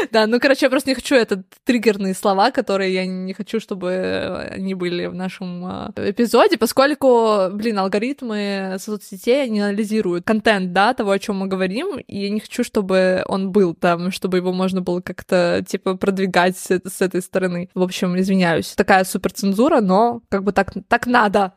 Да, 0.12 0.26
ну, 0.26 0.40
короче, 0.40 0.66
я 0.66 0.70
просто 0.70 0.90
не 0.90 0.94
хочу 0.94 1.14
это 1.14 1.42
триггерные 1.64 2.14
слова, 2.14 2.50
которые 2.50 2.92
я 2.92 3.06
не 3.06 3.32
хочу, 3.32 3.60
чтобы 3.60 4.48
они 4.50 4.74
были 4.74 5.06
в 5.06 5.14
нашем 5.14 5.92
э, 5.96 6.10
эпизоде, 6.10 6.58
поскольку, 6.58 7.48
блин, 7.52 7.78
алгоритмы 7.78 8.76
соцсетей, 8.78 9.44
они 9.44 9.60
анализируют 9.60 10.24
контент, 10.24 10.72
да, 10.72 10.94
того, 10.94 11.12
о 11.12 11.18
чем 11.18 11.36
мы 11.36 11.46
говорим, 11.46 11.98
и 11.98 12.18
я 12.18 12.30
не 12.30 12.40
хочу, 12.40 12.64
чтобы 12.64 13.22
он 13.26 13.52
был 13.52 13.74
там, 13.74 14.10
чтобы 14.10 14.38
его 14.38 14.52
можно 14.52 14.80
было 14.80 15.00
как-то, 15.00 15.64
типа, 15.66 15.96
продвигать 15.96 16.56
с 16.56 17.00
этой 17.00 17.22
стороны. 17.22 17.68
В 17.74 17.82
общем, 17.82 18.18
извиняюсь. 18.18 18.74
Такая 18.74 19.04
суперцензура, 19.04 19.80
но 19.80 20.22
как 20.28 20.44
бы 20.44 20.52
так, 20.52 20.72
так 20.88 21.06
надо. 21.06 21.54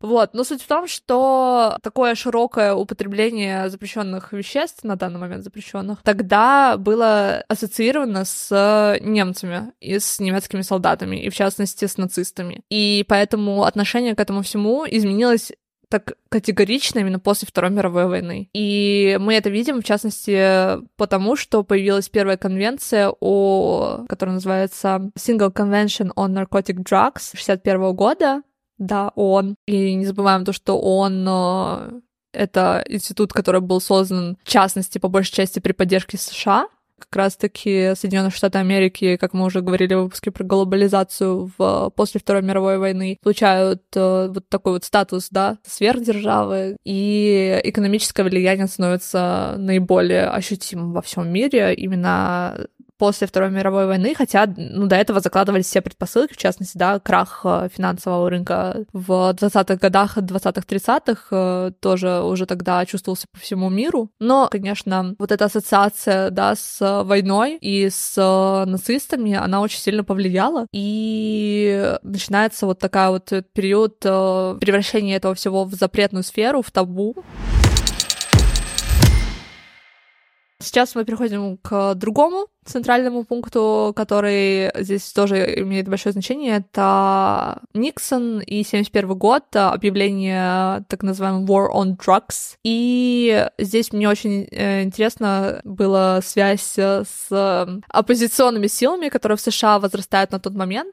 Вот, 0.00 0.34
но 0.34 0.44
суть 0.44 0.62
в 0.62 0.66
том, 0.66 0.86
что 0.86 1.78
такое 1.82 2.14
широкое 2.14 2.74
употребление 2.74 3.70
запрещенных 3.70 4.32
веществ, 4.32 4.84
на 4.84 4.96
данный 4.96 5.18
момент 5.18 5.42
запрещенных, 5.44 6.02
тогда 6.02 6.76
было 6.76 7.44
ассоциировано 7.48 8.24
с 8.24 8.98
немцами 9.00 9.72
и 9.80 9.98
с 9.98 10.20
немецкими 10.20 10.60
солдатами, 10.60 11.16
и 11.16 11.30
в 11.30 11.34
частности 11.34 11.86
с 11.86 11.96
нацистами. 11.96 12.62
И 12.70 13.04
поэтому 13.08 13.64
отношение 13.64 14.14
к 14.14 14.20
этому 14.20 14.42
всему 14.42 14.84
изменилось 14.88 15.52
так 15.88 16.14
категорично 16.28 16.98
именно 16.98 17.20
после 17.20 17.46
Второй 17.46 17.70
мировой 17.70 18.06
войны. 18.06 18.50
И 18.52 19.16
мы 19.20 19.34
это 19.34 19.50
видим, 19.50 19.80
в 19.80 19.84
частности, 19.84 20.78
потому 20.96 21.36
что 21.36 21.62
появилась 21.62 22.08
первая 22.08 22.36
конвенция, 22.36 23.12
о, 23.20 24.04
которая 24.08 24.34
называется 24.34 25.10
Single 25.16 25.52
Convention 25.52 26.10
on 26.16 26.32
Narcotic 26.34 26.82
Drugs 26.82 27.36
61 27.36 27.94
года, 27.94 28.42
да, 28.78 29.10
ООН. 29.14 29.56
И 29.66 29.94
не 29.94 30.06
забываем 30.06 30.44
то, 30.44 30.52
что 30.52 30.78
ООН 30.78 31.26
э, 31.28 32.00
это 32.32 32.84
институт, 32.88 33.32
который 33.32 33.60
был 33.60 33.80
создан, 33.80 34.38
в 34.44 34.48
частности, 34.48 34.98
по 34.98 35.08
большей 35.08 35.32
части 35.32 35.58
при 35.58 35.72
поддержке 35.72 36.18
США, 36.18 36.68
как 36.98 37.14
раз-таки 37.14 37.92
Соединенные 37.94 38.30
Штаты 38.30 38.58
Америки, 38.58 39.16
как 39.16 39.34
мы 39.34 39.44
уже 39.44 39.60
говорили 39.60 39.94
в 39.94 40.04
выпуске 40.04 40.30
про 40.30 40.44
глобализацию 40.44 41.52
в, 41.58 41.90
после 41.94 42.20
Второй 42.20 42.42
мировой 42.42 42.78
войны, 42.78 43.18
получают 43.22 43.82
э, 43.94 44.28
вот 44.32 44.48
такой 44.48 44.72
вот 44.72 44.84
статус, 44.84 45.28
да, 45.30 45.58
сверхдержавы, 45.66 46.76
и 46.84 47.60
экономическое 47.64 48.24
влияние 48.24 48.66
становится 48.66 49.56
наиболее 49.58 50.28
ощутимым 50.28 50.92
во 50.92 51.02
всем 51.02 51.30
мире. 51.30 51.74
Именно 51.74 52.66
после 52.98 53.26
Второй 53.26 53.50
мировой 53.50 53.86
войны, 53.86 54.14
хотя 54.14 54.46
ну, 54.56 54.86
до 54.86 54.96
этого 54.96 55.20
закладывались 55.20 55.66
все 55.66 55.80
предпосылки, 55.80 56.34
в 56.34 56.36
частности, 56.36 56.78
да, 56.78 56.98
крах 56.98 57.40
э, 57.44 57.68
финансового 57.74 58.30
рынка 58.30 58.84
в 58.92 59.34
20-х 59.38 59.76
годах, 59.76 60.16
20-х, 60.16 60.62
30-х 60.66 61.26
э, 61.30 61.72
тоже 61.80 62.22
уже 62.22 62.46
тогда 62.46 62.84
чувствовался 62.86 63.26
по 63.32 63.38
всему 63.38 63.68
миру. 63.68 64.10
Но, 64.18 64.48
конечно, 64.50 65.14
вот 65.18 65.32
эта 65.32 65.46
ассоциация, 65.46 66.30
да, 66.30 66.54
с 66.54 67.02
войной 67.04 67.58
и 67.60 67.88
с 67.90 68.14
э, 68.16 68.68
нацистами, 68.68 69.34
она 69.34 69.60
очень 69.60 69.80
сильно 69.80 70.04
повлияла, 70.04 70.66
и 70.72 71.96
начинается 72.02 72.66
вот 72.66 72.78
такая 72.78 73.10
вот 73.10 73.32
период 73.52 73.98
превращения 74.00 75.16
этого 75.16 75.34
всего 75.34 75.64
в 75.64 75.74
запретную 75.74 76.22
сферу, 76.22 76.62
в 76.62 76.70
табу. 76.70 77.14
Сейчас 80.58 80.94
мы 80.94 81.04
переходим 81.04 81.58
к 81.58 81.94
другому 81.94 82.46
центральному 82.64 83.24
пункту, 83.24 83.92
который 83.94 84.70
здесь 84.82 85.12
тоже 85.12 85.60
имеет 85.60 85.86
большое 85.86 86.14
значение. 86.14 86.56
Это 86.56 87.60
Никсон 87.74 88.40
и 88.40 88.62
71 88.62 89.18
год, 89.18 89.44
объявление 89.54 90.84
так 90.88 91.02
называемого 91.02 91.46
War 91.46 91.68
on 91.74 91.96
Drugs. 91.96 92.56
И 92.64 93.46
здесь 93.58 93.92
мне 93.92 94.08
очень 94.08 94.48
э, 94.50 94.82
интересно 94.82 95.60
была 95.64 96.22
связь 96.22 96.78
с 96.78 97.82
оппозиционными 97.88 98.66
силами, 98.66 99.10
которые 99.10 99.36
в 99.36 99.42
США 99.42 99.78
возрастают 99.78 100.32
на 100.32 100.40
тот 100.40 100.54
момент. 100.54 100.92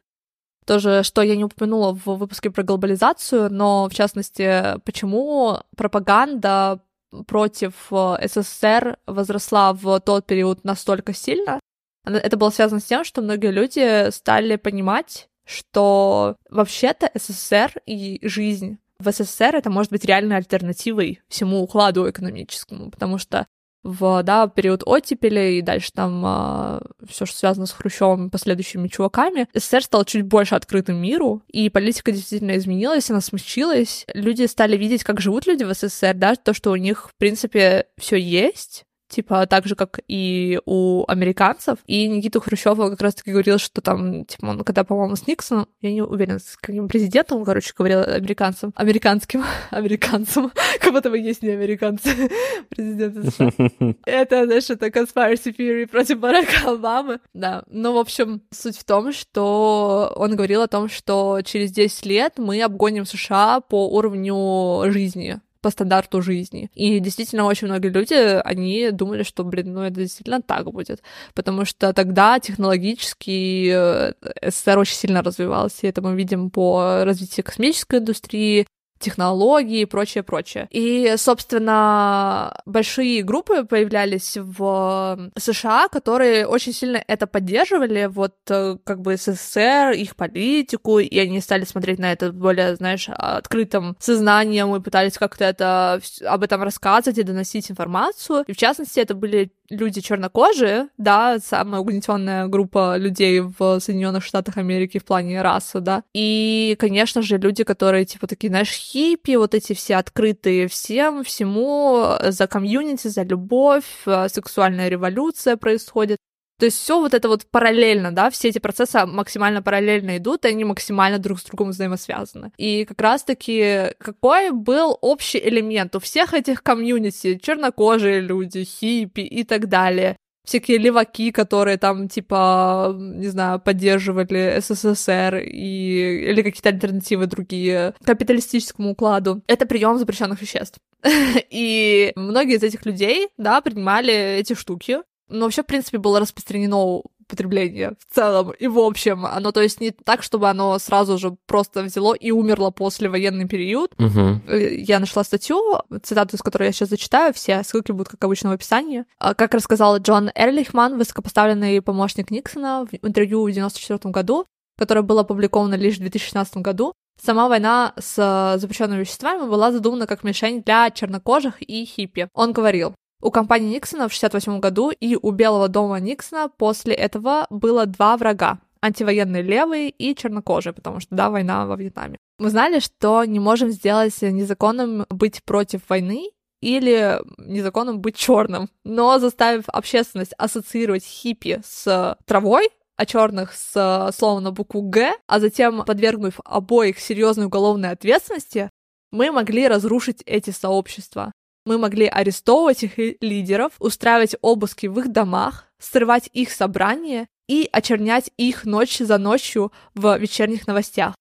Тоже, 0.65 1.03
что 1.03 1.21
я 1.21 1.35
не 1.35 1.43
упомянула 1.43 1.93
в 1.93 2.05
выпуске 2.05 2.49
про 2.49 2.63
глобализацию, 2.63 3.51
но, 3.51 3.89
в 3.89 3.93
частности, 3.93 4.79
почему 4.85 5.59
пропаганда 5.75 6.81
против 7.27 7.73
э, 7.91 8.27
СССР 8.27 8.97
возросла 9.05 9.73
в 9.73 9.99
тот 9.99 10.25
период 10.25 10.63
настолько 10.63 11.13
сильно. 11.13 11.59
Это 12.05 12.37
было 12.37 12.49
связано 12.49 12.81
с 12.81 12.85
тем, 12.85 13.03
что 13.03 13.21
многие 13.21 13.51
люди 13.51 14.09
стали 14.11 14.57
понимать, 14.57 15.27
что 15.45 16.35
вообще-то 16.49 17.09
СССР 17.13 17.73
и 17.85 18.19
жизнь 18.23 18.77
в 18.99 19.11
СССР 19.11 19.55
это 19.55 19.69
может 19.69 19.91
быть 19.91 20.05
реальной 20.05 20.37
альтернативой 20.37 21.21
всему 21.27 21.61
укладу 21.61 22.09
экономическому, 22.09 22.91
потому 22.91 23.17
что 23.17 23.45
в 23.83 24.23
да, 24.23 24.47
период 24.47 24.83
оттепели 24.85 25.57
и 25.57 25.61
дальше 25.61 25.91
там 25.93 26.23
э, 26.25 26.79
все, 27.07 27.25
что 27.25 27.37
связано 27.37 27.65
с 27.65 27.71
Хрущевым 27.71 28.27
и 28.27 28.29
последующими 28.29 28.87
чуваками, 28.87 29.47
СССР 29.53 29.83
стал 29.83 30.05
чуть 30.05 30.23
больше 30.23 30.55
открытым 30.55 31.01
миру, 31.01 31.43
и 31.47 31.69
политика 31.69 32.11
действительно 32.11 32.57
изменилась, 32.57 33.09
она 33.09 33.21
смягчилась. 33.21 34.05
Люди 34.13 34.45
стали 34.45 34.77
видеть, 34.77 35.03
как 35.03 35.19
живут 35.19 35.47
люди 35.47 35.63
в 35.63 35.73
СССР, 35.73 36.13
да, 36.15 36.35
то, 36.35 36.53
что 36.53 36.71
у 36.71 36.75
них, 36.75 37.09
в 37.09 37.15
принципе, 37.17 37.87
все 37.97 38.15
есть, 38.15 38.85
типа, 39.13 39.45
так 39.45 39.65
же, 39.65 39.75
как 39.75 39.99
и 40.07 40.59
у 40.65 41.05
американцев. 41.07 41.79
И 41.85 42.07
Никита 42.07 42.39
Хрущева 42.39 42.89
как 42.89 43.01
раз-таки 43.01 43.31
говорил, 43.31 43.57
что 43.57 43.81
там, 43.81 44.25
типа, 44.25 44.45
он 44.45 44.63
когда, 44.63 44.83
по-моему, 44.83 45.15
с 45.15 45.27
Никсоном, 45.27 45.67
я 45.81 45.91
не 45.91 46.01
уверена, 46.01 46.39
с 46.39 46.57
каким 46.59 46.87
президентом, 46.87 47.39
он, 47.39 47.45
короче, 47.45 47.73
говорил 47.77 48.01
американцам, 48.01 48.73
американским, 48.75 49.43
американцам, 49.69 50.51
как 50.79 50.93
будто 50.93 51.09
бы 51.09 51.19
есть 51.19 51.43
не 51.43 51.49
американцы, 51.49 52.09
президенты. 52.69 53.95
Это, 54.05 54.45
знаешь, 54.45 54.69
это 54.69 54.87
conspiracy 54.87 55.55
theory 55.55 55.87
против 55.87 56.19
Барака 56.19 56.71
Обамы. 56.71 57.19
Да, 57.33 57.63
ну, 57.69 57.93
в 57.93 57.97
общем, 57.97 58.41
суть 58.51 58.77
в 58.77 58.83
том, 58.83 59.11
что 59.13 60.11
он 60.15 60.35
говорил 60.35 60.61
о 60.61 60.67
том, 60.67 60.89
что 60.89 61.41
через 61.43 61.71
10 61.71 62.05
лет 62.05 62.33
мы 62.37 62.61
обгоним 62.61 63.05
США 63.05 63.61
по 63.61 63.87
уровню 63.89 64.91
жизни 64.91 65.39
по 65.63 65.71
стандарту 65.71 66.21
жизни. 66.21 66.69
И 66.75 66.99
действительно, 66.99 67.45
очень 67.45 67.67
многие 67.67 67.87
люди, 67.87 68.13
они 68.13 68.91
думали, 68.91 69.23
что, 69.23 69.43
блин, 69.43 69.73
ну 69.73 69.81
это 69.81 69.95
действительно 69.95 70.41
так 70.41 70.71
будет. 70.71 71.01
Потому 71.33 71.65
что 71.65 71.93
тогда 71.93 72.39
технологически 72.39 73.71
э, 73.73 74.13
СССР 74.45 74.77
очень 74.77 74.95
сильно 74.95 75.23
развивался, 75.23 75.87
и 75.87 75.89
это 75.89 76.01
мы 76.01 76.15
видим 76.15 76.49
по 76.51 77.03
развитию 77.05 77.45
космической 77.45 77.99
индустрии, 77.99 78.67
технологии 78.99 79.81
и 79.81 79.85
прочее, 79.85 80.23
прочее. 80.23 80.67
И, 80.71 81.15
собственно, 81.17 82.61
большие 82.65 83.23
группы 83.23 83.65
появлялись 83.65 84.37
в 84.37 85.31
США, 85.37 85.87
которые 85.89 86.47
очень 86.47 86.73
сильно 86.73 87.03
это 87.07 87.27
поддерживали, 87.27 88.05
вот 88.05 88.35
э, 88.49 88.77
как 88.83 89.01
бы 89.01 89.17
СССР, 89.17 89.91
их 89.91 90.15
политику, 90.15 90.99
и 90.99 91.19
они 91.19 91.41
стали 91.41 91.65
смотреть 91.65 91.99
на 91.99 92.11
это 92.11 92.31
более, 92.31 92.75
знаешь, 92.75 93.09
открытым 93.09 93.95
сознанием 93.99 94.75
и 94.75 94.81
пытались 94.81 95.17
как-то 95.17 95.45
это, 95.45 96.01
об 96.25 96.43
этом 96.43 96.63
рассказывать 96.63 97.17
и 97.17 97.23
доносить 97.23 97.69
информацию. 97.69 98.45
И, 98.47 98.53
в 98.53 98.57
частности, 98.57 98.99
это 98.99 99.15
были 99.15 99.51
люди 99.73 100.01
чернокожие, 100.01 100.87
да, 100.97 101.39
самая 101.39 101.81
угнетенная 101.81 102.47
группа 102.47 102.97
людей 102.97 103.41
в 103.41 103.79
Соединенных 103.79 104.23
Штатах 104.23 104.57
Америки 104.57 104.99
в 104.99 105.05
плане 105.05 105.41
расы, 105.41 105.79
да. 105.79 106.03
И, 106.13 106.75
конечно 106.79 107.21
же, 107.21 107.37
люди, 107.37 107.63
которые, 107.63 108.05
типа, 108.05 108.27
такие, 108.27 108.49
знаешь, 108.49 108.71
хиппи, 108.71 109.35
вот 109.35 109.53
эти 109.53 109.73
все 109.73 109.95
открытые 109.95 110.67
всем, 110.67 111.23
всему, 111.23 112.15
за 112.27 112.47
комьюнити, 112.47 113.07
за 113.07 113.23
любовь, 113.23 113.83
э, 114.05 114.27
сексуальная 114.29 114.89
революция 114.89 115.57
происходит. 115.57 116.17
То 116.59 116.65
есть 116.65 116.77
все 116.77 116.99
вот 116.99 117.13
это 117.13 117.27
вот 117.27 117.45
параллельно, 117.49 118.13
да, 118.13 118.29
все 118.29 118.49
эти 118.49 118.59
процессы 118.59 119.05
максимально 119.05 119.61
параллельно 119.61 120.17
идут, 120.17 120.45
и 120.45 120.49
они 120.49 120.63
максимально 120.63 121.19
друг 121.19 121.39
с 121.39 121.43
другом 121.43 121.69
взаимосвязаны. 121.69 122.51
И 122.57 122.85
как 122.85 123.01
раз-таки 123.01 123.93
какой 123.97 124.51
был 124.51 124.97
общий 125.01 125.39
элемент 125.39 125.95
у 125.95 125.99
всех 125.99 126.33
этих 126.33 126.63
комьюнити, 126.63 127.39
чернокожие 127.41 128.21
люди, 128.21 128.63
хиппи 128.63 129.21
и 129.21 129.43
так 129.43 129.67
далее, 129.67 130.17
всякие 130.45 130.77
леваки, 130.77 131.31
которые 131.31 131.77
там, 131.77 132.07
типа, 132.07 132.93
не 132.97 133.27
знаю, 133.27 133.59
поддерживали 133.59 134.59
СССР 134.59 135.37
и... 135.37 136.29
или 136.29 136.41
какие-то 136.41 136.69
альтернативы 136.69 137.27
другие 137.27 137.93
капиталистическому 138.03 138.91
укладу. 138.91 139.41
Это 139.47 139.65
прием 139.65 139.97
запрещенных 139.97 140.41
веществ. 140.41 140.79
И 141.49 142.11
многие 142.15 142.57
из 142.57 142.63
этих 142.63 142.85
людей, 142.85 143.29
да, 143.37 143.61
принимали 143.61 144.13
эти 144.13 144.53
штуки, 144.53 144.99
но 145.33 145.45
вообще, 145.45 145.63
в 145.63 145.65
принципе, 145.65 145.97
было 145.97 146.19
распространено 146.19 147.01
потребление 147.27 147.93
в 148.07 148.13
целом 148.13 148.51
и 148.51 148.67
в 148.67 148.77
общем. 148.79 149.25
Оно, 149.25 149.51
то 149.51 149.61
есть, 149.61 149.81
не 149.81 149.91
так, 149.91 150.23
чтобы 150.23 150.49
оно 150.49 150.77
сразу 150.79 151.17
же 151.17 151.35
просто 151.47 151.83
взяло 151.83 152.13
и 152.13 152.31
умерло 152.31 152.69
после 152.69 153.09
военный 153.09 153.47
период. 153.47 153.93
Угу. 153.97 154.53
Я 154.53 154.99
нашла 154.99 155.23
статью, 155.23 155.59
цитату 156.03 156.35
из 156.35 156.41
которой 156.41 156.65
я 156.65 156.71
сейчас 156.71 156.89
зачитаю, 156.89 157.33
все 157.33 157.63
ссылки 157.63 157.91
будут, 157.91 158.09
как 158.09 158.23
обычно, 158.23 158.49
в 158.49 158.53
описании. 158.53 159.05
А, 159.17 159.33
как 159.33 159.53
рассказал 159.53 159.97
Джон 159.97 160.31
Эрлихман, 160.35 160.97
высокопоставленный 160.97 161.81
помощник 161.81 162.29
Никсона 162.29 162.85
в 162.85 163.05
интервью 163.05 163.39
в 163.39 163.49
1994 163.49 164.11
году, 164.11 164.45
которое 164.77 165.01
было 165.01 165.21
опубликовано 165.21 165.75
лишь 165.75 165.95
в 165.95 166.01
2016 166.01 166.57
году, 166.57 166.93
Сама 167.21 167.47
война 167.47 167.93
с 167.97 168.57
запрещенными 168.57 169.01
веществами 169.01 169.47
была 169.47 169.71
задумана 169.71 170.07
как 170.07 170.23
мишень 170.23 170.63
для 170.63 170.89
чернокожих 170.89 171.61
и 171.61 171.85
хиппи. 171.85 172.27
Он 172.33 172.53
говорил, 172.53 172.95
у 173.23 173.31
компании 173.31 173.73
Никсона 173.73 174.09
в 174.09 174.15
1968 174.15 174.59
году 174.59 174.91
и 174.91 175.17
у 175.19 175.31
Белого 175.31 175.67
дома 175.69 175.99
Никсона 175.99 176.49
после 176.49 176.93
этого 176.93 177.47
было 177.49 177.85
два 177.85 178.17
врага 178.17 178.59
антивоенные 178.81 179.41
левые 179.41 179.89
и 179.89 180.13
чернокожие, 180.13 180.73
потому 180.73 180.99
что, 180.99 181.15
да, 181.15 181.29
война 181.29 181.65
во 181.65 181.77
Вьетнаме. 181.77 182.17
Мы 182.37 182.49
знали, 182.49 182.79
что 182.79 183.23
не 183.23 183.39
можем 183.39 183.71
сделать 183.71 184.21
незаконным 184.21 185.05
быть 185.09 185.41
против 185.43 185.87
войны 185.87 186.31
или 186.61 187.19
незаконным 187.37 188.01
быть 188.01 188.17
черным, 188.17 188.69
но 188.83 189.19
заставив 189.19 189.63
общественность 189.67 190.33
ассоциировать 190.37 191.05
хиппи 191.05 191.61
с 191.65 192.17
травой, 192.25 192.69
а 192.97 193.05
черных 193.05 193.53
с 193.53 194.11
словом 194.15 194.43
на 194.43 194.51
букву 194.51 194.81
Г, 194.81 195.13
а 195.27 195.39
затем 195.39 195.85
подвергнув 195.85 196.41
обоих 196.43 196.99
серьезной 196.99 197.45
уголовной 197.45 197.91
ответственности, 197.91 198.69
мы 199.11 199.31
могли 199.31 199.67
разрушить 199.67 200.23
эти 200.25 200.49
сообщества. 200.49 201.31
Мы 201.65 201.77
могли 201.77 202.07
арестовывать 202.07 202.83
их 202.83 202.97
лидеров, 203.21 203.73
устраивать 203.79 204.35
обыски 204.41 204.87
в 204.87 204.99
их 204.99 205.11
домах, 205.11 205.65
срывать 205.79 206.29
их 206.33 206.51
собрания 206.51 207.27
и 207.47 207.69
очернять 207.71 208.31
их 208.37 208.65
ночь 208.65 208.97
за 208.99 209.17
ночью 209.17 209.71
в 209.95 210.17
вечерних 210.17 210.67
новостях. 210.67 211.15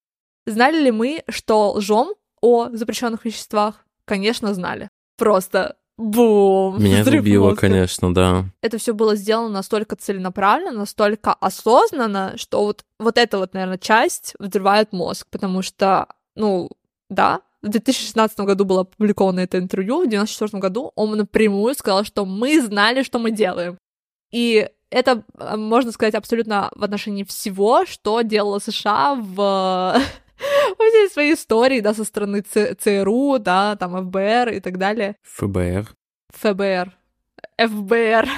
Знали 0.47 0.83
ли 0.83 0.91
мы, 0.91 1.23
что 1.29 1.73
лжем 1.73 2.15
о 2.41 2.69
запрещенных 2.71 3.25
веществах? 3.25 3.85
Конечно, 4.05 4.53
знали. 4.55 4.89
Просто 5.17 5.77
бум! 5.97 6.83
Меня 6.83 7.05
убило, 7.05 7.55
конечно, 7.55 8.13
да. 8.13 8.47
Это 8.61 8.79
все 8.79 8.95
было 8.95 9.15
сделано 9.15 9.51
настолько 9.51 9.95
целенаправленно, 9.95 10.79
настолько 10.79 11.33
осознанно, 11.33 12.37
что 12.37 12.65
вот, 12.65 12.85
вот 12.99 13.19
эта 13.19 13.39
вот, 13.39 13.55
наверное, 13.55 13.79
часть 13.79 14.35
взрывает 14.39 14.93
мозг, 14.93 15.29
потому 15.31 15.63
что, 15.63 16.09
ну, 16.35 16.71
да, 17.09 17.43
в 17.63 17.69
2016 17.69 18.39
году 18.41 18.65
было 18.65 18.81
опубликовано 18.83 19.41
это 19.41 19.59
интервью, 19.59 19.99
в 19.99 20.09
2094 20.09 20.61
году 20.61 20.93
он 20.95 21.17
напрямую 21.17 21.75
сказал, 21.75 22.05
что 22.05 22.25
мы 22.25 22.61
знали, 22.61 23.03
что 23.03 23.19
мы 23.19 23.31
делаем. 23.31 23.79
И 24.33 24.69
это, 24.91 25.25
э, 25.39 25.57
можно 25.57 25.93
сказать, 25.93 26.15
абсолютно 26.15 26.71
в 26.75 26.85
отношении 26.85 27.25
всего, 27.25 27.87
что 27.87 28.23
делала 28.23 28.59
США 28.59 29.15
в 29.15 29.37
во 30.79 30.85
всей 30.89 31.09
своей 31.09 31.35
истории, 31.35 31.81
да, 31.81 31.95
со 31.95 32.05
стороны 32.05 32.43
Ц- 32.43 32.75
ЦРУ, 32.75 33.39
да, 33.39 33.77
там 33.77 33.93
ФБР 33.93 34.51
и 34.55 34.61
так 34.61 34.79
далее. 34.79 35.17
ФБР. 35.23 35.95
ФБР. 36.35 36.93
ФБР. 37.59 38.29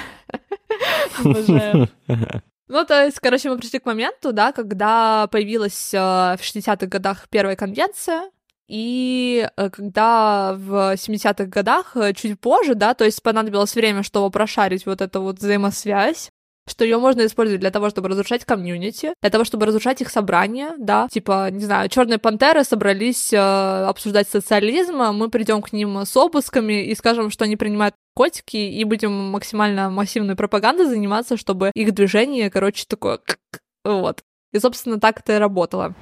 Обожаю. 1.23 1.89
Ну, 2.67 2.83
то 2.83 3.05
есть, 3.05 3.19
короче, 3.19 3.47
мы 3.47 3.59
пришли 3.59 3.77
к 3.77 3.85
моменту, 3.85 4.33
да, 4.33 4.51
когда 4.51 5.27
появилась 5.27 5.93
э, 5.93 5.97
в 5.99 6.39
60-х 6.41 6.87
годах 6.87 7.29
первая 7.29 7.55
конвенция, 7.55 8.31
и 8.67 9.47
э, 9.55 9.69
когда 9.69 10.53
в 10.53 10.93
70-х 10.95 11.45
годах, 11.45 11.95
э, 11.95 12.13
чуть 12.13 12.39
позже, 12.39 12.75
да, 12.75 12.93
то 12.93 13.05
есть 13.05 13.21
понадобилось 13.21 13.75
время, 13.75 14.03
чтобы 14.03 14.31
прошарить 14.31 14.85
вот 14.85 15.01
эту 15.01 15.21
вот 15.21 15.37
взаимосвязь, 15.39 16.29
что 16.67 16.83
ее 16.83 16.97
можно 16.97 17.25
использовать 17.25 17.61
для 17.61 17.69
того, 17.69 17.89
чтобы 17.91 18.09
разрушать 18.09 18.43
комьюнити, 18.43 19.13
для 19.21 19.29
того, 19.29 19.43
чтобы 19.43 19.67
разрушать 19.67 20.01
их 20.01 20.09
собрания, 20.09 20.73
да, 20.79 21.07
типа, 21.11 21.51
не 21.51 21.63
знаю, 21.63 21.89
черные 21.89 22.17
пантеры 22.17 22.63
собрались 22.63 23.31
э, 23.31 23.37
обсуждать 23.37 24.27
социализм, 24.27 25.01
а 25.01 25.11
мы 25.11 25.29
придем 25.29 25.61
к 25.61 25.71
ним 25.71 25.97
с 25.97 26.17
обысками 26.17 26.85
и 26.85 26.95
скажем, 26.95 27.29
что 27.29 27.45
они 27.45 27.55
принимают 27.55 27.93
котики, 28.15 28.57
и 28.57 28.83
будем 28.83 29.11
максимально 29.11 29.91
массивной 29.91 30.35
пропагандой 30.35 30.87
заниматься, 30.87 31.37
чтобы 31.37 31.71
их 31.75 31.93
движение, 31.93 32.49
короче, 32.49 32.85
такое 32.87 33.19
вот. 33.83 34.23
И, 34.51 34.59
собственно, 34.59 34.99
так 34.99 35.19
это 35.19 35.35
и 35.35 35.39
работало. 35.39 35.93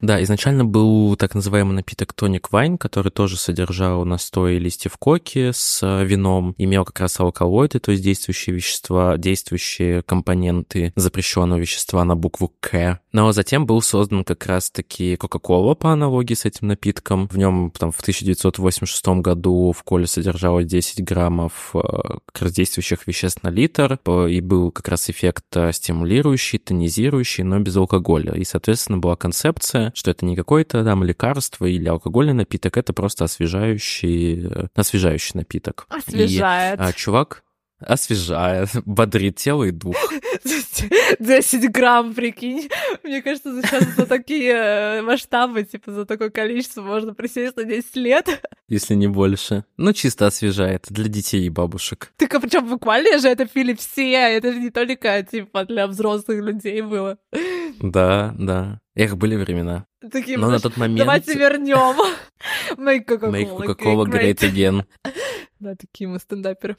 Да, 0.00 0.22
изначально 0.22 0.64
был 0.64 1.14
так 1.16 1.34
называемый 1.34 1.74
напиток 1.74 2.14
тоник 2.14 2.52
вайн, 2.52 2.78
который 2.78 3.12
тоже 3.12 3.36
содержал 3.36 4.04
настой 4.04 4.58
листьев 4.58 4.96
коки 4.98 5.50
с 5.52 5.80
э, 5.82 6.04
вином, 6.04 6.54
имел 6.56 6.84
как 6.84 7.00
раз 7.00 7.20
алкалоиды, 7.20 7.80
то 7.80 7.92
есть 7.92 8.02
действующие 8.02 8.56
вещества, 8.56 9.18
действующие 9.18 10.02
компоненты 10.02 10.92
запрещенного 10.96 11.58
вещества 11.58 12.04
на 12.04 12.16
букву 12.16 12.52
К. 12.60 13.00
Но 13.12 13.32
затем 13.32 13.66
был 13.66 13.82
создан 13.82 14.24
как 14.24 14.46
раз-таки 14.46 15.16
Кока-Кола 15.16 15.74
по 15.74 15.92
аналогии 15.92 16.34
с 16.34 16.44
этим 16.44 16.68
напитком. 16.68 17.28
В 17.28 17.36
нем 17.36 17.72
там, 17.76 17.92
в 17.92 18.00
1986 18.00 19.08
году 19.20 19.72
в 19.72 19.82
коле 19.82 20.06
содержалось 20.06 20.66
10 20.66 21.04
граммов 21.04 21.74
э, 21.74 21.80
действующих 22.40 23.06
веществ 23.06 23.42
на 23.42 23.48
литр, 23.48 23.98
и 24.28 24.40
был 24.40 24.70
как 24.70 24.88
раз 24.88 25.10
эффект 25.10 25.44
э, 25.54 25.72
стимулирующий, 25.72 26.58
тонизирующий, 26.58 27.44
но 27.44 27.58
без 27.58 27.76
алкоголя. 27.76 28.34
И, 28.34 28.44
соответственно, 28.44 28.98
была 28.98 29.16
концепция 29.16 29.90
что 29.94 30.10
это 30.10 30.24
не 30.24 30.36
какое-то 30.36 30.84
там 30.84 31.04
лекарство 31.04 31.66
или 31.66 31.88
алкогольный 31.88 32.32
напиток, 32.32 32.76
это 32.76 32.92
просто 32.92 33.24
освежающий, 33.24 34.46
э, 34.46 34.66
освежающий 34.74 35.32
напиток. 35.34 35.86
Освежает. 35.88 36.80
И, 36.80 36.82
а, 36.82 36.92
чувак 36.92 37.42
освежает, 37.80 38.70
бодрит 38.84 39.36
тело 39.36 39.64
и 39.64 39.70
дух. 39.70 39.96
10 41.18 41.70
грамм, 41.70 42.14
прикинь. 42.14 42.68
Мне 43.02 43.22
кажется, 43.22 43.60
сейчас 43.62 43.84
за 43.96 44.06
такие 44.06 44.52
э, 44.52 45.02
масштабы, 45.02 45.64
типа 45.64 45.92
за 45.92 46.06
такое 46.06 46.30
количество 46.30 46.82
можно 46.82 47.14
присесть 47.14 47.56
на 47.56 47.64
10 47.64 47.96
лет. 47.96 48.42
Если 48.68 48.94
не 48.94 49.08
больше. 49.08 49.64
Ну, 49.76 49.92
чисто 49.92 50.26
освежает 50.26 50.86
для 50.88 51.08
детей 51.08 51.46
и 51.46 51.50
бабушек. 51.50 52.12
Так 52.16 52.34
а 52.34 52.40
причем 52.40 52.68
буквально 52.68 53.18
же 53.18 53.28
это 53.28 53.46
пили 53.46 53.74
все, 53.74 54.12
это 54.12 54.52
же 54.52 54.60
не 54.60 54.70
только, 54.70 55.22
типа, 55.22 55.64
для 55.64 55.86
взрослых 55.86 56.42
людей 56.42 56.80
было. 56.82 57.18
Да, 57.80 58.34
да. 58.38 58.80
Эх, 58.94 59.16
были 59.16 59.36
времена. 59.36 59.86
Такие, 60.12 60.38
Но 60.38 60.50
на 60.50 60.60
тот 60.60 60.76
момент... 60.76 60.98
Давайте 60.98 61.34
вернем. 61.34 61.96
Make 62.76 63.04
Coca-Cola, 63.06 63.30
Make 63.30 63.56
Coca-Cola 63.56 64.04
great 64.06 64.40
again. 64.42 64.84
Да, 65.60 65.74
такие 65.74 66.08
мы 66.08 66.18
стендаперы. 66.18 66.78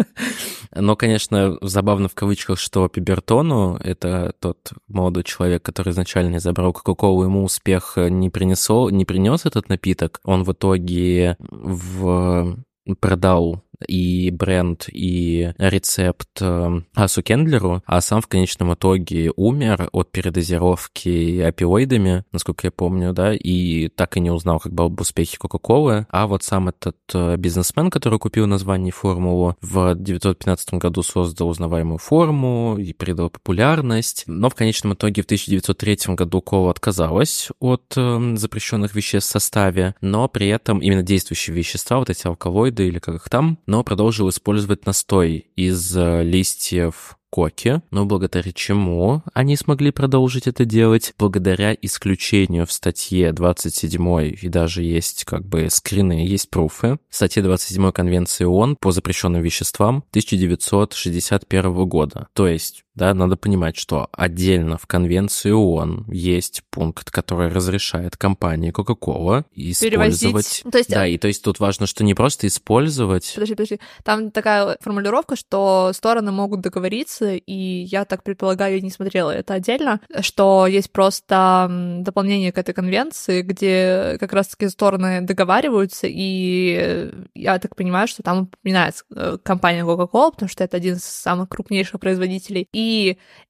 Но, 0.74 0.96
конечно, 0.96 1.58
забавно 1.60 2.08
в 2.08 2.14
кавычках, 2.14 2.58
что 2.58 2.88
Пибертону, 2.88 3.76
это 3.76 4.34
тот 4.40 4.72
молодой 4.88 5.22
человек, 5.24 5.62
который 5.62 5.90
изначально 5.90 6.40
забрал 6.40 6.72
Кока-Колу, 6.72 7.24
ему 7.24 7.44
успех 7.44 7.94
не, 7.96 8.30
принесол, 8.30 8.88
не 8.88 9.04
принес 9.04 9.44
этот 9.44 9.68
напиток. 9.68 10.20
Он 10.24 10.44
в 10.44 10.52
итоге 10.52 11.36
в 11.40 12.56
продал 13.00 13.62
и 13.86 14.30
бренд, 14.30 14.86
и 14.92 15.52
рецепт 15.58 16.28
э, 16.40 16.80
Асу 16.94 17.22
Кендлеру, 17.22 17.82
а 17.86 18.00
сам 18.00 18.20
в 18.20 18.26
конечном 18.26 18.74
итоге 18.74 19.32
умер 19.36 19.88
от 19.92 20.10
передозировки 20.10 21.40
опиоидами, 21.40 22.24
насколько 22.32 22.66
я 22.66 22.70
помню, 22.70 23.12
да, 23.12 23.34
и 23.34 23.88
так 23.88 24.16
и 24.16 24.20
не 24.20 24.30
узнал, 24.30 24.60
как 24.60 24.72
бы 24.72 24.84
об 24.84 25.00
успехе 25.00 25.36
Кока-Колы. 25.38 26.06
А 26.10 26.26
вот 26.26 26.42
сам 26.42 26.68
этот 26.68 26.96
э, 27.14 27.36
бизнесмен, 27.36 27.90
который 27.90 28.18
купил 28.18 28.46
название 28.46 28.92
формулу, 28.92 29.56
в 29.60 29.90
1915 29.90 30.74
году 30.74 31.02
создал 31.02 31.48
узнаваемую 31.48 31.98
форму 31.98 32.76
и 32.78 32.92
придал 32.92 33.30
популярность. 33.30 34.24
Но 34.26 34.50
в 34.50 34.54
конечном 34.54 34.94
итоге 34.94 35.22
в 35.22 35.26
1903 35.26 36.14
году 36.14 36.40
Кола 36.40 36.70
отказалась 36.70 37.48
от 37.60 37.92
э, 37.96 38.34
запрещенных 38.36 38.94
веществ 38.94 39.30
в 39.30 39.32
составе, 39.32 39.94
но 40.00 40.28
при 40.28 40.48
этом 40.48 40.78
именно 40.78 41.02
действующие 41.02 41.54
вещества, 41.56 41.98
вот 41.98 42.10
эти 42.10 42.26
алкалоиды 42.26 42.86
или 42.86 42.98
как 42.98 43.16
их 43.16 43.28
там, 43.28 43.58
но 43.70 43.84
продолжил 43.84 44.28
использовать 44.28 44.84
настой 44.84 45.46
из 45.54 45.96
э, 45.96 46.24
листьев 46.24 47.16
коки, 47.30 47.80
но 47.92 48.04
благодаря 48.04 48.50
чему 48.52 49.22
они 49.32 49.54
смогли 49.54 49.92
продолжить 49.92 50.48
это 50.48 50.64
делать? 50.64 51.14
Благодаря 51.16 51.76
исключению 51.80 52.66
в 52.66 52.72
статье 52.72 53.32
27 53.32 54.34
и 54.42 54.48
даже 54.48 54.82
есть 54.82 55.24
как 55.24 55.46
бы 55.46 55.68
скрины, 55.70 56.26
есть 56.26 56.50
пруфы. 56.50 56.98
В 57.08 57.14
статье 57.14 57.44
27 57.44 57.92
Конвенции 57.92 58.44
ООН 58.44 58.74
по 58.80 58.90
запрещенным 58.90 59.40
веществам 59.40 59.98
1961 60.10 61.72
года. 61.86 62.26
То 62.32 62.48
есть 62.48 62.84
да, 63.00 63.14
надо 63.14 63.38
понимать, 63.38 63.78
что 63.78 64.10
отдельно 64.12 64.76
в 64.76 64.86
Конвенции 64.86 65.52
ООН 65.52 66.04
есть 66.08 66.62
пункт, 66.68 67.10
который 67.10 67.48
разрешает 67.48 68.18
компании 68.18 68.72
Coca-Cola 68.72 69.46
использовать... 69.54 70.62
То 70.70 70.76
есть... 70.76 70.90
Да, 70.90 71.06
и 71.06 71.16
то 71.16 71.26
есть 71.26 71.42
тут 71.42 71.60
важно, 71.60 71.86
что 71.86 72.04
не 72.04 72.12
просто 72.12 72.46
использовать... 72.46 73.32
Подожди, 73.34 73.54
подожди. 73.54 73.80
Там 74.04 74.30
такая 74.30 74.76
формулировка, 74.82 75.34
что 75.34 75.92
стороны 75.94 76.30
могут 76.30 76.60
договориться, 76.60 77.36
и 77.36 77.52
я 77.84 78.04
так 78.04 78.22
предполагаю, 78.22 78.74
я 78.74 78.82
не 78.82 78.90
смотрела 78.90 79.30
это 79.30 79.54
отдельно, 79.54 80.00
что 80.20 80.66
есть 80.66 80.92
просто 80.92 81.68
дополнение 82.02 82.52
к 82.52 82.58
этой 82.58 82.74
конвенции, 82.74 83.40
где 83.40 84.18
как 84.20 84.34
раз-таки 84.34 84.68
стороны 84.68 85.22
договариваются, 85.22 86.06
и 86.06 87.10
я 87.34 87.58
так 87.60 87.76
понимаю, 87.76 88.08
что 88.08 88.22
там 88.22 88.50
упоминается 88.60 89.04
э, 89.16 89.38
компания 89.42 89.86
Coca-Cola, 89.86 90.32
потому 90.32 90.50
что 90.50 90.64
это 90.64 90.76
один 90.76 90.96
из 90.96 91.04
самых 91.04 91.48
крупнейших 91.48 91.98
производителей. 91.98 92.68
И 92.74 92.89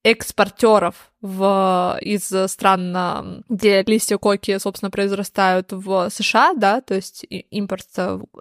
экспортеров 0.02 1.10
в, 1.20 1.98
из 2.00 2.32
стран, 2.50 3.44
где 3.50 3.82
листья 3.82 4.16
коки, 4.16 4.58
собственно, 4.58 4.90
произрастают 4.90 5.72
в 5.72 6.08
США, 6.10 6.54
да, 6.54 6.80
то 6.80 6.94
есть 6.94 7.26
импорт 7.28 7.86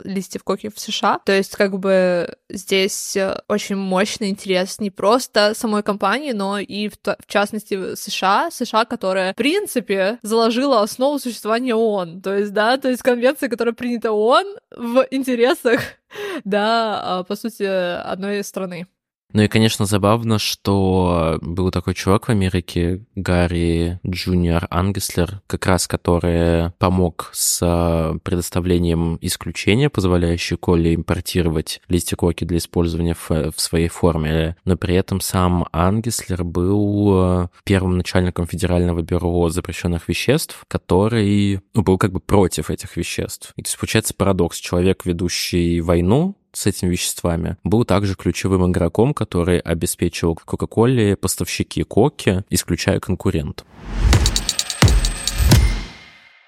листьев 0.03 0.43
коки 0.43 0.69
в 0.69 0.79
США. 0.79 1.19
То 1.25 1.33
есть, 1.33 1.55
как 1.57 1.77
бы 1.77 2.37
здесь 2.49 3.17
очень 3.49 3.75
мощный 3.75 4.29
интерес 4.29 4.79
не 4.79 4.89
просто 4.89 5.53
самой 5.53 5.83
компании, 5.83 6.31
но 6.31 6.59
и 6.59 6.87
в, 6.87 6.93
в 7.03 7.25
частности 7.27 7.95
США, 7.95 8.49
США, 8.51 8.85
которая, 8.85 9.33
в 9.33 9.35
принципе, 9.35 10.19
заложила 10.21 10.81
основу 10.81 11.19
существования 11.19 11.75
ООН. 11.75 12.21
То 12.21 12.37
есть, 12.37 12.53
да, 12.53 12.77
то 12.77 12.89
есть 12.89 13.01
конвенция, 13.01 13.49
которая 13.49 13.73
принята 13.73 14.13
ООН 14.13 14.45
в 14.77 15.05
интересах, 15.11 15.81
да, 16.45 17.01
а, 17.03 17.23
по 17.23 17.35
сути, 17.35 17.63
одной 17.63 18.43
страны. 18.45 18.87
Ну 19.31 19.43
и, 19.43 19.47
конечно, 19.47 19.85
забавно, 19.85 20.39
что 20.39 21.37
был 21.41 21.69
такой 21.69 21.93
чувак 21.93 22.27
в 22.27 22.29
Америке, 22.29 23.05
Гарри 23.15 23.99
Джуниор 24.05 24.67
Ангеслер, 24.71 25.41
как 25.45 25.67
раз 25.67 25.87
который 25.87 26.71
помог 26.79 27.29
с 27.33 27.59
а, 27.61 28.17
предоставлением 28.23 29.19
исключения, 29.21 29.89
позволяющего 29.89 30.57
Коле 30.57 30.95
импортировать 30.95 31.79
листья 31.89 32.15
коки 32.15 32.43
для 32.43 32.57
использования 32.57 33.13
в, 33.13 33.29
в 33.29 33.61
своей 33.61 33.87
форме. 33.87 34.55
Но 34.65 34.77
при 34.77 34.95
этом 34.95 35.21
сам 35.21 35.67
Ангеслер 35.71 36.43
был 36.43 37.09
а, 37.13 37.49
первым 37.63 37.97
начальником 37.97 38.47
Федерального 38.47 39.01
бюро 39.01 39.49
запрещенных 39.49 40.07
веществ, 40.07 40.63
который 40.67 41.61
ну, 41.75 41.83
был 41.83 41.99
как 41.99 42.11
бы 42.11 42.19
против 42.19 42.71
этих 42.71 42.97
веществ. 42.97 43.53
И 43.57 43.61
то 43.61 43.67
есть 43.67 43.77
получается 43.77 44.15
парадокс. 44.15 44.57
Человек, 44.57 45.05
ведущий 45.05 45.81
войну, 45.81 46.35
с 46.51 46.65
этими 46.65 46.89
веществами, 46.89 47.57
был 47.63 47.85
также 47.85 48.15
ключевым 48.15 48.69
игроком, 48.71 49.13
который 49.13 49.59
обеспечивал 49.59 50.35
Кока-Коле 50.35 51.15
поставщики 51.15 51.83
коки, 51.83 52.43
исключая 52.49 52.99
конкурентов. 52.99 53.67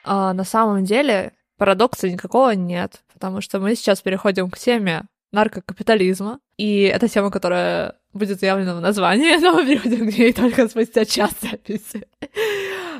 А 0.03 0.33
на 0.33 0.43
самом 0.43 0.83
деле 0.83 1.33
парадокса 1.57 2.09
никакого 2.09 2.51
нет, 2.51 3.01
потому 3.13 3.41
что 3.41 3.59
мы 3.59 3.75
сейчас 3.75 4.01
переходим 4.01 4.49
к 4.49 4.57
теме 4.57 5.03
наркокапитализма, 5.31 6.39
и 6.57 6.81
это 6.81 7.07
тема, 7.07 7.31
которая 7.31 7.95
будет 8.13 8.39
заявлена 8.39 8.75
в 8.75 8.81
названии, 8.81 9.37
переходим 9.65 10.11
к 10.11 10.17
ней 10.17 10.33
только 10.33 10.67
спустя 10.67 11.05
час 11.05 11.31
записи. 11.41 12.07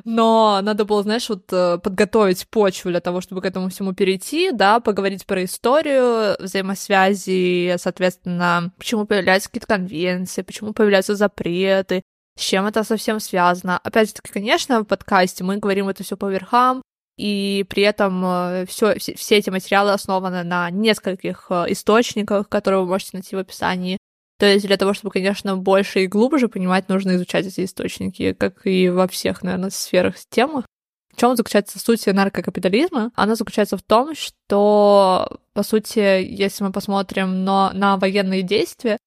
Но 0.03 0.59
надо 0.61 0.85
было, 0.85 1.03
знаешь, 1.03 1.29
вот 1.29 1.51
э, 1.51 1.77
подготовить 1.77 2.47
почву 2.47 2.89
для 2.89 3.01
того, 3.01 3.21
чтобы 3.21 3.41
к 3.41 3.45
этому 3.45 3.69
всему 3.69 3.93
перейти, 3.93 4.51
да, 4.51 4.79
поговорить 4.79 5.25
про 5.25 5.43
историю, 5.43 6.35
взаимосвязи, 6.39 7.75
соответственно, 7.77 8.71
почему 8.77 9.05
появляются 9.05 9.49
какие-то 9.49 9.67
конвенции, 9.67 10.41
почему 10.41 10.73
появляются 10.73 11.15
запреты, 11.15 12.01
с 12.37 12.41
чем 12.41 12.65
это 12.65 12.83
совсем 12.83 13.19
связано. 13.19 13.77
Опять 13.77 14.09
же 14.09 14.13
таки, 14.15 14.31
конечно, 14.31 14.81
в 14.81 14.85
подкасте 14.85 15.43
мы 15.43 15.57
говорим 15.57 15.87
это 15.87 16.03
все 16.03 16.17
по 16.17 16.29
верхам, 16.29 16.81
и 17.17 17.65
при 17.69 17.83
этом 17.83 18.23
э, 18.25 18.65
все, 18.67 18.97
все, 18.97 19.15
все 19.15 19.37
эти 19.37 19.49
материалы 19.49 19.91
основаны 19.91 20.43
на 20.43 20.71
нескольких 20.71 21.47
э, 21.49 21.65
источниках, 21.67 22.49
которые 22.49 22.81
вы 22.81 22.87
можете 22.87 23.11
найти 23.13 23.35
в 23.35 23.39
описании. 23.39 23.97
То 24.41 24.47
есть 24.47 24.65
для 24.65 24.75
того, 24.75 24.95
чтобы, 24.95 25.11
конечно, 25.11 25.55
больше 25.55 25.99
и 25.99 26.07
глубже 26.07 26.47
понимать, 26.47 26.89
нужно 26.89 27.15
изучать 27.15 27.45
эти 27.45 27.63
источники, 27.63 28.33
как 28.33 28.65
и 28.65 28.89
во 28.89 29.07
всех, 29.07 29.43
наверное, 29.43 29.69
сферах, 29.69 30.15
темах. 30.31 30.65
В 31.13 31.19
чем 31.19 31.35
заключается 31.35 31.77
суть 31.77 32.07
наркокапитализма? 32.07 33.11
Она 33.13 33.35
заключается 33.35 33.77
в 33.77 33.83
том, 33.83 34.15
что, 34.15 35.37
по 35.53 35.61
сути, 35.61 35.99
если 35.99 36.63
мы 36.63 36.71
посмотрим 36.71 37.45
на, 37.45 37.71
на 37.73 37.97
военные 37.97 38.41
действия, 38.41 38.97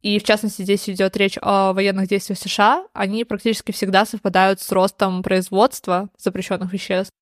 и 0.00 0.18
в 0.18 0.24
частности 0.24 0.62
здесь 0.62 0.90
идет 0.90 1.16
речь 1.16 1.38
о 1.40 1.74
военных 1.74 2.08
действиях 2.08 2.40
США, 2.40 2.84
они 2.92 3.22
практически 3.22 3.70
всегда 3.70 4.04
совпадают 4.04 4.60
с 4.60 4.72
ростом 4.72 5.22
производства 5.22 6.08
запрещенных 6.18 6.72
веществ 6.72 7.12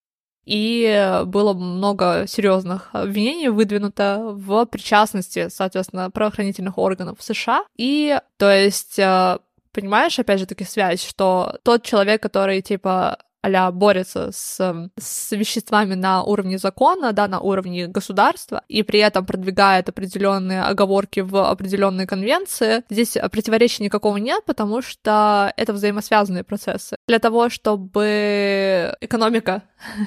и 0.45 1.23
было 1.27 1.53
много 1.53 2.25
серьезных 2.27 2.91
обвинений 2.93 3.49
выдвинуто 3.49 4.33
в 4.33 4.65
причастности, 4.67 5.49
соответственно, 5.49 6.11
правоохранительных 6.11 6.79
органов 6.79 7.19
США. 7.21 7.65
И, 7.77 8.19
то 8.37 8.51
есть, 8.51 8.99
э, 8.99 9.39
понимаешь, 9.73 10.19
опять 10.19 10.41
же 10.41 10.47
таки, 10.47 10.65
связь, 10.65 11.05
что 11.07 11.59
тот 11.63 11.83
человек, 11.85 12.23
который, 12.23 12.63
типа, 12.63 13.19
а 13.43 13.71
борется 13.71 14.31
с, 14.33 14.91
с 14.99 15.33
веществами 15.33 15.95
на 15.95 16.23
уровне 16.23 16.59
закона, 16.59 17.13
да, 17.13 17.29
на 17.29 17.41
уровне 17.41 17.87
государства, 17.87 18.63
и 18.69 18.83
при 18.83 19.01
этом 19.01 19.27
продвигает 19.27 19.89
определенные 19.89 20.63
оговорки 20.63 21.21
в 21.21 21.51
определенные 21.51 22.07
конвенции, 22.07 22.83
здесь 22.91 23.17
противоречия 23.31 23.85
никакого 23.85 24.17
нет, 24.17 24.45
потому 24.45 24.83
что 24.83 25.53
это 25.57 25.73
взаимосвязанные 25.73 26.45
процессы. 26.45 26.97
Для 27.07 27.19
того, 27.19 27.49
чтобы 27.49 28.97
экономика 29.01 29.63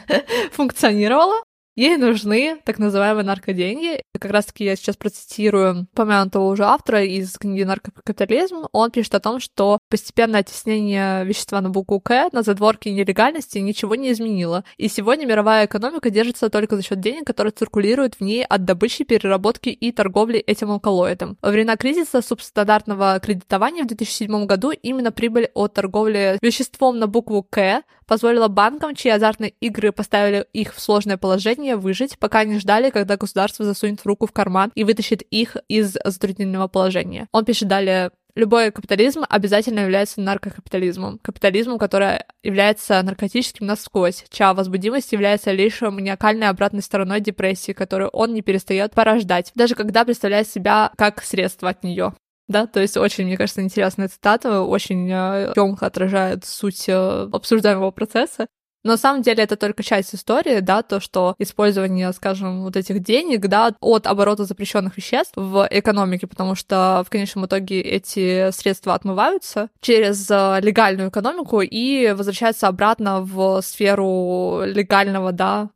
функционировала, 0.51 1.42
Ей 1.75 1.97
нужны 1.97 2.59
так 2.65 2.77
называемые 2.77 3.25
наркоденьги. 3.25 4.03
Как 4.19 4.31
раз-таки 4.31 4.63
я 4.63 4.75
сейчас 4.75 4.95
процитирую 4.95 5.87
помянутого 5.95 6.51
уже 6.51 6.65
автора 6.65 7.03
из 7.03 7.35
книги 7.35 7.63
«Наркокапитализм». 7.63 8.67
Он 8.71 8.91
пишет 8.91 9.15
о 9.15 9.19
том, 9.19 9.39
что 9.39 9.79
постепенное 9.89 10.41
оттеснение 10.41 11.25
вещества 11.25 11.61
на 11.61 11.71
букву 11.71 11.99
«К» 11.99 12.29
на 12.31 12.43
задворке 12.43 12.91
нелегальности 12.91 13.57
ничего 13.57 13.95
не 13.95 14.11
изменило. 14.11 14.63
И 14.77 14.87
сегодня 14.87 15.25
мировая 15.25 15.65
экономика 15.65 16.11
держится 16.11 16.51
только 16.51 16.75
за 16.75 16.83
счет 16.83 16.99
денег, 16.99 17.25
которые 17.25 17.51
циркулируют 17.51 18.15
в 18.15 18.21
ней 18.21 18.45
от 18.45 18.65
добычи, 18.65 19.03
переработки 19.03 19.69
и 19.69 19.91
торговли 19.91 20.37
этим 20.37 20.69
алкалоидом. 20.69 21.37
Во 21.41 21.49
времена 21.49 21.75
кризиса 21.75 22.21
субстандартного 22.21 23.19
кредитования 23.19 23.83
в 23.83 23.87
2007 23.87 24.45
году 24.45 24.69
именно 24.69 25.11
прибыль 25.11 25.49
от 25.55 25.73
торговли 25.73 26.37
веществом 26.39 26.99
на 26.99 27.07
букву 27.07 27.41
«К» 27.49 27.81
позволила 28.05 28.47
банкам, 28.47 28.95
чьи 28.95 29.09
азартные 29.09 29.53
игры 29.59 29.91
поставили 29.91 30.45
их 30.53 30.75
в 30.75 30.79
сложное 30.79 31.17
положение, 31.17 31.62
выжить, 31.71 32.19
пока 32.19 32.39
они 32.39 32.59
ждали, 32.59 32.89
когда 32.89 33.17
государство 33.17 33.65
засунет 33.65 34.05
руку 34.05 34.27
в 34.27 34.31
карман 34.31 34.71
и 34.75 34.83
вытащит 34.83 35.21
их 35.23 35.57
из 35.67 35.97
затруднительного 36.03 36.67
положения. 36.67 37.27
Он 37.31 37.45
пишет 37.45 37.67
далее, 37.67 38.11
Любой 38.35 38.71
капитализм 38.71 39.21
обязательно 39.29 39.81
является 39.81 40.19
наркокапитализмом. 40.19 41.19
Капитализмом, 41.19 41.77
который 41.77 42.21
является 42.41 42.99
наркотическим 43.03 43.67
насквозь, 43.67 44.25
чья 44.29 44.55
возбудимость 44.55 45.11
является 45.11 45.51
лишь 45.51 45.81
маниакальной 45.81 46.49
обратной 46.49 46.81
стороной 46.81 47.21
депрессии, 47.21 47.73
которую 47.73 48.09
он 48.09 48.33
не 48.33 48.41
перестает 48.41 48.93
порождать, 48.95 49.51
даже 49.53 49.75
когда 49.75 50.03
представляет 50.03 50.47
себя 50.47 50.91
как 50.97 51.21
средство 51.21 51.69
от 51.69 51.83
нее. 51.83 52.15
Да, 52.47 52.65
то 52.65 52.81
есть 52.81 52.97
очень, 52.97 53.25
мне 53.25 53.37
кажется, 53.37 53.61
интересная 53.61 54.07
цитата, 54.07 54.61
очень 54.61 55.07
емко 55.07 55.85
отражает 55.85 56.43
суть 56.43 56.89
э, 56.89 57.29
обсуждаемого 57.31 57.91
процесса. 57.91 58.47
Но 58.83 58.91
на 58.91 58.97
самом 58.97 59.21
деле 59.21 59.43
это 59.43 59.55
только 59.55 59.81
часть 59.83 60.13
истории, 60.13 60.59
да, 60.59 60.83
то, 60.83 60.99
что 60.99 61.35
использование, 61.39 62.11
скажем, 62.13 62.63
вот 62.63 62.75
этих 62.75 63.01
денег, 63.01 63.47
да, 63.47 63.73
от 63.79 64.07
оборота 64.07 64.45
запрещенных 64.45 64.97
веществ 64.97 65.33
в 65.35 65.67
экономике, 65.71 66.27
потому 66.27 66.55
что 66.55 67.03
в 67.05 67.09
конечном 67.09 67.45
итоге 67.45 67.81
эти 67.81 68.51
средства 68.51 68.93
отмываются 68.93 69.69
через 69.81 70.29
э, 70.29 70.59
легальную 70.61 71.09
экономику 71.09 71.61
и 71.61 72.11
возвращаются 72.11 72.67
обратно 72.67 73.21
в 73.21 73.61
сферу 73.61 74.63
легального, 74.65 75.31
да, 75.31 75.69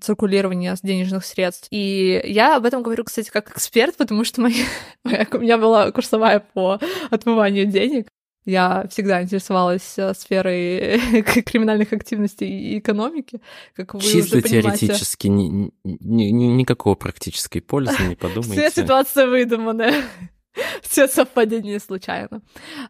циркулирования 0.00 0.76
денежных 0.82 1.24
средств. 1.24 1.66
И 1.70 2.22
я 2.24 2.56
об 2.56 2.64
этом 2.64 2.82
говорю, 2.82 3.04
кстати, 3.04 3.30
как 3.30 3.50
эксперт, 3.50 3.96
потому 3.96 4.24
что 4.24 4.40
моя, 4.40 4.64
у 5.32 5.38
меня 5.38 5.58
была 5.58 5.90
курсовая 5.90 6.40
по 6.40 6.78
отмыванию 7.10 7.66
денег. 7.66 8.06
Я 8.46 8.86
всегда 8.88 9.22
интересовалась 9.22 9.98
э, 9.98 10.14
сферой 10.14 11.00
криминальных 11.42 11.92
активностей 11.92 12.48
и 12.48 12.78
экономики, 12.78 13.42
как 13.74 13.94
вы 13.94 14.00
Чисто 14.00 14.38
уже 14.38 14.42
понимаете. 14.42 14.86
теоретически 14.86 15.26
ни, 15.26 15.72
ни, 15.84 16.24
ни, 16.24 16.44
никакого 16.44 16.94
практической 16.94 17.60
пользы, 17.60 18.06
не 18.08 18.14
подумайте. 18.16 18.70
Вся 18.70 18.82
ситуация 18.82 19.26
выдуманная. 19.26 20.04
Все 20.82 21.08
совпадения 21.08 21.80
случайно. 21.80 22.40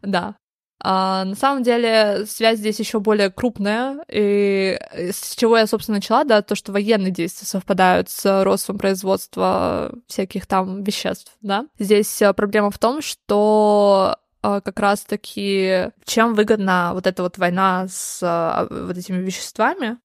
Да. 0.03 0.35
А, 0.79 1.25
на 1.25 1.35
самом 1.35 1.63
деле 1.63 2.25
связь 2.27 2.59
здесь 2.59 2.79
еще 2.79 2.99
более 2.99 3.31
крупная, 3.31 3.97
и 4.07 4.79
с 4.91 5.35
чего 5.35 5.57
я, 5.57 5.65
собственно, 5.65 5.97
начала, 5.97 6.23
да, 6.23 6.43
то, 6.43 6.53
что 6.53 6.71
военные 6.71 7.11
действия 7.11 7.47
совпадают 7.47 8.09
с 8.09 8.43
ростом 8.43 8.77
производства 8.77 9.91
всяких 10.05 10.45
там 10.45 10.83
веществ, 10.83 11.35
да. 11.41 11.65
Здесь 11.79 12.21
э, 12.21 12.31
проблема 12.33 12.69
в 12.69 12.77
том, 12.77 13.01
что 13.01 14.17
э, 14.19 14.26
как 14.41 14.79
раз-таки 14.79 15.91
чем 16.05 16.33
выгодна 16.33 16.91
вот 16.93 17.07
эта 17.07 17.23
вот 17.23 17.37
война 17.37 17.87
с 17.87 18.21
э, 18.21 18.67
вот 18.85 18.97
этими 18.97 19.17
веществами, 19.17 19.97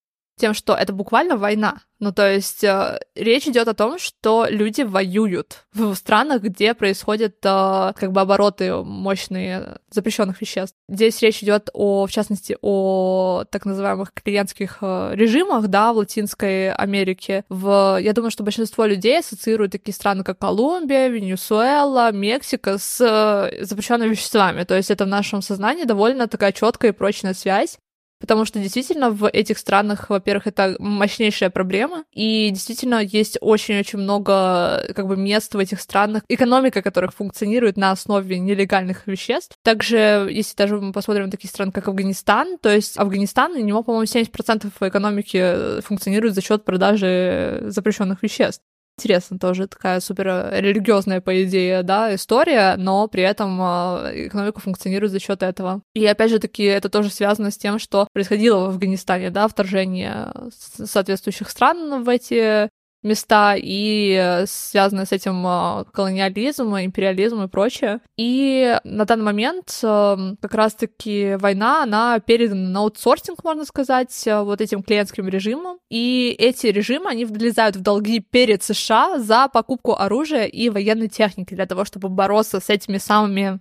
тем, 0.42 0.54
что 0.54 0.74
это 0.74 0.92
буквально 0.92 1.36
война. 1.36 1.82
Ну, 2.00 2.10
то 2.12 2.28
есть 2.28 2.64
э, 2.64 2.98
речь 3.14 3.46
идет 3.46 3.68
о 3.68 3.74
том, 3.74 3.96
что 4.00 4.48
люди 4.50 4.82
воюют 4.82 5.66
в 5.72 5.94
странах, 5.94 6.42
где 6.42 6.74
происходят 6.74 7.36
э, 7.44 7.92
как 7.94 8.10
бы 8.10 8.20
обороты 8.20 8.74
мощные 8.74 9.78
запрещенных 9.88 10.40
веществ. 10.40 10.76
Здесь 10.88 11.22
речь 11.22 11.44
идет 11.44 11.70
о, 11.74 12.06
в 12.06 12.10
частности, 12.10 12.56
о 12.60 13.44
так 13.52 13.66
называемых 13.66 14.12
клиентских 14.12 14.78
э, 14.80 15.12
режимах, 15.14 15.68
да, 15.68 15.92
в 15.92 15.98
Латинской 15.98 16.72
Америке. 16.72 17.44
В, 17.48 18.00
я 18.02 18.12
думаю, 18.12 18.32
что 18.32 18.42
большинство 18.42 18.84
людей 18.84 19.20
ассоциируют 19.20 19.70
такие 19.70 19.94
страны, 19.94 20.24
как 20.24 20.40
Колумбия, 20.40 21.06
Венесуэла, 21.06 22.10
Мексика 22.10 22.78
с 22.78 23.00
э, 23.00 23.64
запрещенными 23.64 24.10
веществами. 24.10 24.64
То 24.64 24.74
есть 24.74 24.90
это 24.90 25.04
в 25.04 25.08
нашем 25.08 25.40
сознании 25.40 25.84
довольно 25.84 26.26
такая 26.26 26.50
четкая 26.50 26.90
и 26.90 26.94
прочная 26.94 27.34
связь 27.34 27.78
потому 28.22 28.44
что 28.44 28.60
действительно 28.60 29.10
в 29.10 29.28
этих 29.28 29.58
странах, 29.58 30.08
во-первых, 30.08 30.46
это 30.46 30.76
мощнейшая 30.78 31.50
проблема, 31.50 32.04
и 32.12 32.50
действительно 32.50 33.02
есть 33.02 33.36
очень-очень 33.40 33.98
много 33.98 34.86
как 34.94 35.08
бы 35.08 35.16
мест 35.16 35.52
в 35.54 35.58
этих 35.58 35.80
странах, 35.80 36.22
экономика 36.28 36.82
которых 36.82 37.14
функционирует 37.14 37.76
на 37.76 37.90
основе 37.90 38.38
нелегальных 38.38 39.08
веществ. 39.08 39.56
Также, 39.64 40.28
если 40.30 40.54
даже 40.54 40.80
мы 40.80 40.92
посмотрим 40.92 41.24
на 41.24 41.30
такие 41.32 41.50
страны, 41.50 41.72
как 41.72 41.88
Афганистан, 41.88 42.58
то 42.58 42.72
есть 42.72 42.96
Афганистан, 42.96 43.52
у 43.52 43.60
него, 43.60 43.82
по-моему, 43.82 44.04
70% 44.04 44.70
экономики 44.88 45.80
функционирует 45.80 46.36
за 46.36 46.42
счет 46.42 46.64
продажи 46.64 47.64
запрещенных 47.66 48.22
веществ 48.22 48.62
интересно 48.98 49.38
тоже 49.38 49.66
такая 49.66 50.00
супер 50.00 50.48
религиозная, 50.52 51.20
по 51.20 51.42
идее, 51.44 51.82
да, 51.82 52.14
история, 52.14 52.76
но 52.76 53.08
при 53.08 53.22
этом 53.22 53.58
а, 53.60 54.10
экономика 54.12 54.60
функционирует 54.60 55.12
за 55.12 55.20
счет 55.20 55.42
этого. 55.42 55.82
И 55.94 56.04
опять 56.06 56.30
же 56.30 56.38
таки 56.38 56.64
это 56.64 56.88
тоже 56.88 57.10
связано 57.10 57.50
с 57.50 57.58
тем, 57.58 57.78
что 57.78 58.06
происходило 58.12 58.66
в 58.66 58.68
Афганистане, 58.70 59.30
да, 59.30 59.48
вторжение 59.48 60.32
соответствующих 60.50 61.50
стран 61.50 62.04
в 62.04 62.08
эти 62.08 62.68
места 63.02 63.54
и 63.56 64.12
э, 64.12 64.46
связанные 64.46 65.06
с 65.06 65.12
этим 65.12 65.46
э, 65.46 65.84
колониализм, 65.92 66.74
империализм 66.76 67.42
и 67.42 67.48
прочее. 67.48 68.00
И 68.16 68.78
на 68.84 69.04
данный 69.04 69.24
момент 69.24 69.80
эм, 69.82 70.36
как 70.40 70.54
раз-таки 70.54 71.36
война, 71.36 71.82
она 71.82 72.20
передана 72.20 72.68
на 72.68 72.80
аутсорсинг, 72.80 73.42
можно 73.44 73.64
сказать, 73.64 74.26
э, 74.26 74.42
вот 74.42 74.60
этим 74.60 74.82
клиентским 74.82 75.28
режимом. 75.28 75.78
И 75.90 76.34
эти 76.38 76.68
режимы, 76.68 77.10
они 77.10 77.24
влезают 77.24 77.76
в 77.76 77.80
долги 77.80 78.20
перед 78.20 78.62
США 78.62 79.18
за 79.18 79.48
покупку 79.48 79.94
оружия 79.94 80.44
и 80.44 80.68
военной 80.68 81.08
техники 81.08 81.54
для 81.54 81.66
того, 81.66 81.84
чтобы 81.84 82.08
бороться 82.08 82.60
с 82.60 82.70
этими 82.70 82.98
самыми 82.98 83.60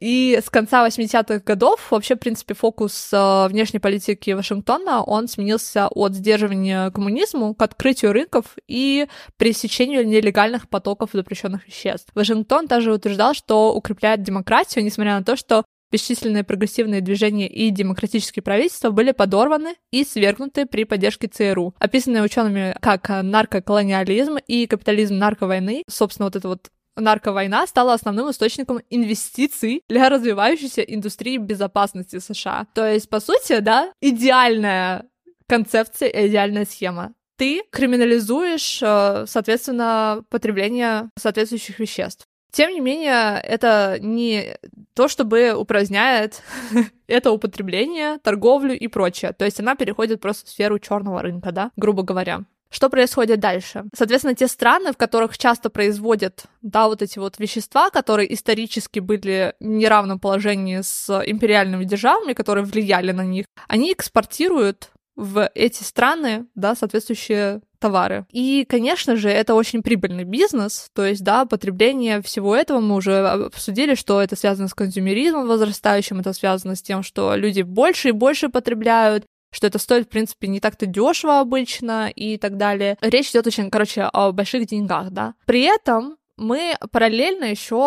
и 0.00 0.40
с 0.42 0.48
конца 0.48 0.86
80-х 0.86 1.40
годов 1.44 1.90
вообще, 1.90 2.16
в 2.16 2.18
принципе, 2.18 2.54
фокус 2.54 3.10
э, 3.12 3.48
внешней 3.48 3.80
политики 3.80 4.30
Вашингтона, 4.30 5.02
он 5.02 5.28
сменился 5.28 5.88
от 5.88 6.14
сдерживания 6.14 6.90
коммунизму 6.90 7.54
к 7.54 7.62
открытию 7.62 8.12
рынков 8.12 8.56
и 8.66 9.06
пресечению 9.36 10.06
нелегальных 10.06 10.68
потоков 10.70 11.10
запрещенных 11.12 11.66
веществ. 11.66 12.10
Вашингтон 12.14 12.66
также 12.66 12.92
утверждал, 12.92 13.34
что 13.34 13.74
укрепляет 13.74 14.22
демократию, 14.22 14.84
несмотря 14.84 15.18
на 15.18 15.24
то, 15.24 15.36
что 15.36 15.64
бесчисленные 15.92 16.44
прогрессивные 16.44 17.00
движения 17.00 17.48
и 17.48 17.70
демократические 17.70 18.42
правительства 18.42 18.90
были 18.90 19.12
подорваны 19.12 19.74
и 19.90 20.04
свергнуты 20.04 20.66
при 20.66 20.84
поддержке 20.84 21.28
ЦРУ, 21.28 21.74
описанные 21.78 22.22
учеными 22.22 22.74
как 22.80 23.08
наркоколониализм 23.08 24.36
и 24.46 24.66
капитализм 24.66 25.18
нарковойны. 25.18 25.82
Собственно, 25.88 26.26
вот 26.26 26.36
это 26.36 26.48
вот 26.48 26.70
нарковойна 27.00 27.66
стала 27.66 27.94
основным 27.94 28.30
источником 28.30 28.80
инвестиций 28.90 29.82
для 29.88 30.08
развивающейся 30.08 30.82
индустрии 30.82 31.36
безопасности 31.36 32.18
США. 32.18 32.66
То 32.74 32.86
есть, 32.86 33.08
по 33.08 33.20
сути, 33.20 33.60
да, 33.60 33.92
идеальная 34.00 35.06
концепция, 35.46 36.08
идеальная 36.08 36.64
схема. 36.64 37.12
Ты 37.36 37.62
криминализуешь, 37.70 38.80
э, 38.82 39.24
соответственно, 39.26 40.22
потребление 40.28 41.10
соответствующих 41.18 41.78
веществ. 41.78 42.26
Тем 42.52 42.72
не 42.72 42.80
менее, 42.80 43.40
это 43.42 43.98
не 44.00 44.56
то, 44.94 45.08
чтобы 45.08 45.54
упраздняет 45.54 46.42
это 47.06 47.30
употребление, 47.30 48.18
торговлю 48.18 48.76
и 48.76 48.88
прочее. 48.88 49.32
То 49.32 49.44
есть 49.44 49.60
она 49.60 49.76
переходит 49.76 50.20
просто 50.20 50.46
в 50.46 50.50
сферу 50.50 50.78
черного 50.78 51.22
рынка, 51.22 51.52
да, 51.52 51.70
грубо 51.76 52.02
говоря. 52.02 52.44
Что 52.72 52.88
происходит 52.88 53.40
дальше? 53.40 53.84
Соответственно, 53.94 54.34
те 54.34 54.46
страны, 54.46 54.92
в 54.92 54.96
которых 54.96 55.36
часто 55.36 55.70
производят, 55.70 56.44
да, 56.62 56.86
вот 56.86 57.02
эти 57.02 57.18
вот 57.18 57.38
вещества, 57.38 57.90
которые 57.90 58.32
исторически 58.32 59.00
были 59.00 59.54
в 59.58 59.64
неравном 59.64 60.20
положении 60.20 60.80
с 60.80 61.10
империальными 61.26 61.84
державами, 61.84 62.32
которые 62.32 62.64
влияли 62.64 63.10
на 63.10 63.24
них, 63.24 63.46
они 63.66 63.92
экспортируют 63.92 64.90
в 65.16 65.50
эти 65.54 65.82
страны, 65.82 66.46
да, 66.54 66.74
соответствующие 66.74 67.60
товары. 67.80 68.26
И, 68.30 68.64
конечно 68.68 69.16
же, 69.16 69.28
это 69.28 69.54
очень 69.54 69.82
прибыльный 69.82 70.24
бизнес, 70.24 70.88
то 70.94 71.04
есть, 71.04 71.24
да, 71.24 71.44
потребление 71.46 72.22
всего 72.22 72.54
этого 72.54 72.80
мы 72.80 72.94
уже 72.94 73.26
обсудили, 73.26 73.94
что 73.94 74.22
это 74.22 74.36
связано 74.36 74.68
с 74.68 74.74
консюмеризмом 74.74 75.48
возрастающим, 75.48 76.20
это 76.20 76.32
связано 76.32 76.76
с 76.76 76.82
тем, 76.82 77.02
что 77.02 77.34
люди 77.34 77.62
больше 77.62 78.10
и 78.10 78.12
больше 78.12 78.48
потребляют, 78.48 79.24
что 79.50 79.66
это 79.66 79.78
стоит, 79.78 80.06
в 80.06 80.08
принципе, 80.08 80.48
не 80.48 80.60
так-то 80.60 80.86
дешево 80.86 81.40
обычно 81.40 82.08
и 82.08 82.36
так 82.38 82.56
далее. 82.56 82.96
Речь 83.00 83.30
идет 83.30 83.46
очень, 83.46 83.70
короче, 83.70 84.02
о 84.02 84.32
больших 84.32 84.66
деньгах, 84.66 85.10
да. 85.10 85.34
При 85.46 85.62
этом 85.62 86.16
мы 86.36 86.76
параллельно 86.90 87.44
еще 87.44 87.82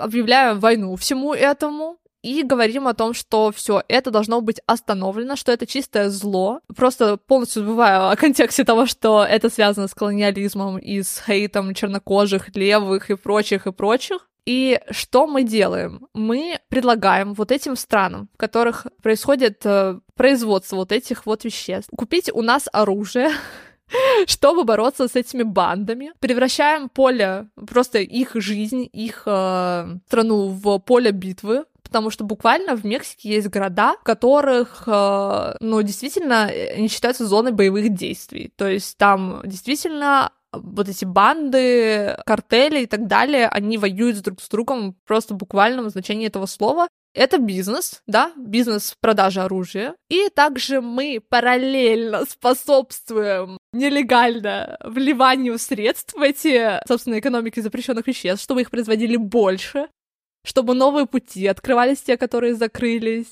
объявляем 0.00 0.58
войну 0.58 0.96
всему 0.96 1.34
этому, 1.34 2.00
и 2.22 2.42
говорим 2.42 2.86
о 2.86 2.94
том, 2.94 3.14
что 3.14 3.50
все 3.50 3.82
это 3.88 4.10
должно 4.10 4.40
быть 4.40 4.60
остановлено, 4.66 5.36
что 5.36 5.52
это 5.52 5.66
чистое 5.66 6.10
зло. 6.10 6.60
Просто 6.76 7.16
полностью 7.16 7.62
забываю 7.62 8.10
о 8.10 8.16
контексте 8.16 8.64
того, 8.64 8.86
что 8.86 9.24
это 9.24 9.48
связано 9.48 9.88
с 9.88 9.94
колониализмом 9.94 10.78
и 10.78 11.02
с 11.02 11.22
хейтом 11.24 11.74
чернокожих, 11.74 12.54
левых 12.54 13.10
и 13.10 13.16
прочих 13.16 13.66
и 13.66 13.72
прочих. 13.72 14.29
И 14.46 14.80
что 14.90 15.26
мы 15.26 15.44
делаем? 15.44 16.08
Мы 16.14 16.58
предлагаем 16.68 17.34
вот 17.34 17.52
этим 17.52 17.76
странам, 17.76 18.28
в 18.34 18.36
которых 18.36 18.86
происходит 19.02 19.60
э, 19.64 19.98
производство 20.14 20.76
вот 20.76 20.92
этих 20.92 21.26
вот 21.26 21.44
веществ, 21.44 21.90
купить 21.96 22.30
у 22.32 22.42
нас 22.42 22.68
оружие, 22.72 23.30
чтобы 24.26 24.64
бороться 24.64 25.08
с 25.08 25.16
этими 25.16 25.42
бандами. 25.42 26.12
Превращаем 26.20 26.88
поле, 26.88 27.48
просто 27.68 27.98
их 27.98 28.32
жизнь, 28.34 28.88
их 28.92 29.22
э, 29.26 29.96
страну 30.06 30.48
в 30.48 30.78
поле 30.78 31.10
битвы, 31.10 31.64
потому 31.82 32.10
что 32.10 32.24
буквально 32.24 32.76
в 32.76 32.84
Мексике 32.84 33.30
есть 33.30 33.48
города, 33.48 33.96
в 34.00 34.04
которых, 34.04 34.84
э, 34.86 35.56
ну, 35.60 35.82
действительно, 35.82 36.44
они 36.44 36.88
считаются 36.88 37.26
зоной 37.26 37.52
боевых 37.52 37.92
действий. 37.94 38.52
То 38.56 38.68
есть 38.68 38.96
там 38.96 39.42
действительно 39.44 40.30
вот 40.52 40.88
эти 40.88 41.04
банды, 41.04 42.16
картели 42.26 42.82
и 42.82 42.86
так 42.86 43.06
далее, 43.06 43.48
они 43.48 43.78
воюют 43.78 44.20
друг 44.20 44.40
с 44.40 44.48
другом 44.48 44.96
просто 45.06 45.34
в 45.34 45.36
буквальном 45.36 45.90
значении 45.90 46.26
этого 46.26 46.46
слова. 46.46 46.88
Это 47.12 47.38
бизнес, 47.38 48.02
да, 48.06 48.32
бизнес 48.36 48.94
продажи 49.00 49.40
оружия. 49.40 49.94
И 50.08 50.28
также 50.28 50.80
мы 50.80 51.20
параллельно 51.28 52.24
способствуем 52.24 53.58
нелегально 53.72 54.78
вливанию 54.84 55.58
средств 55.58 56.14
в 56.14 56.22
эти, 56.22 56.80
собственно, 56.86 57.18
экономики 57.18 57.60
запрещенных 57.60 58.06
веществ, 58.06 58.44
чтобы 58.44 58.60
их 58.60 58.70
производили 58.70 59.16
больше, 59.16 59.88
чтобы 60.44 60.74
новые 60.74 61.06
пути 61.06 61.46
открывались 61.48 62.00
те, 62.00 62.16
которые 62.16 62.54
закрылись, 62.54 63.26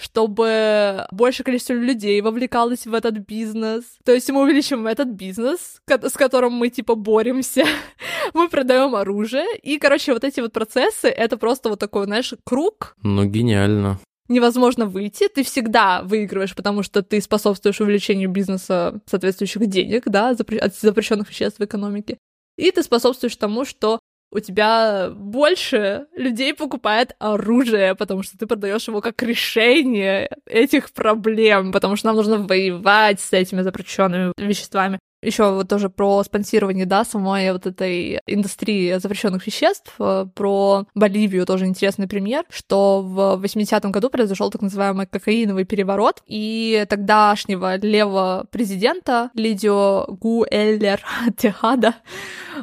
чтобы 0.00 1.06
большее 1.10 1.44
количество 1.44 1.74
людей 1.74 2.20
вовлекалось 2.20 2.86
в 2.86 2.94
этот 2.94 3.18
бизнес. 3.18 3.84
То 4.04 4.12
есть 4.12 4.30
мы 4.30 4.42
увеличим 4.42 4.86
этот 4.86 5.08
бизнес, 5.08 5.80
с 5.86 6.12
которым 6.12 6.52
мы 6.54 6.70
типа 6.70 6.94
боремся. 6.94 7.64
мы 8.34 8.48
продаем 8.48 8.94
оружие. 8.94 9.46
И, 9.62 9.78
короче, 9.78 10.12
вот 10.12 10.24
эти 10.24 10.40
вот 10.40 10.52
процессы, 10.52 11.08
это 11.08 11.36
просто 11.36 11.68
вот 11.68 11.78
такой, 11.78 12.06
знаешь, 12.06 12.34
круг. 12.44 12.96
Ну, 13.02 13.24
гениально 13.24 14.00
невозможно 14.30 14.86
выйти, 14.86 15.28
ты 15.28 15.42
всегда 15.42 16.02
выигрываешь, 16.02 16.54
потому 16.54 16.84
что 16.84 17.02
ты 17.02 17.20
способствуешь 17.20 17.80
увеличению 17.80 18.30
бизнеса 18.30 19.00
соответствующих 19.06 19.66
денег, 19.66 20.04
да, 20.06 20.30
от 20.30 20.76
запрещенных 20.76 21.28
веществ 21.28 21.58
в 21.58 21.64
экономике. 21.64 22.16
И 22.56 22.70
ты 22.70 22.82
способствуешь 22.82 23.36
тому, 23.36 23.64
что 23.64 23.98
у 24.32 24.40
тебя 24.40 25.10
больше 25.14 26.06
людей 26.14 26.54
покупает 26.54 27.14
оружие, 27.18 27.94
потому 27.94 28.22
что 28.22 28.38
ты 28.38 28.46
продаешь 28.46 28.86
его 28.88 29.00
как 29.00 29.22
решение 29.22 30.30
этих 30.46 30.92
проблем, 30.92 31.72
потому 31.72 31.96
что 31.96 32.08
нам 32.08 32.16
нужно 32.16 32.38
воевать 32.38 33.20
с 33.20 33.32
этими 33.32 33.62
запрещенными 33.62 34.32
веществами. 34.36 34.98
еще 35.22 35.52
вот 35.52 35.68
тоже 35.68 35.90
про 35.90 36.22
спонсирование, 36.24 36.86
да, 36.86 37.04
самой 37.04 37.52
вот 37.52 37.66
этой 37.66 38.20
индустрии 38.26 38.98
запрещенных 38.98 39.46
веществ, 39.46 39.94
э, 39.98 40.26
про 40.34 40.86
Боливию 40.94 41.44
тоже 41.44 41.66
интересный 41.66 42.08
пример, 42.08 42.44
что 42.48 43.02
в 43.02 43.44
80-м 43.44 43.92
году 43.92 44.08
произошел 44.08 44.50
так 44.50 44.62
называемый 44.62 45.06
кокаиновый 45.06 45.64
переворот, 45.64 46.22
и 46.26 46.86
тогдашнего 46.88 47.76
левого 47.76 48.46
президента 48.50 49.30
Лидио 49.34 50.06
Гуэллер 50.08 51.02
Техада 51.36 51.96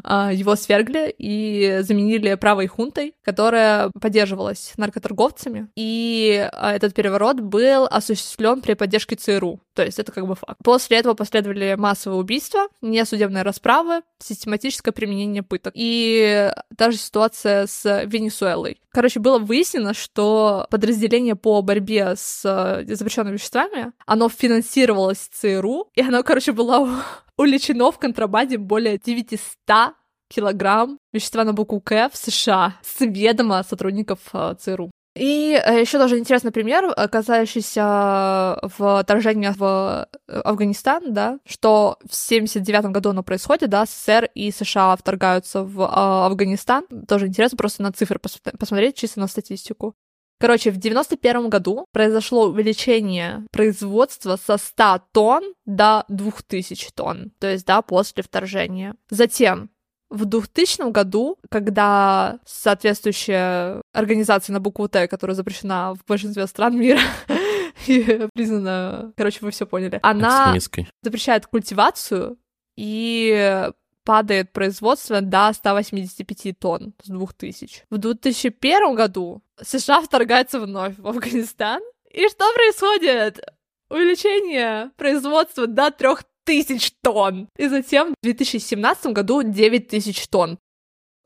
его 0.04 0.56
свергли 0.56 1.14
и 1.18 1.80
заменили 1.82 2.36
правой 2.36 2.68
хунтой, 2.68 3.16
которая 3.24 3.92
поддерживалась 4.00 4.74
наркоторговцами. 4.78 5.70
И 5.76 6.50
а, 6.52 6.74
этот 6.74 6.94
переворот 6.94 7.40
был 7.40 7.86
осуществлен 7.86 8.62
при 8.62 8.74
поддержке 8.74 9.16
ЦРУ. 9.16 9.60
То 9.74 9.84
есть 9.84 10.00
это 10.00 10.12
как 10.12 10.28
бы 10.28 10.36
факт. 10.36 10.60
После 10.64 10.98
этого 10.98 11.14
последовали 11.14 11.76
массовые 11.78 12.20
убийства, 12.20 12.68
несудебные 12.82 13.44
расправы, 13.44 14.02
систематическое 14.20 14.92
применение 14.92 15.44
пыток. 15.44 15.74
И 15.76 16.52
даже 16.72 16.98
ситуация 16.98 17.68
с 17.68 18.04
Венесуэлой. 18.06 18.82
Короче, 18.92 19.20
было 19.20 19.38
выяснено, 19.38 19.94
что 19.94 20.66
подразделение 20.72 21.36
по 21.36 21.62
борьбе 21.62 22.16
с 22.16 22.42
э, 22.44 22.96
запрещенными 22.96 23.36
веществами, 23.36 23.92
оно 24.08 24.30
финансировалось 24.30 25.30
ЦРУ, 25.32 25.92
и 25.94 26.02
оно, 26.02 26.24
короче, 26.24 26.52
было 26.52 27.04
уличено 27.38 27.92
в 27.92 28.00
контрабанде 28.00 28.58
более 28.58 28.98
900 28.98 29.96
килограмм 30.30 31.00
вещества 31.14 31.44
на 31.44 31.54
букву 31.54 31.80
К 31.80 32.10
в 32.10 32.18
США 32.18 32.76
с 32.82 33.00
ведома 33.00 33.64
сотрудников 33.64 34.20
э, 34.34 34.56
ЦРУ. 34.60 34.92
И 35.16 35.60
э, 35.66 35.80
еще 35.80 35.98
тоже 35.98 36.20
интересный 36.20 36.52
пример, 36.52 36.94
касающийся 37.10 38.60
вторжения 38.68 39.54
в 39.58 40.08
Афганистан, 40.28 41.14
да, 41.14 41.40
что 41.46 41.98
в 42.08 42.16
79 42.16 42.92
году 42.92 43.12
оно 43.12 43.24
происходит, 43.24 43.70
да, 43.70 43.86
СССР 43.86 44.30
и 44.36 44.52
США 44.52 44.96
вторгаются 44.96 45.64
в 45.64 46.26
Афганистан. 46.26 46.86
Тоже 47.08 47.28
интересно 47.28 47.58
просто 47.58 47.82
на 47.84 47.92
цифры 47.92 48.20
посмотреть, 48.20 48.96
чисто 48.96 49.20
на 49.20 49.28
статистику. 49.28 49.96
Короче, 50.40 50.72
в 50.72 50.78
91 50.78 51.50
году 51.50 51.86
произошло 51.92 52.48
увеличение 52.48 53.46
производства 53.52 54.38
со 54.38 54.58
100 54.58 55.02
тонн 55.12 55.54
до 55.66 56.06
2000 56.10 56.92
тонн, 56.94 57.32
то 57.40 57.52
есть, 57.52 57.66
да, 57.66 57.82
после 57.82 58.24
вторжения. 58.24 58.96
Затем 59.10 59.72
в 60.10 60.26
2000 60.26 60.92
году, 60.92 61.38
когда 61.50 62.40
соответствующая 62.46 63.82
организация 63.94 64.54
на 64.54 64.60
букву 64.60 64.88
Т, 64.88 65.08
которая 65.08 65.36
запрещена 65.36 65.96
в 65.96 66.06
большинстве 66.08 66.48
стран 66.48 66.78
мира, 66.78 67.02
и 67.88 68.28
признана, 68.34 69.12
короче, 69.18 69.40
вы 69.42 69.52
все 69.52 69.66
поняли, 69.66 70.00
она 70.04 70.56
запрещает 71.02 71.48
культивацию 71.48 72.38
и 72.78 73.70
падает 74.08 74.54
производство 74.54 75.20
до 75.20 75.52
185 75.54 76.58
тонн 76.58 76.94
с 77.04 77.10
2000. 77.10 77.84
В 77.90 77.98
2001 77.98 78.96
году 78.96 79.42
США 79.62 80.02
вторгается 80.02 80.62
вновь 80.62 80.98
в 80.98 81.06
Афганистан. 81.06 81.82
И 82.10 82.30
что 82.30 82.46
происходит? 82.54 83.42
Увеличение 83.90 84.92
производства 84.96 85.68
до 85.68 85.92
3000 85.92 86.94
тонн. 87.04 87.50
И 87.58 87.68
затем 87.68 88.14
в 88.22 88.24
2017 88.24 89.08
году 89.08 89.44
9000 89.44 90.28
тонн. 90.30 90.58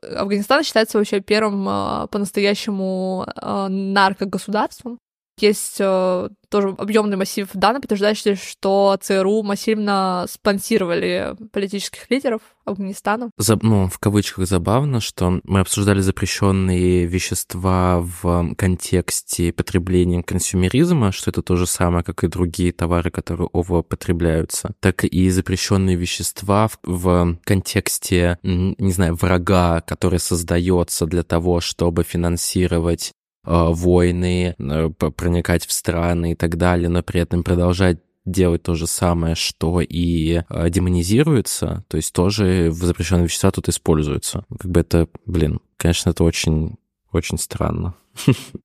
Афганистан 0.02 0.64
считается 0.64 0.98
вообще 0.98 1.20
первым 1.20 1.68
э, 1.68 2.08
по-настоящему 2.08 3.24
э, 3.24 3.68
наркогосударством. 3.68 4.98
Есть 5.42 5.78
э, 5.80 6.28
тоже 6.50 6.68
объемный 6.78 7.16
массив 7.16 7.48
данных, 7.52 7.82
подтверждающий, 7.82 8.36
что 8.36 8.96
ЦРУ 9.00 9.42
массивно 9.42 10.26
спонсировали 10.28 11.34
политических 11.50 12.08
лидеров 12.10 12.42
Афганистана. 12.64 13.30
За, 13.38 13.58
ну, 13.60 13.88
в 13.88 13.98
кавычках 13.98 14.46
забавно, 14.46 15.00
что 15.00 15.40
мы 15.42 15.58
обсуждали 15.58 15.98
запрещенные 15.98 17.06
вещества 17.06 18.00
в 18.00 18.54
контексте 18.56 19.52
потребления 19.52 20.22
консюмеризма, 20.22 21.10
что 21.10 21.30
это 21.30 21.42
то 21.42 21.56
же 21.56 21.66
самое, 21.66 22.04
как 22.04 22.22
и 22.22 22.28
другие 22.28 22.72
товары, 22.72 23.10
которые 23.10 23.48
ово 23.52 23.82
потребляются, 23.82 24.74
так 24.78 25.02
и 25.02 25.28
запрещенные 25.28 25.96
вещества 25.96 26.68
в, 26.68 26.78
в 26.84 27.36
контексте, 27.42 28.38
не 28.44 28.92
знаю, 28.92 29.16
врага, 29.16 29.80
который 29.80 30.20
создается 30.20 31.06
для 31.06 31.24
того, 31.24 31.60
чтобы 31.60 32.04
финансировать 32.04 33.12
войны, 33.44 34.54
э, 34.58 34.90
проникать 34.90 35.66
в 35.66 35.72
страны 35.72 36.32
и 36.32 36.34
так 36.34 36.56
далее, 36.56 36.88
но 36.88 37.02
при 37.02 37.20
этом 37.20 37.42
продолжать 37.42 37.98
делать 38.24 38.62
то 38.62 38.74
же 38.74 38.86
самое, 38.86 39.34
что 39.34 39.80
и 39.80 40.42
э, 40.48 40.70
демонизируется, 40.70 41.84
то 41.88 41.96
есть 41.96 42.12
тоже 42.12 42.70
запрещенные 42.70 43.24
вещества 43.24 43.50
тут 43.50 43.68
используются. 43.68 44.44
Как 44.58 44.70
бы 44.70 44.80
это, 44.80 45.08
блин, 45.26 45.60
конечно, 45.76 46.10
это 46.10 46.22
очень, 46.24 46.76
очень 47.10 47.38
странно. 47.38 47.94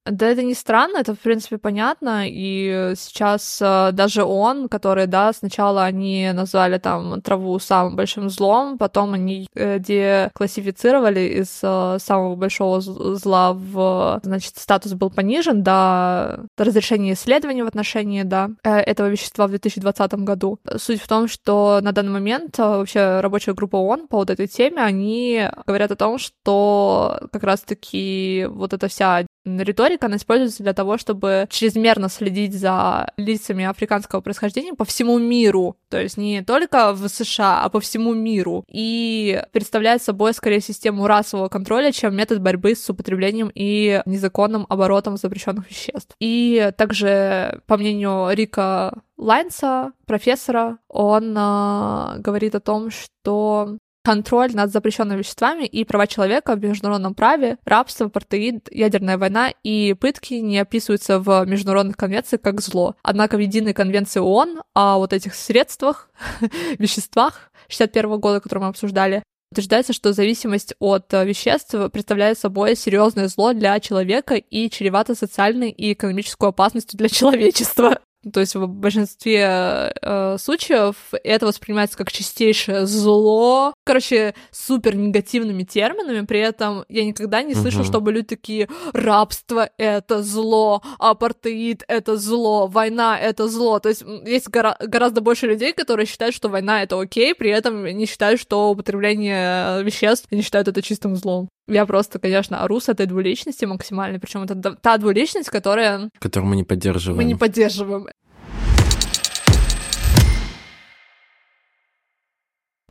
Да, 0.06 0.28
это 0.28 0.44
не 0.44 0.54
странно, 0.54 0.98
это, 0.98 1.14
в 1.14 1.20
принципе, 1.20 1.58
понятно, 1.58 2.24
и 2.28 2.94
сейчас 2.96 3.60
э, 3.62 3.92
даже 3.92 4.24
он, 4.24 4.70
который, 4.70 5.06
да, 5.06 5.34
сначала 5.34 5.84
они 5.84 6.32
назвали 6.34 6.78
там 6.78 7.22
траву 7.22 7.60
самым 7.60 7.96
большим 7.96 8.30
злом, 8.30 8.78
потом 8.78 9.14
они 9.14 9.48
э, 9.54 9.80
деклассифицировали 9.80 11.42
из 11.42 11.60
э, 11.62 11.98
самого 12.00 12.36
большого 12.36 12.80
зла 12.82 13.54
в, 13.54 14.22
значит, 14.24 14.58
статус 14.58 14.94
был 14.94 15.10
понижен 15.10 15.64
до 15.64 16.46
разрешения 16.58 17.14
исследований 17.14 17.64
в 17.64 17.68
отношении, 17.68 18.24
да, 18.24 18.50
этого 18.64 19.08
вещества 19.08 19.48
в 19.48 19.50
2020 19.50 20.14
году. 20.16 20.60
Суть 20.78 21.02
в 21.02 21.08
том, 21.08 21.28
что 21.28 21.80
на 21.82 21.92
данный 21.92 22.12
момент 22.12 22.58
вообще 22.58 23.20
рабочая 23.20 23.54
группа 23.54 23.76
ООН 23.76 24.08
по 24.08 24.18
вот 24.18 24.30
этой 24.30 24.48
теме, 24.48 24.82
они 24.82 25.50
говорят 25.66 25.92
о 25.92 25.96
том, 25.96 26.18
что 26.18 27.20
как 27.32 27.44
раз-таки 27.44 28.48
вот 28.50 28.74
эта 28.74 28.88
вся 28.88 29.26
риторика, 29.60 30.08
она 30.08 30.18
используется 30.18 30.64
для 30.64 30.74
того, 30.74 30.98
чтобы 30.98 31.48
чрезмерно 31.50 32.10
следить 32.10 32.54
за 32.54 33.12
лицами 33.18 33.66
африканского 33.66 34.22
происхождения 34.22 34.74
по 34.74 34.86
всему 34.86 35.18
миру, 35.18 35.78
то 35.90 36.02
есть 36.02 36.18
не 36.18 36.44
только 36.44 36.94
в 36.94 37.08
США, 37.08 37.64
а 37.64 37.70
по 37.70 37.80
всему 37.80 38.14
миру, 38.14 38.66
и 38.68 39.42
представляет 39.52 40.02
собой 40.02 40.34
скорее 40.34 40.62
систему 40.62 41.08
расового 41.08 41.50
контроля, 41.50 41.92
чем 41.92 42.16
метод 42.16 42.42
борьбы 42.42 42.76
с 42.76 42.90
употреблением 42.90 43.52
и 43.54 44.02
незаконным 44.06 44.66
оборотом 44.70 45.18
запрещенных 45.18 45.70
веществ. 45.70 46.16
И 46.20 46.72
также, 46.78 47.62
по 47.68 47.78
мнению 47.78 48.30
Рика 48.34 49.02
Лайнса, 49.18 49.94
профессора, 50.06 50.78
он 50.88 51.36
э, 51.38 52.20
говорит 52.20 52.56
о 52.56 52.60
том, 52.60 52.92
что 52.92 53.78
контроль 54.08 54.56
над 54.56 54.72
запрещенными 54.72 55.18
веществами 55.18 55.66
и 55.66 55.84
права 55.84 56.08
человека 56.08 56.56
в 56.56 56.64
международном 56.64 57.14
праве, 57.14 57.58
рабство, 57.66 58.06
апартеид, 58.06 58.70
ядерная 58.72 59.18
война 59.18 59.52
и 59.66 59.94
пытки 60.00 60.36
не 60.36 60.60
описываются 60.60 61.20
в 61.20 61.44
международных 61.46 61.98
конвенциях 61.98 62.42
как 62.42 62.62
зло. 62.62 62.96
Однако 63.04 63.36
в 63.36 63.42
единой 63.42 63.74
конвенции 63.74 64.22
ООН 64.22 64.62
о 64.74 64.98
вот 64.98 65.12
этих 65.12 65.36
средствах, 65.36 66.10
веществах 66.80 67.52
61 67.68 68.18
года, 68.22 68.40
который 68.40 68.60
мы 68.60 68.68
обсуждали, 68.68 69.24
утверждается, 69.52 69.92
что 69.92 70.14
зависимость 70.14 70.74
от 70.80 71.12
веществ 71.12 71.76
представляет 71.92 72.40
собой 72.40 72.78
серьезное 72.78 73.28
зло 73.28 73.52
для 73.52 73.78
человека 73.82 74.36
и 74.36 74.70
чревато 74.70 75.16
социальной 75.16 75.70
и 75.70 75.92
экономической 75.92 76.48
опасностью 76.48 76.98
для 76.98 77.10
человечества. 77.10 78.00
То 78.32 78.40
есть 78.40 78.56
в 78.56 78.68
большинстве 78.68 79.94
э, 80.02 80.38
случаев 80.40 80.96
это 81.24 81.46
воспринимается 81.46 81.98
как 81.98 82.12
чистейшее 82.12 82.86
зло. 82.86 83.74
Короче, 83.84 84.34
супер 84.52 84.96
негативными 84.96 85.64
терминами. 85.64 86.26
При 86.26 86.40
этом 86.40 86.86
я 86.90 87.06
никогда 87.06 87.44
не 87.44 87.56
слышу, 87.56 87.82
uh-huh. 87.82 87.88
чтобы 87.88 88.12
люди 88.12 88.28
такие 88.28 88.68
рабство 88.94 89.70
это 89.78 90.24
зло, 90.24 90.82
апартеид 91.00 91.84
это 91.88 92.18
зло, 92.18 92.68
война 92.68 93.18
это 93.18 93.48
зло. 93.48 93.80
То 93.80 93.90
есть 93.90 94.04
есть 94.26 94.50
гора- 94.50 94.78
гораздо 94.80 95.22
больше 95.22 95.48
людей, 95.48 95.74
которые 95.74 96.06
считают, 96.06 96.36
что 96.36 96.50
война 96.50 96.84
это 96.84 97.00
окей, 97.00 97.34
при 97.36 97.50
этом 97.50 97.86
не 97.86 98.06
считают, 98.06 98.40
что 98.40 98.72
употребление 98.72 99.84
веществ 99.84 100.32
не 100.32 100.42
считают 100.42 100.68
это 100.68 100.82
чистым 100.82 101.16
злом. 101.16 101.50
Я 101.68 101.86
просто, 101.86 102.20
конечно, 102.20 102.64
ору 102.64 102.80
с 102.80 102.90
этой 102.90 103.06
двуличности 103.06 103.66
максимальной, 103.66 104.20
причем 104.20 104.44
это 104.44 104.76
та 104.76 104.98
двуличность, 104.98 105.50
которая... 105.50 106.10
Которую 106.20 106.50
мы 106.50 106.56
не 106.56 106.64
поддерживаем. 106.64 107.18
Мы 107.18 107.24
не 107.26 107.36
поддерживаем. 107.36 108.08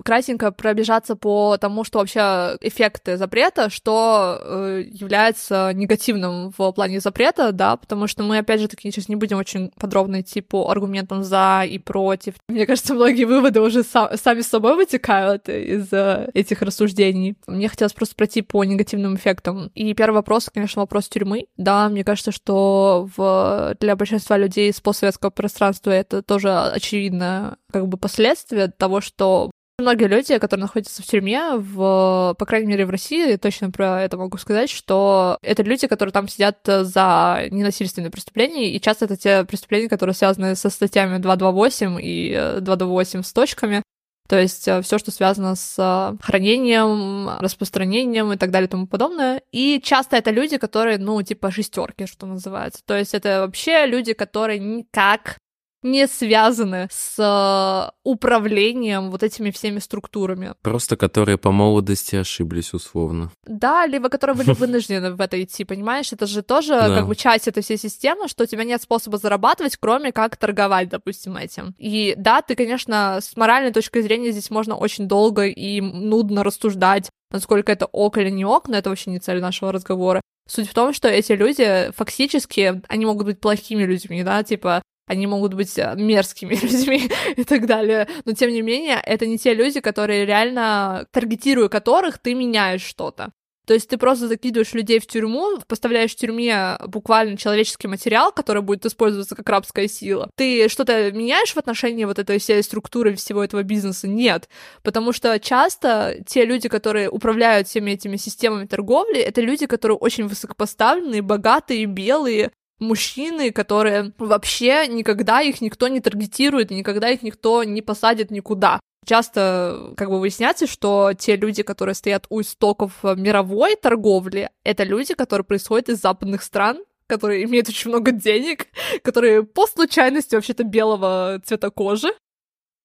Кратенько 0.07 0.53
пробежаться 0.53 1.17
по 1.17 1.57
тому, 1.59 1.83
что 1.83 1.99
вообще 1.99 2.57
эффекты 2.61 3.17
запрета, 3.17 3.71
что 3.71 4.39
э, 4.41 4.85
является 4.89 5.73
негативным 5.75 6.53
в 6.57 6.71
плане 6.71 7.01
запрета, 7.01 7.51
да, 7.51 7.77
потому 7.77 8.07
что 8.07 8.23
мы, 8.23 8.39
опять 8.39 8.61
же 8.61 8.69
таки, 8.69 8.89
сейчас 8.93 9.09
не 9.09 9.17
будем 9.17 9.37
очень 9.37 9.73
подробно 9.81 10.21
идти 10.21 10.41
по 10.43 10.71
аргументам 10.71 11.25
за 11.25 11.65
и 11.69 11.79
против. 11.79 12.35
Мне 12.49 12.67
кажется, 12.67 12.95
многие 12.95 13.25
выводы 13.25 13.61
уже 13.61 13.81
са- 13.81 14.17
сами 14.17 14.43
с 14.43 14.47
собой 14.47 14.77
вытекают 14.77 15.49
из 15.49 15.93
э, 15.93 16.31
этих 16.35 16.63
рассуждений. 16.63 17.35
Мне 17.49 17.69
хотелось 17.69 17.93
просто 17.93 18.15
пройти 18.15 18.43
по 18.43 18.63
негативным 18.63 19.17
эффектам. 19.17 19.73
И 19.75 19.93
первый 19.95 20.17
вопрос, 20.17 20.49
конечно, 20.55 20.83
вопрос 20.83 21.09
тюрьмы. 21.09 21.47
Да, 21.57 21.89
мне 21.89 22.05
кажется, 22.05 22.31
что 22.31 23.09
в... 23.17 23.75
для 23.81 23.97
большинства 23.97 24.39
людей 24.39 24.71
из 24.71 24.81
постсоветского 24.81 25.31
пространства 25.31 25.91
это 25.91 26.23
тоже 26.23 26.57
очевидно 26.57 27.57
как 27.73 27.89
бы 27.89 27.99
последствия 27.99 28.69
того, 28.69 29.01
что 29.01 29.51
Многие 29.79 30.09
люди, 30.09 30.39
которые 30.39 30.63
находятся 30.63 31.03
в 31.03 31.07
тюрьме, 31.07 31.57
в, 31.57 32.35
по 32.39 32.47
крайней 32.47 32.67
мере, 32.67 32.87
в 32.87 32.91
России, 32.91 33.37
точно 33.37 33.71
про 33.71 34.01
это 34.03 34.17
могу 34.17 34.39
сказать, 34.39 34.71
что 34.71 35.37
это 35.43 35.63
люди, 35.63 35.87
которые 35.87 36.15
там 36.15 36.29
сидят 36.29 36.61
за 36.65 37.47
ненасильственные 37.51 38.11
преступления, 38.11 38.73
и 38.73 38.81
часто 38.81 39.05
это 39.05 39.19
те 39.19 39.45
преступления, 39.45 39.91
которые 39.91 40.15
связаны 40.15 40.57
со 40.57 40.71
статьями 40.71 41.19
228 41.19 41.99
и 42.01 42.59
228 42.61 43.23
с 43.23 43.33
точками, 43.35 43.83
то 44.29 44.41
есть 44.41 44.67
э, 44.67 44.83
все, 44.83 44.99
что 44.99 45.11
связано 45.11 45.55
с 45.55 45.77
э, 45.79 46.17
хранением, 46.23 47.39
распространением 47.39 48.33
и 48.33 48.37
так 48.37 48.51
далее 48.51 48.67
и 48.67 48.71
тому 48.71 48.87
подобное. 48.87 49.43
И 49.53 49.81
часто 49.83 50.17
это 50.17 50.31
люди, 50.31 50.59
которые, 50.59 50.99
ну, 50.99 51.23
типа 51.23 51.51
шестерки, 51.51 52.07
что 52.07 52.27
называется. 52.27 52.83
То 52.85 52.97
есть 52.99 53.15
это 53.15 53.43
вообще 53.43 53.87
люди, 53.87 54.15
которые 54.15 54.59
никак 54.59 55.39
не 55.87 56.07
связаны 56.09 56.89
с 56.91 57.17
э, 57.19 57.91
управлением 58.05 59.11
вот 59.11 59.23
этими 59.23 59.51
всеми 59.51 59.79
структурами. 59.79 60.55
Просто 60.63 60.97
которые 60.97 61.39
по 61.39 61.53
молодости 61.53 62.17
ошиблись 62.17 62.75
условно. 62.75 63.31
Да, 63.47 63.87
либо 63.87 64.09
которые 64.09 64.37
были 64.37 64.53
вынуждены 64.59 65.15
в 65.15 65.21
это 65.21 65.43
идти, 65.43 65.65
понимаешь? 65.65 66.13
Это 66.13 66.27
же 66.27 66.43
тоже 66.43 66.73
да. 66.73 66.97
как 66.97 67.07
бы 67.07 67.15
часть 67.15 67.49
этой 67.49 67.63
всей 67.63 67.79
системы, 67.79 68.29
что 68.29 68.45
у 68.45 68.47
тебя 68.47 68.65
нет 68.65 68.83
способа 68.83 69.19
зарабатывать, 69.19 69.77
кроме 69.77 70.13
как 70.13 70.37
торговать, 70.37 70.89
допустим, 70.89 71.37
этим. 71.37 71.75
И 71.79 72.15
да, 72.17 72.43
ты, 72.43 72.57
конечно, 72.57 73.19
с 73.23 73.37
моральной 73.37 73.73
точки 73.73 74.01
зрения 74.01 74.33
здесь 74.33 74.51
можно 74.51 74.77
очень 74.77 75.07
долго 75.07 75.47
и 75.47 75.81
нудно 75.81 76.43
рассуждать, 76.43 77.11
насколько 77.31 77.73
это 77.73 77.87
ок 77.87 78.19
или 78.19 78.31
не 78.31 78.45
ок, 78.45 78.69
но 78.69 78.77
это 78.77 78.91
вообще 78.91 79.11
не 79.11 79.21
цель 79.21 79.41
нашего 79.41 79.73
разговора. 79.73 80.21
Суть 80.49 80.69
в 80.69 80.75
том, 80.75 80.93
что 80.93 81.09
эти 81.09 81.33
люди 81.33 81.91
фактически, 81.97 82.81
они 82.89 83.05
могут 83.05 83.27
быть 83.27 83.41
плохими 83.41 83.83
людьми, 83.83 84.23
да, 84.23 84.43
типа 84.45 84.83
они 85.07 85.27
могут 85.27 85.55
быть 85.55 85.79
э, 85.79 85.95
мерзкими 85.97 86.55
людьми 86.63 87.11
и 87.37 87.45
так 87.45 87.67
далее. 87.67 88.09
Но 88.25 88.33
тем 88.33 88.51
не 88.51 88.63
менее, 88.63 89.01
это 89.05 89.27
не 89.27 89.39
те 89.39 89.55
люди, 89.55 89.81
которые 89.81 90.27
реально, 90.27 91.07
таргетируя 91.13 91.69
которых, 91.69 92.19
ты 92.19 92.35
меняешь 92.35 92.83
что-то. 92.83 93.33
То 93.67 93.75
есть 93.75 93.89
ты 93.89 93.99
просто 93.99 94.29
закидываешь 94.29 94.73
людей 94.75 95.01
в 95.01 95.07
тюрьму, 95.09 95.59
поставляешь 95.67 96.13
в 96.13 96.17
тюрьме 96.17 96.79
буквально 96.87 97.37
человеческий 97.37 97.89
материал, 97.89 98.31
который 98.31 98.63
будет 98.63 98.87
использоваться 98.87 99.35
как 99.35 99.49
рабская 99.49 99.89
сила. 99.89 100.31
Ты 100.37 100.69
что-то 100.69 101.11
меняешь 101.11 101.53
в 101.53 101.57
отношении 101.57 102.05
вот 102.05 102.21
этой 102.21 102.39
всей 102.39 102.63
структуры 102.63 103.17
всего 103.17 103.43
этого 103.43 103.65
бизнеса? 103.65 104.07
Нет. 104.07 104.49
Потому 104.85 105.13
что 105.13 105.39
часто 105.41 106.17
те 106.27 106.45
люди, 106.45 106.69
которые 106.69 107.11
управляют 107.11 107.67
всеми 107.67 107.91
этими 107.91 108.17
системами 108.17 108.67
торговли, 108.67 109.19
это 109.19 109.41
люди, 109.41 109.67
которые 109.67 109.99
очень 109.99 110.29
высокопоставленные, 110.29 111.23
богатые, 111.23 111.87
белые, 111.87 112.53
мужчины, 112.79 113.51
которые 113.51 114.13
вообще 114.19 114.87
никогда 114.89 115.41
их 115.41 115.61
никто 115.61 115.89
не 115.89 116.01
таргетирует, 116.01 116.71
никогда 116.71 117.11
их 117.11 117.23
никто 117.23 117.65
не 117.65 117.83
посадит 117.83 118.31
никуда. 118.31 118.81
Часто 119.05 119.93
как 119.97 120.11
бы 120.11 120.19
выясняется, 120.19 120.67
что 120.67 121.13
те 121.17 121.37
люди, 121.37 121.63
которые 121.63 121.95
стоят 121.95 122.27
у 122.29 122.41
истоков 122.41 123.05
мировой 123.05 123.77
торговли, 123.77 124.51
это 124.65 124.83
люди, 124.83 125.15
которые 125.15 125.45
происходят 125.45 125.89
из 125.89 126.01
западных 126.01 126.43
стран, 126.43 126.79
которые 127.07 127.45
имеют 127.45 127.69
очень 127.69 127.91
много 127.91 128.11
денег, 128.11 128.67
которые 129.03 129.45
по 129.45 129.67
случайности 129.67 130.35
вообще-то 130.35 130.65
белого 130.65 131.41
цвета 131.45 131.71
кожи, 131.71 132.09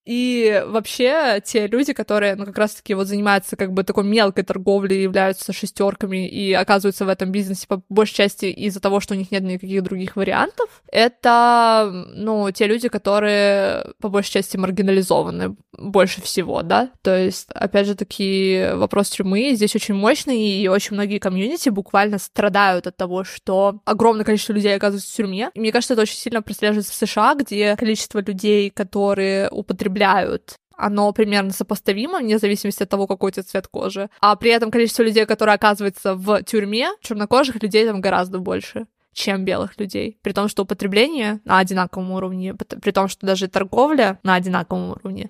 и 0.06 0.64
вообще 0.68 1.42
те 1.46 1.68
люди, 1.68 1.94
которые, 1.94 2.36
ну, 2.36 2.46
как 2.46 2.58
раз-таки 2.58 2.94
вот 2.94 3.08
занимаются 3.08 3.56
как 3.56 3.72
бы 3.72 3.84
такой 3.84 4.04
мелкой 4.04 4.44
торговлей, 4.44 5.04
являются 5.04 5.54
шестерками 5.54 6.28
и 6.28 6.54
оказываются 6.54 7.06
в 7.06 7.10
этом 7.10 7.32
бизнесе 7.32 7.68
по 7.68 7.84
большей 7.90 8.16
части 8.16 8.46
из-за 8.46 8.80
того, 8.80 9.00
что 9.00 9.14
у 9.14 9.18
них 9.18 9.32
нет 9.32 9.44
никаких 9.44 9.84
других 9.84 10.16
вариантов, 10.16 10.82
это, 10.92 11.92
ну, 12.16 12.50
те 12.52 12.66
люди, 12.66 12.90
которые 12.90 13.86
по 14.00 14.10
большей 14.10 14.32
части 14.32 14.58
маргинализованы 14.58 15.56
больше 15.78 16.22
всего, 16.22 16.64
да. 16.64 16.90
То 17.02 17.16
есть, 17.16 17.50
опять 17.54 17.88
же 17.88 17.96
таки, 17.96 18.70
вопрос 18.74 19.10
тюрьмы 19.10 19.52
здесь 19.54 19.76
очень 19.76 19.94
мощный, 19.94 20.40
и 20.40 20.68
очень 20.68 20.96
многие 20.96 21.20
комьюнити 21.20 21.70
буквально 21.70 22.18
страдают 22.18 22.88
от 22.88 22.98
того, 22.98 23.24
что 23.24 23.80
огромное 23.86 24.26
количество 24.26 24.54
людей 24.54 24.76
оказываются 24.76 25.12
в 25.12 25.16
тюрьме. 25.16 25.52
И 25.54 25.60
мне 25.60 25.72
кажется, 25.72 25.94
это 25.94 26.02
очень 26.02 26.18
сильно 26.18 26.42
прослеживается 26.42 26.92
в 26.92 26.96
США, 26.96 27.36
где 27.36 27.76
количество 27.76 28.20
людей, 28.20 28.70
которые 28.70 29.50
употребляют 29.50 29.91
употребляют 29.92 30.56
оно 30.84 31.14
примерно 31.14 31.52
сопоставимо, 31.52 32.18
вне 32.18 32.40
зависимости 32.40 32.82
от 32.82 32.90
того, 32.90 33.06
какой 33.06 33.30
у 33.30 33.32
тебя 33.32 33.44
цвет 33.44 33.68
кожи. 33.68 34.10
А 34.20 34.36
при 34.36 34.50
этом 34.50 34.72
количество 34.72 35.04
людей, 35.04 35.28
которые 35.28 35.54
оказываются 35.54 36.16
в 36.16 36.42
тюрьме, 36.42 36.90
чернокожих 37.02 37.62
людей 37.62 37.86
там 37.86 38.02
гораздо 38.02 38.40
больше 38.40 38.88
чем 39.14 39.46
белых 39.46 39.78
людей. 39.78 40.18
При 40.24 40.32
том, 40.32 40.48
что 40.48 40.64
употребление 40.64 41.42
на 41.46 41.60
одинаковом 41.60 42.12
уровне, 42.12 42.56
при 42.56 42.92
том, 42.92 43.10
что 43.10 43.28
даже 43.28 43.50
торговля 43.50 44.18
на 44.24 44.36
одинаковом 44.36 44.92
уровне. 44.92 45.30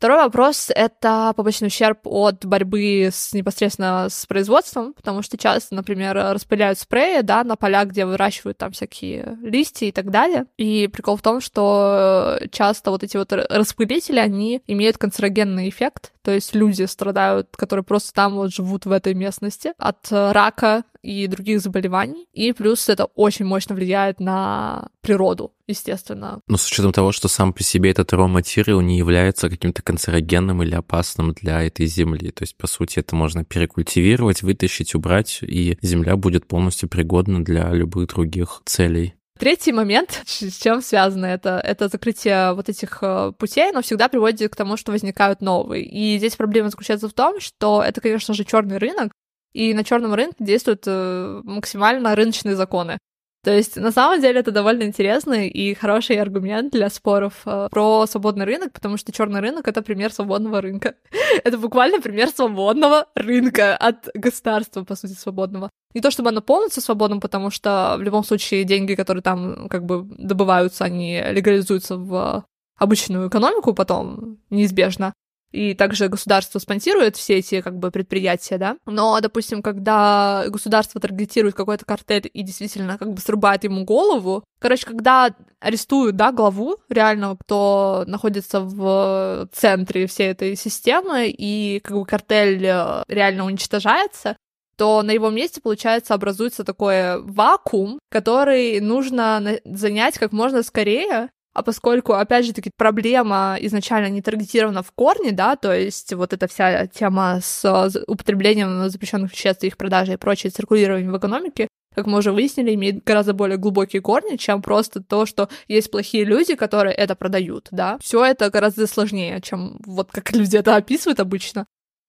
Второй 0.00 0.16
вопрос— 0.16 0.70
это 0.74 1.34
побочный 1.36 1.66
ущерб 1.66 1.98
от 2.04 2.46
борьбы 2.46 3.10
с, 3.12 3.34
непосредственно 3.34 4.06
с 4.08 4.24
производством, 4.24 4.94
потому 4.94 5.20
что 5.20 5.36
часто, 5.36 5.74
например, 5.74 6.14
распыляют 6.14 6.78
спреи, 6.78 7.20
да, 7.20 7.44
на 7.44 7.54
поля, 7.54 7.84
где 7.84 8.06
выращивают 8.06 8.56
там 8.56 8.72
всякие 8.72 9.36
листья 9.42 9.84
и 9.84 9.92
так 9.92 10.10
далее. 10.10 10.46
И 10.56 10.88
прикол 10.90 11.16
в 11.16 11.22
том, 11.22 11.42
что 11.42 12.40
часто 12.50 12.90
вот 12.92 13.02
эти 13.02 13.18
вот 13.18 13.30
распылители, 13.30 14.18
они 14.18 14.62
имеют 14.66 14.96
канцерогенный 14.96 15.68
эффект, 15.68 16.12
то 16.22 16.30
есть 16.30 16.54
люди 16.54 16.84
страдают, 16.84 17.48
которые 17.54 17.84
просто 17.84 18.14
там 18.14 18.36
вот 18.36 18.54
живут 18.54 18.86
в 18.86 18.92
этой 18.92 19.12
местности 19.12 19.74
от 19.76 20.06
рака 20.10 20.84
и 21.02 21.26
других 21.26 21.60
заболеваний. 21.60 22.26
И 22.32 22.52
плюс 22.52 22.88
это 22.88 23.06
очень 23.14 23.44
мощно 23.44 23.74
влияет 23.74 24.20
на 24.20 24.88
природу, 25.00 25.52
естественно. 25.66 26.40
Но 26.46 26.56
с 26.56 26.66
учетом 26.66 26.92
того, 26.92 27.12
что 27.12 27.28
сам 27.28 27.52
по 27.52 27.62
себе 27.62 27.90
этот 27.90 28.12
raw 28.12 28.82
не 28.82 28.98
является 28.98 29.48
каким-то 29.48 29.82
канцерогенным 29.82 30.62
или 30.62 30.74
опасным 30.74 31.32
для 31.32 31.62
этой 31.62 31.86
земли. 31.86 32.30
То 32.30 32.42
есть, 32.42 32.56
по 32.56 32.66
сути, 32.66 32.98
это 32.98 33.16
можно 33.16 33.44
перекультивировать, 33.44 34.42
вытащить, 34.42 34.94
убрать, 34.94 35.40
и 35.42 35.78
земля 35.82 36.16
будет 36.16 36.46
полностью 36.46 36.88
пригодна 36.88 37.44
для 37.44 37.70
любых 37.72 38.08
других 38.08 38.62
целей. 38.64 39.14
Третий 39.40 39.72
момент, 39.72 40.20
с 40.26 40.60
чем 40.60 40.82
связано 40.82 41.24
это, 41.24 41.60
это 41.64 41.88
закрытие 41.88 42.52
вот 42.52 42.68
этих 42.68 42.98
э, 43.00 43.32
путей, 43.38 43.72
но 43.72 43.80
всегда 43.80 44.08
приводит 44.08 44.52
к 44.52 44.56
тому, 44.56 44.76
что 44.76 44.92
возникают 44.92 45.40
новые. 45.40 45.82
И 45.82 46.18
здесь 46.18 46.36
проблема 46.36 46.68
заключается 46.68 47.08
в 47.08 47.14
том, 47.14 47.40
что 47.40 47.82
это, 47.82 48.02
конечно 48.02 48.34
же, 48.34 48.44
черный 48.44 48.76
рынок, 48.76 49.12
и 49.52 49.74
на 49.74 49.84
черном 49.84 50.14
рынке 50.14 50.36
действуют 50.38 50.84
э, 50.86 51.40
максимально 51.44 52.14
рыночные 52.14 52.56
законы. 52.56 52.98
То 53.42 53.50
есть, 53.50 53.76
на 53.76 53.90
самом 53.90 54.20
деле, 54.20 54.40
это 54.40 54.50
довольно 54.50 54.82
интересный 54.82 55.48
и 55.48 55.72
хороший 55.72 56.16
аргумент 56.16 56.72
для 56.72 56.90
споров 56.90 57.32
э, 57.46 57.68
про 57.70 58.06
свободный 58.06 58.44
рынок, 58.44 58.72
потому 58.72 58.98
что 58.98 59.12
черный 59.12 59.40
рынок 59.40 59.66
это 59.66 59.80
пример 59.80 60.12
свободного 60.12 60.60
рынка. 60.60 60.94
это 61.44 61.56
буквально 61.56 62.00
пример 62.02 62.28
свободного 62.28 63.06
рынка 63.14 63.76
от 63.76 64.10
государства, 64.12 64.84
по 64.84 64.94
сути, 64.94 65.12
свободного. 65.12 65.70
Не 65.94 66.02
то 66.02 66.10
чтобы 66.10 66.28
оно 66.28 66.42
полностью 66.42 66.82
свободным, 66.82 67.20
потому 67.20 67.50
что 67.50 67.96
в 67.98 68.02
любом 68.02 68.24
случае 68.24 68.64
деньги, 68.64 68.94
которые 68.94 69.22
там 69.22 69.68
как 69.70 69.86
бы 69.86 70.04
добываются, 70.18 70.84
они 70.84 71.22
легализуются 71.30 71.96
в 71.96 72.44
обычную 72.78 73.28
экономику 73.28 73.72
потом, 73.72 74.38
неизбежно 74.50 75.14
и 75.52 75.74
также 75.74 76.08
государство 76.08 76.58
спонсирует 76.58 77.16
все 77.16 77.38
эти 77.38 77.60
как 77.60 77.78
бы 77.78 77.90
предприятия, 77.90 78.58
да. 78.58 78.76
Но, 78.86 79.20
допустим, 79.20 79.62
когда 79.62 80.44
государство 80.48 81.00
таргетирует 81.00 81.54
какой-то 81.54 81.84
картель 81.84 82.30
и 82.32 82.42
действительно 82.42 82.98
как 82.98 83.12
бы 83.12 83.20
срубает 83.20 83.64
ему 83.64 83.84
голову, 83.84 84.44
короче, 84.58 84.86
когда 84.86 85.34
арестуют, 85.58 86.16
да, 86.16 86.32
главу 86.32 86.76
реально, 86.88 87.36
кто 87.36 88.04
находится 88.06 88.60
в 88.60 89.48
центре 89.52 90.06
всей 90.06 90.28
этой 90.28 90.56
системы, 90.56 91.28
и 91.28 91.80
как 91.80 91.96
бы 91.96 92.06
картель 92.06 92.64
э, 92.64 93.02
реально 93.08 93.44
уничтожается, 93.44 94.36
то 94.76 95.02
на 95.02 95.10
его 95.10 95.28
месте, 95.28 95.60
получается, 95.60 96.14
образуется 96.14 96.64
такой 96.64 97.20
вакуум, 97.22 97.98
который 98.10 98.80
нужно 98.80 99.58
занять 99.64 100.18
как 100.18 100.32
можно 100.32 100.62
скорее, 100.62 101.28
а 101.52 101.62
поскольку, 101.62 102.12
опять 102.12 102.46
же 102.46 102.52
таки, 102.52 102.70
проблема 102.76 103.56
изначально 103.60 104.08
не 104.08 104.22
таргетирована 104.22 104.82
в 104.82 104.92
корне, 104.92 105.32
да, 105.32 105.56
то 105.56 105.74
есть 105.74 106.12
вот 106.12 106.32
эта 106.32 106.46
вся 106.46 106.86
тема 106.86 107.40
с 107.42 107.90
употреблением 108.06 108.88
запрещенных 108.88 109.32
веществ, 109.32 109.64
их 109.64 109.76
продажей 109.76 110.14
и 110.14 110.18
прочее, 110.18 110.50
циркулированием 110.50 111.12
в 111.12 111.18
экономике, 111.18 111.68
как 111.94 112.06
мы 112.06 112.18
уже 112.18 112.32
выяснили, 112.32 112.74
имеет 112.74 113.02
гораздо 113.04 113.32
более 113.32 113.58
глубокие 113.58 114.00
корни, 114.00 114.36
чем 114.36 114.62
просто 114.62 115.02
то, 115.02 115.26
что 115.26 115.48
есть 115.66 115.90
плохие 115.90 116.24
люди, 116.24 116.54
которые 116.54 116.94
это 116.94 117.16
продают, 117.16 117.68
да. 117.72 117.98
Все 118.00 118.24
это 118.24 118.48
гораздо 118.50 118.86
сложнее, 118.86 119.40
чем 119.40 119.80
вот 119.84 120.10
как 120.12 120.32
люди 120.32 120.56
это 120.56 120.76
описывают 120.76 121.20
обычно. 121.20 121.66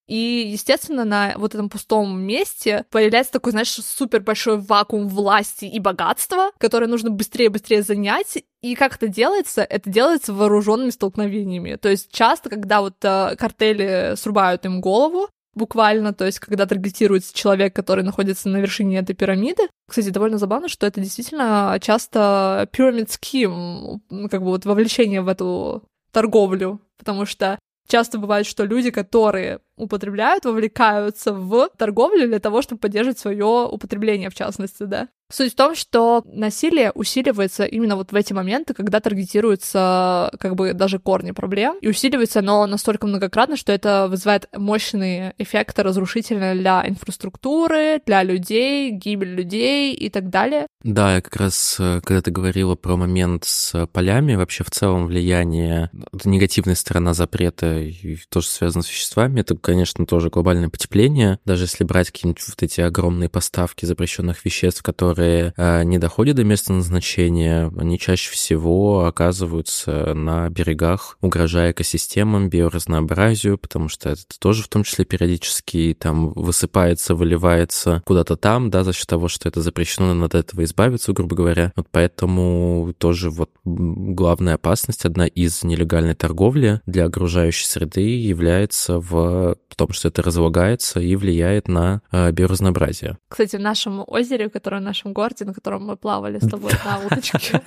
И, 0.08 0.50
естественно, 0.52 1.04
на 1.04 1.34
вот 1.36 1.54
этом 1.54 1.68
пустом 1.68 2.20
месте 2.20 2.84
появляется 2.90 3.32
такой, 3.32 3.52
знаешь, 3.52 3.70
супер 3.70 4.20
большой 4.20 4.58
вакуум 4.58 5.08
власти 5.08 5.64
и 5.64 5.78
богатства, 5.78 6.50
который 6.58 6.88
нужно 6.88 7.10
быстрее-быстрее 7.10 7.82
занять. 7.82 8.42
И 8.62 8.74
как 8.74 8.96
это 8.96 9.08
делается? 9.08 9.62
Это 9.62 9.88
делается 9.90 10.32
вооруженными 10.32 10.90
столкновениями. 10.90 11.76
То 11.76 11.88
есть 11.88 12.10
часто, 12.12 12.50
когда 12.50 12.80
вот 12.80 12.96
э, 13.02 13.36
картели 13.36 14.14
срубают 14.16 14.64
им 14.64 14.80
голову, 14.80 15.28
буквально, 15.54 16.12
то 16.12 16.24
есть 16.24 16.38
когда 16.38 16.66
таргетируется 16.66 17.34
человек, 17.34 17.74
который 17.74 18.04
находится 18.04 18.48
на 18.48 18.58
вершине 18.58 18.98
этой 18.98 19.14
пирамиды. 19.14 19.68
Кстати, 19.88 20.08
довольно 20.08 20.38
забавно, 20.38 20.68
что 20.68 20.86
это 20.86 21.00
действительно 21.00 21.78
часто 21.80 22.68
pyramid 22.72 23.08
scheme, 23.08 24.00
как 24.28 24.40
бы 24.40 24.48
вот 24.48 24.64
вовлечение 24.64 25.22
в 25.22 25.28
эту 25.28 25.82
торговлю, 26.12 26.80
потому 26.98 27.26
что 27.26 27.58
часто 27.92 28.18
бывает, 28.18 28.46
что 28.46 28.64
люди, 28.64 28.90
которые 28.90 29.60
употребляют, 29.76 30.46
вовлекаются 30.46 31.34
в 31.34 31.68
торговлю 31.76 32.26
для 32.26 32.40
того, 32.40 32.62
чтобы 32.62 32.80
поддерживать 32.80 33.18
свое 33.18 33.68
употребление, 33.70 34.30
в 34.30 34.34
частности, 34.34 34.84
да. 34.84 35.08
Суть 35.32 35.52
в 35.52 35.56
том, 35.56 35.74
что 35.74 36.22
насилие 36.26 36.92
усиливается 36.92 37.64
именно 37.64 37.96
вот 37.96 38.12
в 38.12 38.14
эти 38.14 38.34
моменты, 38.34 38.74
когда 38.74 39.00
таргетируются 39.00 40.30
как 40.38 40.56
бы 40.56 40.74
даже 40.74 40.98
корни 40.98 41.30
проблем, 41.30 41.78
и 41.80 41.88
усиливается 41.88 42.40
оно 42.40 42.66
настолько 42.66 43.06
многократно, 43.06 43.56
что 43.56 43.72
это 43.72 44.08
вызывает 44.10 44.46
мощные 44.54 45.32
эффекты 45.38 45.82
разрушительные 45.82 46.54
для 46.54 46.86
инфраструктуры, 46.86 48.02
для 48.04 48.22
людей, 48.22 48.90
гибель 48.90 49.34
людей 49.34 49.94
и 49.94 50.10
так 50.10 50.28
далее. 50.28 50.66
Да, 50.84 51.14
я 51.14 51.20
как 51.22 51.36
раз, 51.36 51.76
э, 51.80 52.02
когда 52.04 52.20
ты 52.20 52.30
говорила 52.30 52.74
про 52.74 52.96
момент 52.96 53.44
с 53.44 53.86
полями, 53.86 54.34
вообще 54.34 54.64
в 54.64 54.70
целом 54.70 55.06
влияние, 55.06 55.90
негативная 56.24 56.74
сторона 56.74 57.14
запрета 57.14 57.78
и 57.78 58.18
тоже 58.28 58.48
связано 58.48 58.82
с 58.82 58.90
веществами, 58.90 59.40
это, 59.40 59.56
конечно, 59.56 60.04
тоже 60.04 60.28
глобальное 60.28 60.68
потепление. 60.68 61.38
Даже 61.46 61.64
если 61.64 61.84
брать 61.84 62.10
какие-нибудь 62.10 62.42
вот 62.46 62.62
эти 62.62 62.82
огромные 62.82 63.30
поставки 63.30 63.86
запрещенных 63.86 64.44
веществ, 64.44 64.82
которые 64.82 65.21
э, 65.22 65.82
не 65.84 65.98
доходят 65.98 66.36
до 66.36 66.44
места 66.44 66.72
назначения, 66.72 67.72
они 67.78 67.98
чаще 67.98 68.30
всего 68.32 69.06
оказываются 69.06 70.14
на 70.14 70.48
берегах, 70.48 71.16
угрожая 71.20 71.72
экосистемам, 71.72 72.48
биоразнообразию, 72.48 73.58
потому 73.58 73.88
что 73.88 74.10
это 74.10 74.22
тоже 74.38 74.62
в 74.62 74.68
том 74.68 74.84
числе 74.84 75.04
периодически 75.04 75.96
там 75.98 76.32
высыпается, 76.32 77.14
выливается 77.14 78.02
куда-то 78.04 78.36
там, 78.36 78.70
да, 78.70 78.84
за 78.84 78.92
счет 78.92 79.06
того, 79.06 79.28
что 79.28 79.48
это 79.48 79.60
запрещено, 79.60 80.14
надо 80.14 80.38
от 80.38 80.46
этого 80.46 80.64
избавиться, 80.64 81.12
грубо 81.12 81.36
говоря. 81.36 81.72
Вот 81.76 81.86
поэтому 81.90 82.94
тоже 82.98 83.30
вот 83.30 83.50
главная 83.64 84.54
опасность, 84.54 85.04
одна 85.04 85.26
из 85.26 85.62
нелегальной 85.62 86.14
торговли 86.14 86.80
для 86.86 87.06
окружающей 87.06 87.66
среды 87.66 88.02
является 88.02 88.98
в 88.98 89.56
том, 89.76 89.92
что 89.92 90.08
это 90.08 90.22
разлагается 90.22 91.00
и 91.00 91.16
влияет 91.16 91.68
на 91.68 92.02
э, 92.10 92.30
биоразнообразие. 92.30 93.18
Кстати, 93.28 93.56
в 93.56 93.60
нашем 93.60 94.04
озере, 94.06 94.48
которое 94.48 94.80
в 94.80 94.84
нашем 94.84 95.11
городе, 95.12 95.44
на 95.44 95.54
котором 95.54 95.86
мы 95.86 95.96
плавали 95.96 96.38
с 96.38 96.48
тобой 96.50 96.72
на 96.84 97.06
уточке, 97.06 97.62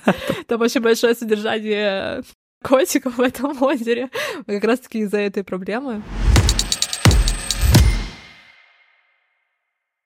там 0.46 0.60
очень 0.60 0.80
большое 0.80 1.14
содержание 1.14 2.22
котиков 2.62 3.18
в 3.18 3.20
этом 3.20 3.60
озере. 3.62 4.10
Как 4.46 4.64
раз-таки 4.64 5.00
из-за 5.00 5.18
этой 5.18 5.44
проблемы. 5.44 6.02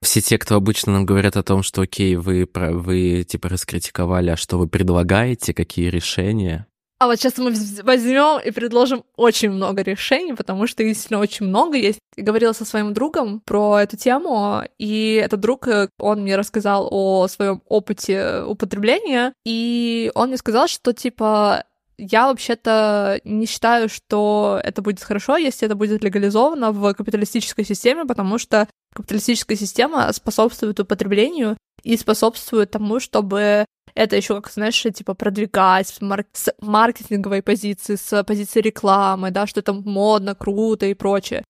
Все 0.02 0.20
те, 0.20 0.38
кто 0.38 0.56
обычно 0.56 0.92
нам 0.92 1.06
говорят 1.06 1.36
о 1.36 1.42
том, 1.42 1.62
что 1.62 1.82
окей, 1.82 2.16
вы, 2.16 2.48
вы 2.54 3.22
типа 3.22 3.48
раскритиковали, 3.48 4.30
а 4.30 4.36
что 4.36 4.58
вы 4.58 4.66
предлагаете, 4.66 5.52
какие 5.52 5.88
решения, 5.88 6.66
а 7.00 7.06
вот 7.06 7.16
сейчас 7.16 7.38
мы 7.38 7.54
возьмем 7.82 8.40
и 8.40 8.50
предложим 8.50 9.04
очень 9.16 9.48
много 9.50 9.80
решений, 9.80 10.34
потому 10.34 10.66
что 10.66 10.84
действительно 10.84 11.18
очень 11.18 11.46
много 11.46 11.78
есть. 11.78 11.98
Я 12.14 12.24
говорила 12.24 12.52
со 12.52 12.66
своим 12.66 12.92
другом 12.92 13.40
про 13.40 13.78
эту 13.78 13.96
тему, 13.96 14.62
и 14.76 15.14
этот 15.14 15.40
друг, 15.40 15.66
э, 15.66 15.88
он 15.98 16.20
мне 16.20 16.36
рассказал 16.36 16.86
о 16.90 17.26
своем 17.28 17.62
опыте 17.66 18.42
употребления, 18.42 19.32
и 19.46 20.12
он 20.14 20.28
мне 20.28 20.36
сказал, 20.36 20.68
что 20.68 20.92
типа 20.92 21.64
я 21.96 22.26
вообще-то 22.26 23.20
не 23.24 23.46
считаю, 23.46 23.88
что 23.88 24.60
это 24.62 24.82
будет 24.82 25.02
хорошо, 25.02 25.38
если 25.38 25.64
это 25.64 25.76
будет 25.76 26.04
легализовано 26.04 26.70
в 26.70 26.92
капиталистической 26.92 27.64
системе, 27.64 28.04
потому 28.04 28.36
что 28.36 28.68
капиталистическая 28.94 29.56
система 29.56 30.12
способствует 30.12 30.78
употреблению 30.80 31.56
и 31.82 31.96
способствует 31.96 32.70
тому, 32.70 33.00
чтобы 33.00 33.64
это 33.94 34.16
еще, 34.16 34.34
как 34.40 34.52
знаешь, 34.52 34.82
типа 34.82 35.14
продвигать 35.14 35.88
с, 35.88 36.00
марк- 36.00 36.28
с 36.32 36.52
маркетинговой 36.60 37.42
позиции, 37.42 37.96
с 37.96 38.24
позиции 38.24 38.60
рекламы, 38.60 39.30
да, 39.30 39.46
что 39.46 39.60
это 39.60 39.72
модно, 39.72 40.34
круто 40.34 40.86
и 40.86 40.94
прочее. 40.94 41.44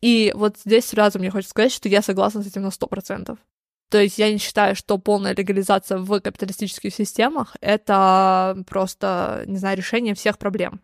И 0.00 0.32
вот 0.34 0.58
здесь 0.58 0.86
сразу 0.86 1.18
мне 1.18 1.30
хочется 1.30 1.50
сказать, 1.50 1.72
что 1.72 1.88
я 1.88 2.02
согласна 2.02 2.42
с 2.42 2.46
этим 2.46 2.62
на 2.62 2.70
сто 2.70 2.86
процентов. 2.86 3.38
То 3.90 3.98
есть 3.98 4.18
я 4.18 4.32
не 4.32 4.38
считаю, 4.38 4.74
что 4.74 4.98
полная 4.98 5.34
легализация 5.34 5.98
в 5.98 6.20
капиталистических 6.20 6.92
системах— 6.92 7.56
это 7.60 8.56
просто, 8.66 9.44
не 9.46 9.58
знаю, 9.58 9.76
решение 9.76 10.14
всех 10.14 10.38
проблем. 10.38 10.80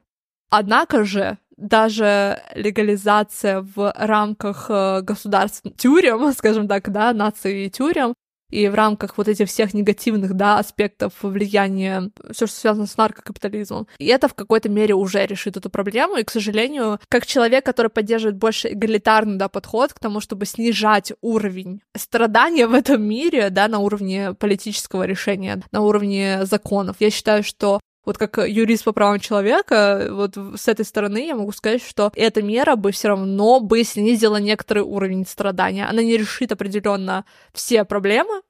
Однако 0.50 1.04
же 1.04 1.38
даже 1.56 2.42
легализация 2.54 3.62
в 3.62 3.92
рамках 3.96 4.66
э, 4.68 5.00
государств 5.02 5.62
тюрем, 5.76 6.32
скажем 6.36 6.68
так, 6.68 6.90
да, 6.90 7.12
нации 7.12 7.68
тюрем, 7.68 8.14
и 8.52 8.68
в 8.68 8.74
рамках 8.74 9.16
вот 9.16 9.28
этих 9.28 9.48
всех 9.48 9.74
негативных, 9.74 10.34
да, 10.34 10.58
аспектов 10.58 11.14
влияния, 11.22 12.10
все, 12.30 12.46
что 12.46 12.56
связано 12.56 12.86
с 12.86 12.96
наркокапитализмом. 12.96 13.88
И 13.98 14.06
это 14.06 14.28
в 14.28 14.34
какой-то 14.34 14.68
мере 14.68 14.94
уже 14.94 15.26
решит 15.26 15.56
эту 15.56 15.70
проблему, 15.70 16.16
и, 16.16 16.22
к 16.22 16.30
сожалению, 16.30 17.00
как 17.08 17.26
человек, 17.26 17.64
который 17.64 17.88
поддерживает 17.88 18.36
больше 18.36 18.68
эгалитарный, 18.72 19.38
да, 19.38 19.48
подход 19.48 19.94
к 19.94 19.98
тому, 19.98 20.20
чтобы 20.20 20.44
снижать 20.44 21.12
уровень 21.22 21.80
страдания 21.96 22.66
в 22.66 22.74
этом 22.74 23.02
мире, 23.02 23.48
да, 23.50 23.68
на 23.68 23.78
уровне 23.78 24.34
политического 24.34 25.04
решения, 25.04 25.62
на 25.72 25.80
уровне 25.80 26.44
законов, 26.44 26.96
я 27.00 27.10
считаю, 27.10 27.42
что 27.42 27.80
вот 28.04 28.18
как 28.18 28.38
юрист 28.38 28.84
по 28.84 28.92
правам 28.92 29.20
человека, 29.20 30.08
вот 30.10 30.36
с 30.36 30.68
этой 30.68 30.84
стороны 30.84 31.26
я 31.26 31.36
могу 31.36 31.52
сказать, 31.52 31.82
что 31.82 32.10
эта 32.14 32.42
мера 32.42 32.76
бы 32.76 32.92
все 32.92 33.08
равно 33.08 33.60
бы 33.60 33.84
снизила 33.84 34.36
некоторый 34.36 34.82
уровень 34.82 35.26
страдания. 35.26 35.86
Она 35.86 36.02
не 36.02 36.16
решит 36.16 36.52
определенно 36.52 37.24
все 37.52 37.84
проблемы, 37.84 38.42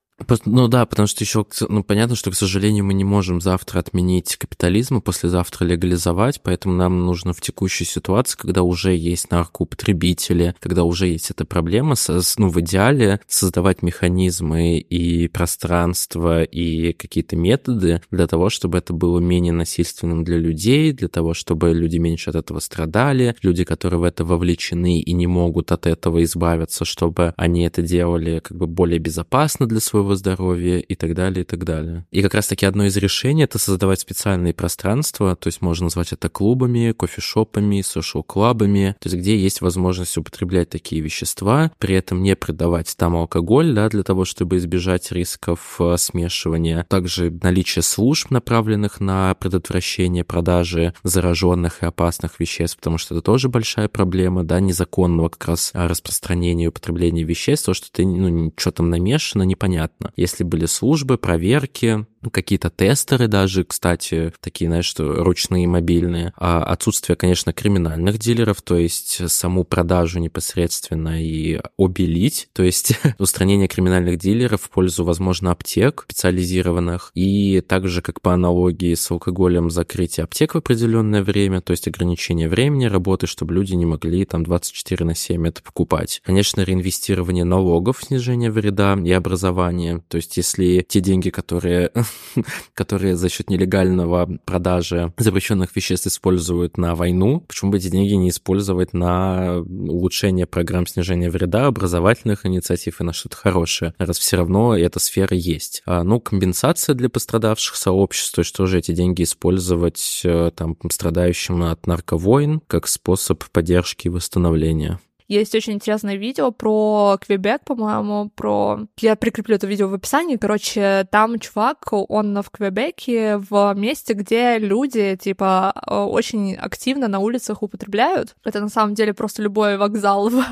ну 0.44 0.68
да, 0.68 0.86
потому 0.86 1.06
что 1.06 1.24
еще, 1.24 1.44
ну 1.68 1.82
понятно, 1.82 2.16
что, 2.16 2.30
к 2.30 2.34
сожалению, 2.34 2.84
мы 2.84 2.94
не 2.94 3.04
можем 3.04 3.40
завтра 3.40 3.80
отменить 3.80 4.36
капитализм, 4.36 4.96
а 4.96 5.00
послезавтра 5.00 5.64
легализовать, 5.64 6.40
поэтому 6.42 6.74
нам 6.74 7.04
нужно 7.04 7.32
в 7.32 7.40
текущей 7.40 7.84
ситуации, 7.84 8.38
когда 8.38 8.62
уже 8.62 8.94
есть 8.94 9.30
наркоупотребители, 9.30 10.54
когда 10.60 10.84
уже 10.84 11.08
есть 11.08 11.30
эта 11.30 11.44
проблема, 11.44 11.94
ну 12.38 12.48
в 12.48 12.60
идеале 12.60 13.20
создавать 13.26 13.82
механизмы 13.82 14.78
и 14.78 15.28
пространство, 15.28 16.42
и 16.42 16.92
какие-то 16.92 17.36
методы 17.36 18.02
для 18.10 18.26
того, 18.26 18.50
чтобы 18.50 18.78
это 18.78 18.92
было 18.92 19.18
менее 19.18 19.52
насильственным 19.52 20.24
для 20.24 20.38
людей, 20.38 20.92
для 20.92 21.08
того, 21.08 21.34
чтобы 21.34 21.72
люди 21.72 21.96
меньше 21.96 22.30
от 22.30 22.36
этого 22.36 22.60
страдали, 22.60 23.34
люди, 23.42 23.64
которые 23.64 24.00
в 24.00 24.04
это 24.04 24.24
вовлечены 24.24 25.00
и 25.00 25.12
не 25.12 25.26
могут 25.26 25.72
от 25.72 25.86
этого 25.86 26.22
избавиться, 26.22 26.84
чтобы 26.84 27.34
они 27.36 27.64
это 27.64 27.82
делали 27.82 28.40
как 28.40 28.56
бы 28.56 28.66
более 28.66 28.98
безопасно 28.98 29.66
для 29.66 29.80
своего 29.80 30.01
своего 30.02 30.16
здоровья 30.16 30.78
и 30.78 30.94
так 30.94 31.14
далее, 31.14 31.42
и 31.42 31.44
так 31.44 31.64
далее. 31.64 32.04
И 32.10 32.22
как 32.22 32.34
раз-таки 32.34 32.66
одно 32.66 32.86
из 32.86 32.96
решений— 32.96 33.42
это 33.44 33.58
создавать 33.58 34.00
специальные 34.00 34.52
пространства, 34.52 35.36
то 35.36 35.48
есть 35.48 35.62
можно 35.62 35.84
назвать 35.84 36.12
это 36.12 36.28
клубами, 36.28 36.92
кофешопами, 36.92 37.80
social-клабами, 37.80 38.96
то 38.98 39.08
есть 39.08 39.16
где 39.16 39.36
есть 39.36 39.60
возможность 39.60 40.16
употреблять 40.16 40.70
такие 40.70 41.00
вещества, 41.00 41.70
при 41.78 41.94
этом 41.94 42.22
не 42.22 42.34
продавать 42.34 42.94
там 42.96 43.16
алкоголь, 43.16 43.72
да, 43.74 43.88
для 43.88 44.02
того, 44.02 44.24
чтобы 44.24 44.56
избежать 44.56 45.12
рисков 45.12 45.76
э, 45.78 45.96
смешивания. 45.96 46.84
Также 46.88 47.30
наличие 47.42 47.82
служб, 47.82 48.30
направленных 48.30 49.00
на 49.00 49.34
предотвращение 49.34 50.24
продажи 50.24 50.94
зараженных 51.04 51.82
и 51.82 51.86
опасных 51.86 52.40
веществ, 52.40 52.76
потому 52.78 52.98
что 52.98 53.14
это 53.14 53.22
тоже 53.22 53.48
большая 53.48 53.88
проблема, 53.88 54.44
да, 54.44 54.60
незаконного 54.60 55.28
как 55.28 55.46
раз 55.46 55.70
распространения 55.74 56.64
и 56.64 56.68
употребления 56.68 57.22
веществ, 57.22 57.66
то, 57.66 57.74
что 57.74 57.90
ты, 57.92 58.04
ну, 58.04 58.52
что 58.56 58.72
там 58.72 58.90
намешано, 58.90 59.42
непонятно 59.44 59.92
понятно. 60.02 60.20
Если 60.20 60.44
были 60.44 60.66
службы, 60.66 61.18
проверки, 61.18 62.06
какие-то 62.30 62.70
тестеры 62.70 63.28
даже, 63.28 63.64
кстати, 63.64 64.32
такие, 64.40 64.68
знаешь, 64.68 64.84
что 64.84 65.24
ручные, 65.24 65.66
мобильные. 65.66 66.32
А 66.36 66.62
отсутствие, 66.62 67.16
конечно, 67.16 67.52
криминальных 67.52 68.18
дилеров, 68.18 68.62
то 68.62 68.76
есть 68.76 69.30
саму 69.30 69.64
продажу 69.64 70.18
непосредственно 70.18 71.22
и 71.22 71.60
обелить, 71.78 72.48
то 72.52 72.62
есть 72.62 72.98
устранение 73.18 73.68
криминальных 73.68 74.18
дилеров 74.18 74.62
в 74.62 74.70
пользу, 74.70 75.04
возможно, 75.04 75.50
аптек 75.50 76.04
специализированных, 76.04 77.10
и 77.14 77.60
также, 77.60 78.02
как 78.02 78.20
по 78.20 78.34
аналогии 78.34 78.94
с 78.94 79.10
алкоголем, 79.10 79.70
закрытие 79.70 80.24
аптек 80.24 80.54
в 80.54 80.58
определенное 80.58 81.22
время, 81.22 81.60
то 81.60 81.72
есть 81.72 81.88
ограничение 81.88 82.48
времени 82.48 82.86
работы, 82.86 83.26
чтобы 83.26 83.54
люди 83.54 83.74
не 83.74 83.86
могли 83.86 84.24
там 84.24 84.44
24 84.44 85.04
на 85.04 85.14
7 85.14 85.48
это 85.48 85.62
покупать. 85.62 86.20
Конечно, 86.24 86.62
реинвестирование 86.62 87.44
налогов, 87.44 87.98
снижение 88.02 88.50
вреда 88.50 88.98
и 89.02 89.12
образование, 89.12 90.02
то 90.08 90.16
есть 90.16 90.36
если 90.36 90.84
те 90.88 91.00
деньги, 91.00 91.30
которые 91.30 91.90
которые 92.74 93.16
за 93.16 93.28
счет 93.28 93.50
нелегального 93.50 94.28
продажи 94.44 95.12
запрещенных 95.18 95.74
веществ 95.76 96.06
используют 96.06 96.78
на 96.78 96.94
войну, 96.94 97.40
почему 97.40 97.72
бы 97.72 97.78
эти 97.78 97.88
деньги 97.88 98.14
не 98.14 98.30
использовать 98.30 98.92
на 98.92 99.58
улучшение 99.58 100.46
программ 100.46 100.86
снижения 100.86 101.30
вреда, 101.30 101.66
образовательных 101.66 102.46
инициатив 102.46 103.00
и 103.00 103.04
на 103.04 103.12
что-то 103.12 103.36
хорошее, 103.36 103.94
раз 103.98 104.18
все 104.18 104.36
равно 104.36 104.76
эта 104.76 104.98
сфера 104.98 105.36
есть. 105.36 105.82
А, 105.86 106.02
ну, 106.02 106.20
компенсация 106.20 106.94
для 106.94 107.08
пострадавших 107.08 107.76
сообществ, 107.76 108.34
то 108.34 108.40
есть 108.40 108.54
тоже 108.54 108.78
эти 108.78 108.92
деньги 108.92 109.22
использовать 109.22 110.22
э, 110.24 110.50
там 110.54 110.76
страдающим 110.90 111.62
от 111.62 111.86
нарковойн 111.86 112.60
как 112.66 112.86
способ 112.86 113.44
поддержки 113.50 114.06
и 114.06 114.10
восстановления. 114.10 115.00
Есть 115.32 115.54
очень 115.54 115.72
интересное 115.72 116.16
видео 116.16 116.50
про 116.50 117.16
Квебек, 117.18 117.64
по-моему, 117.64 118.28
про... 118.34 118.80
Я 119.00 119.16
прикреплю 119.16 119.56
это 119.56 119.66
видео 119.66 119.88
в 119.88 119.94
описании. 119.94 120.36
Короче, 120.36 121.06
там 121.10 121.38
чувак, 121.38 121.88
он 121.90 122.42
в 122.42 122.50
Квебеке, 122.50 123.38
в 123.38 123.72
месте, 123.74 124.12
где 124.12 124.58
люди, 124.58 125.16
типа, 125.16 125.72
очень 125.86 126.54
активно 126.54 127.08
на 127.08 127.20
улицах 127.20 127.62
употребляют. 127.62 128.36
Это 128.44 128.60
на 128.60 128.68
самом 128.68 128.92
деле 128.92 129.14
просто 129.14 129.40
любой 129.40 129.78
вокзал 129.78 130.28
в 130.28 130.44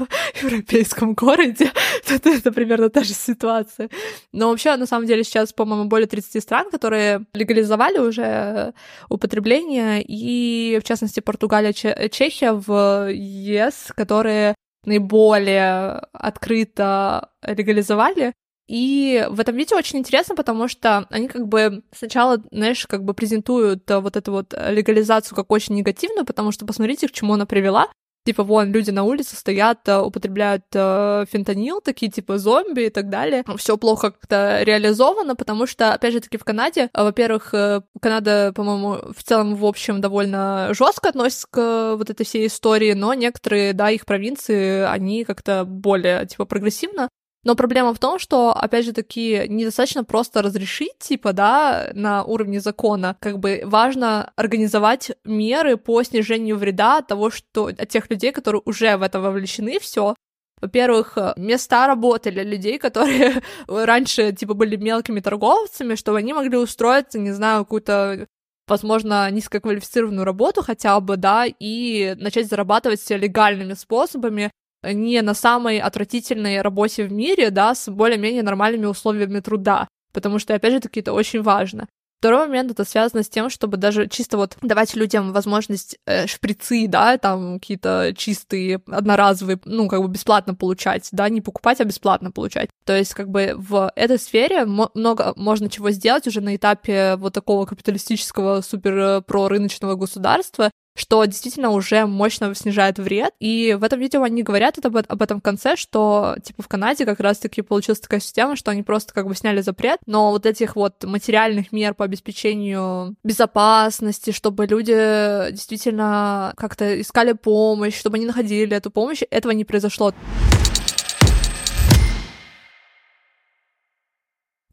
европейском 0.43 1.12
городе. 1.12 1.70
это, 2.09 2.31
это 2.31 2.51
примерно 2.51 2.89
та 2.89 3.05
же 3.05 3.12
ситуация. 3.12 3.90
Но 4.32 4.48
вообще, 4.48 4.74
на 4.77 4.86
самом 4.86 5.07
деле, 5.07 5.24
сейчас, 5.24 5.52
по-моему, 5.52 5.90
более 5.90 6.07
30 6.07 6.43
стран, 6.43 6.70
которые 6.70 7.27
легализовали 7.35 7.98
уже 7.98 8.73
употребление, 9.11 10.02
и, 10.02 10.81
в 10.82 10.89
частности, 10.89 11.20
Португалия, 11.20 11.74
Чехия 11.74 12.52
в 12.52 13.12
ЕС, 13.12 13.93
которые 13.94 14.55
наиболее 14.85 16.01
открыто 16.12 17.31
легализовали. 17.47 18.32
И 18.69 19.27
в 19.28 19.40
этом 19.40 19.57
видео 19.57 19.77
очень 19.77 19.98
интересно, 19.98 20.36
потому 20.36 20.69
что 20.69 21.07
они 21.11 21.27
как 21.27 21.48
бы 21.48 21.82
сначала, 21.93 22.40
знаешь, 22.52 22.86
как 22.86 23.05
бы 23.05 23.15
презентуют 23.15 23.82
вот 23.90 24.16
эту 24.16 24.31
вот 24.31 24.55
легализацию 24.55 25.35
как 25.35 25.51
очень 25.51 25.74
негативную, 25.74 26.24
потому 26.24 26.52
что 26.52 26.66
посмотрите, 26.66 27.09
к 27.09 27.12
чему 27.12 27.35
она 27.35 27.47
привела. 27.47 27.89
Типа, 28.24 28.44
вон, 28.44 28.70
люди 28.72 28.90
на 28.90 29.05
улице 29.05 29.34
стоят, 29.34 29.88
э, 29.88 29.98
употребляют 29.98 30.64
э, 30.74 31.24
фентанил, 31.30 31.80
такие 31.80 32.12
типа 32.12 32.36
зомби 32.36 32.82
и 32.82 32.90
так 32.90 33.09
далее. 33.09 33.44
Все 33.56 33.78
плохо 33.78 34.10
как-то 34.10 34.62
реализовано, 34.62 35.36
потому 35.36 35.66
что, 35.66 35.94
опять 35.94 36.12
же 36.12 36.20
таки, 36.20 36.36
в 36.36 36.44
Канаде, 36.44 36.90
э, 36.92 37.02
во-первых, 37.02 37.55
э, 37.55 37.80
Канада, 38.01 38.52
по-моему, 38.55 39.12
в 39.16 39.22
целом, 39.22 39.56
в 39.56 39.64
общем, 39.64 40.02
довольно 40.02 40.68
жестко 40.74 41.09
относится 41.09 41.47
к 41.51 41.94
вот 41.97 42.10
этой 42.10 42.26
всей 42.26 42.47
истории, 42.47 42.92
но 42.92 43.14
некоторые, 43.14 43.72
да, 43.72 43.90
их 43.90 44.05
провинции, 44.05 44.82
они 44.82 45.24
как-то 45.24 45.64
более, 45.64 46.26
типа, 46.26 46.44
прогрессивно 46.44 47.09
но 47.42 47.54
проблема 47.54 47.94
в 47.94 47.98
том, 47.98 48.18
что, 48.18 48.52
опять 48.52 48.84
же 48.84 48.92
таки, 48.92 49.46
недостаточно 49.48 50.04
просто 50.04 50.42
разрешить, 50.42 50.98
типа, 50.98 51.32
да, 51.32 51.90
на 51.94 52.22
уровне 52.22 52.60
закона. 52.60 53.16
Как 53.20 53.38
бы 53.38 53.62
важно 53.64 54.32
организовать 54.36 55.12
меры 55.24 55.78
по 55.78 56.02
снижению 56.02 56.58
вреда 56.58 56.98
от 56.98 57.06
того, 57.06 57.30
что 57.30 57.66
от 57.66 57.88
тех 57.88 58.10
людей, 58.10 58.32
которые 58.32 58.60
уже 58.66 58.96
в 58.98 59.02
это 59.02 59.20
вовлечены, 59.20 59.78
все, 59.80 60.14
во-первых, 60.60 61.16
места 61.36 61.86
работы 61.86 62.30
для 62.30 62.42
людей, 62.42 62.78
которые 62.78 63.40
раньше, 63.66 64.32
типа, 64.32 64.52
были 64.52 64.76
мелкими 64.76 65.20
торговцами, 65.20 65.94
чтобы 65.94 66.18
они 66.18 66.34
могли 66.34 66.58
устроиться, 66.58 67.18
не 67.18 67.32
знаю, 67.32 67.64
какую-то 67.64 68.26
возможно, 68.68 69.28
низкоквалифицированную 69.32 70.24
работу 70.24 70.62
хотя 70.62 71.00
бы, 71.00 71.16
да, 71.16 71.44
и 71.44 72.14
начать 72.18 72.48
зарабатывать 72.48 73.04
легальными 73.10 73.74
способами, 73.74 74.52
не 74.82 75.20
на 75.23 75.35
самой 75.35 75.78
отвратительной 75.78 76.62
работе 76.62 77.05
в 77.05 77.12
мире, 77.12 77.51
да, 77.51 77.74
с 77.74 77.90
более-менее 77.90 78.43
нормальными 78.43 78.86
условиями 78.86 79.40
труда. 79.40 79.89
Потому 80.12 80.39
что, 80.39 80.55
опять 80.55 80.73
же 80.73 80.81
таки, 80.81 81.01
это 81.01 81.12
очень 81.12 81.43
важно. 81.43 81.86
Второй 82.20 82.48
момент 82.48 82.70
это 82.70 82.85
связано 82.85 83.23
с 83.23 83.31
тем, 83.31 83.48
чтобы 83.48 83.78
даже 83.78 84.07
чисто 84.07 84.36
вот 84.36 84.59
давать 84.61 84.94
людям 84.94 85.32
возможность 85.32 85.97
э, 86.05 86.27
шприцы, 86.27 86.86
да, 86.86 87.16
там 87.16 87.59
какие-то 87.59 88.12
чистые, 88.15 88.82
одноразовые, 88.89 89.59
ну, 89.65 89.89
как 89.89 90.02
бы 90.02 90.09
бесплатно 90.09 90.55
получать, 90.55 91.09
да, 91.12 91.31
не 91.31 91.40
покупать, 91.40 91.81
а 91.81 91.85
бесплатно 91.85 92.31
получать. 92.31 92.69
То 92.85 92.94
есть, 92.94 93.15
как 93.15 93.31
бы 93.31 93.55
в 93.57 93.90
этой 93.97 94.19
сфере 94.19 94.66
много 94.66 95.32
можно 95.36 95.70
чего 95.70 95.93
сделать 95.93 96.27
уже 96.27 96.43
на 96.43 96.57
этапе 96.57 97.16
вот 97.16 97.32
такого 97.32 97.65
капиталистического 97.65 98.61
супер 98.61 98.98
э, 98.98 99.20
прорыночного 99.23 99.94
государства, 99.94 100.70
что 100.94 101.24
действительно 101.24 101.70
уже 101.70 102.06
мощно 102.06 102.54
снижает 102.54 102.98
вред. 102.98 103.32
И 103.38 103.76
в 103.78 103.84
этом 103.84 104.00
видео 104.00 104.22
они 104.22 104.42
говорят 104.42 104.84
об, 104.84 104.96
об 104.96 105.22
этом 105.22 105.40
в 105.40 105.42
конце, 105.42 105.76
что 105.76 106.36
типа 106.42 106.62
в 106.62 106.68
Канаде 106.68 107.06
как 107.06 107.20
раз-таки 107.20 107.62
получилась 107.62 108.00
такая 108.00 108.20
система, 108.20 108.56
что 108.56 108.70
они 108.70 108.82
просто 108.82 109.14
как 109.14 109.26
бы 109.26 109.34
сняли 109.34 109.60
запрет, 109.60 110.00
но 110.06 110.30
вот 110.30 110.46
этих 110.46 110.76
вот 110.76 111.04
материальных 111.04 111.72
мер 111.72 111.94
по 111.94 112.04
обеспечению 112.04 113.14
безопасности, 113.24 114.32
чтобы 114.32 114.66
люди 114.66 115.50
действительно 115.52 116.52
как-то 116.56 117.00
искали 117.00 117.32
помощь, 117.32 117.98
чтобы 117.98 118.16
они 118.16 118.26
находили 118.26 118.76
эту 118.76 118.90
помощь, 118.90 119.22
этого 119.30 119.52
не 119.52 119.64
произошло. 119.64 120.12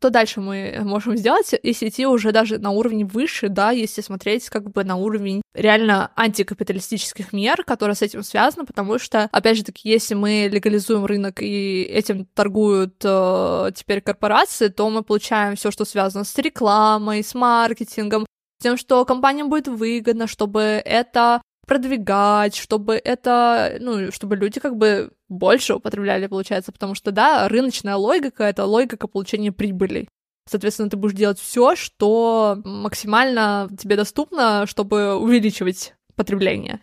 Что 0.07 0.13
дальше 0.13 0.39
мы 0.39 0.79
можем 0.85 1.17
сделать, 1.17 1.53
если 1.63 1.89
идти 1.89 2.07
уже 2.07 2.31
даже 2.31 2.59
на 2.59 2.69
уровень 2.69 3.05
выше, 3.05 3.49
да, 3.49 3.71
если 3.71 3.99
смотреть 3.99 4.47
как 4.47 4.71
бы 4.71 4.85
на 4.85 4.95
уровень 4.95 5.41
реально 5.53 6.11
антикапиталистических 6.15 7.33
мер, 7.33 7.65
которые 7.65 7.93
с 7.93 8.01
этим 8.01 8.23
связаны, 8.23 8.65
потому 8.65 8.99
что, 8.99 9.27
опять 9.33 9.57
же 9.57 9.65
таки, 9.65 9.89
если 9.89 10.15
мы 10.15 10.47
легализуем 10.49 11.05
рынок 11.05 11.41
и 11.41 11.81
этим 11.81 12.23
торгуют 12.23 13.01
э, 13.03 13.71
теперь 13.75 13.99
корпорации, 13.99 14.69
то 14.69 14.89
мы 14.89 15.03
получаем 15.03 15.57
все, 15.57 15.71
что 15.71 15.83
связано 15.83 16.23
с 16.23 16.37
рекламой, 16.37 17.21
с 17.21 17.35
маркетингом, 17.35 18.25
тем, 18.61 18.77
что 18.77 19.03
компаниям 19.03 19.49
будет 19.49 19.67
выгодно, 19.67 20.27
чтобы 20.27 20.61
это 20.61 21.41
продвигать, 21.67 22.55
чтобы 22.55 22.95
это, 22.95 23.77
ну, 23.79 24.11
чтобы 24.11 24.35
люди 24.35 24.59
как 24.59 24.77
бы 24.77 25.11
больше 25.29 25.75
употребляли, 25.75 26.27
получается, 26.27 26.71
потому 26.71 26.95
что, 26.95 27.11
да, 27.11 27.47
рыночная 27.47 27.95
логика— 27.95 28.43
это 28.45 28.65
логика 28.65 29.07
получения 29.07 29.51
прибыли. 29.51 30.07
Соответственно, 30.49 30.89
ты 30.89 30.97
будешь 30.97 31.13
делать 31.13 31.39
все, 31.39 31.75
что 31.75 32.57
максимально 32.63 33.69
тебе 33.77 33.97
доступно, 33.97 34.65
чтобы 34.65 35.15
увеличивать 35.15 35.93
потребление 36.15 36.81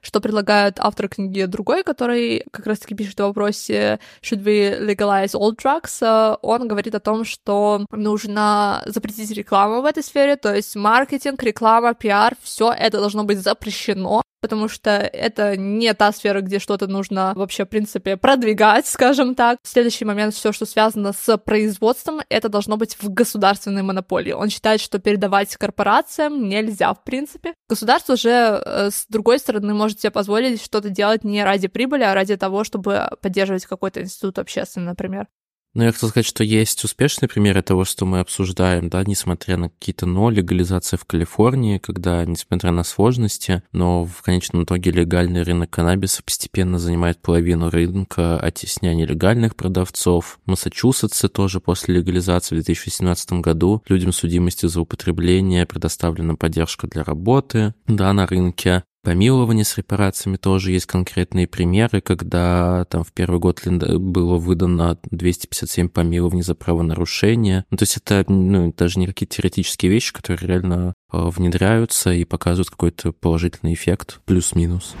что 0.00 0.20
предлагает 0.20 0.78
автор 0.78 1.08
книги 1.08 1.44
другой, 1.44 1.82
который 1.82 2.44
как 2.50 2.66
раз-таки 2.66 2.94
пишет 2.94 3.16
в 3.16 3.22
вопросе 3.22 3.98
«Should 4.22 4.42
we 4.42 4.80
legalize 4.80 5.34
all 5.34 5.52
drugs?», 5.56 6.38
он 6.42 6.68
говорит 6.68 6.94
о 6.94 7.00
том, 7.00 7.24
что 7.24 7.86
нужно 7.90 8.82
запретить 8.86 9.30
рекламу 9.30 9.82
в 9.82 9.84
этой 9.84 10.02
сфере, 10.02 10.36
то 10.36 10.54
есть 10.54 10.76
маркетинг, 10.76 11.42
реклама, 11.42 11.94
пиар, 11.94 12.34
все 12.42 12.72
это 12.72 12.98
должно 12.98 13.24
быть 13.24 13.38
запрещено, 13.38 14.22
потому 14.40 14.68
что 14.68 14.90
это 14.90 15.56
не 15.56 15.92
та 15.94 16.12
сфера, 16.12 16.40
где 16.40 16.58
что-то 16.58 16.86
нужно 16.86 17.32
вообще, 17.36 17.64
в 17.64 17.68
принципе, 17.68 18.16
продвигать, 18.16 18.86
скажем 18.86 19.34
так. 19.34 19.58
Следующий 19.62 20.04
момент, 20.04 20.34
все, 20.34 20.52
что 20.52 20.66
связано 20.66 21.12
с 21.12 21.36
производством, 21.38 22.20
это 22.28 22.48
должно 22.48 22.76
быть 22.76 22.96
в 23.00 23.08
государственной 23.10 23.82
монополии. 23.82 24.32
Он 24.32 24.48
считает, 24.48 24.80
что 24.80 24.98
передавать 24.98 25.56
корпорациям 25.56 26.48
нельзя, 26.48 26.94
в 26.94 27.04
принципе. 27.04 27.54
Государство 27.68 28.16
же, 28.16 28.30
э, 28.30 28.90
с 28.90 29.06
другой 29.08 29.38
стороны, 29.38 29.74
может 29.74 30.00
себе 30.00 30.10
позволить 30.10 30.62
что-то 30.62 30.90
делать 30.90 31.24
не 31.24 31.44
ради 31.44 31.68
прибыли, 31.68 32.02
а 32.02 32.14
ради 32.14 32.36
того, 32.36 32.64
чтобы 32.64 33.10
поддерживать 33.20 33.66
какой-то 33.66 34.02
институт 34.02 34.38
общественный, 34.38 34.86
например. 34.86 35.26
Ну, 35.72 35.84
я 35.84 35.92
хотел 35.92 36.08
сказать, 36.08 36.26
что 36.26 36.42
есть 36.42 36.82
успешные 36.82 37.28
примеры 37.28 37.62
того, 37.62 37.84
что 37.84 38.04
мы 38.04 38.18
обсуждаем, 38.18 38.88
да, 38.88 39.04
несмотря 39.04 39.56
на 39.56 39.70
какие-то 39.70 40.04
но, 40.04 40.28
легализация 40.28 40.98
в 40.98 41.04
Калифорнии, 41.04 41.78
когда, 41.78 42.24
несмотря 42.24 42.72
на 42.72 42.82
сложности, 42.82 43.62
но 43.70 44.04
в 44.04 44.20
конечном 44.22 44.64
итоге 44.64 44.90
легальный 44.90 45.42
рынок 45.42 45.70
каннабиса 45.70 46.24
постепенно 46.24 46.80
занимает 46.80 47.22
половину 47.22 47.70
рынка, 47.70 48.36
оттесняя 48.40 48.94
нелегальных 48.94 49.54
продавцов. 49.54 50.40
В 50.44 50.50
Массачусетсе 50.50 51.28
тоже 51.28 51.60
после 51.60 51.96
легализации 51.96 52.56
в 52.56 52.64
2017 52.64 53.34
году 53.34 53.80
людям 53.86 54.12
судимости 54.12 54.66
за 54.66 54.80
употребление 54.80 55.66
предоставлена 55.66 56.34
поддержка 56.34 56.88
для 56.88 57.04
работы, 57.04 57.74
да, 57.86 58.12
на 58.12 58.26
рынке. 58.26 58.82
Помилование 59.02 59.64
с 59.64 59.78
репарациями 59.78 60.36
тоже 60.36 60.72
есть 60.72 60.84
конкретные 60.84 61.46
примеры, 61.46 62.02
когда 62.02 62.84
там 62.90 63.02
в 63.02 63.12
первый 63.12 63.40
год 63.40 63.66
было 63.66 64.36
выдано 64.36 64.98
257 65.10 65.88
помилований 65.88 66.42
за 66.42 66.54
правонарушение. 66.54 67.64
Ну, 67.70 67.78
то 67.78 67.84
есть 67.84 67.96
это 67.96 68.24
ну, 68.30 68.74
даже 68.76 68.98
не 68.98 69.06
какие-то 69.06 69.36
теоретические 69.36 69.90
вещи, 69.90 70.12
которые 70.12 70.46
реально 70.46 70.92
э, 71.12 71.18
внедряются 71.18 72.12
и 72.12 72.26
показывают 72.26 72.68
какой-то 72.68 73.12
положительный 73.12 73.72
эффект, 73.72 74.20
плюс-минус. 74.26 74.94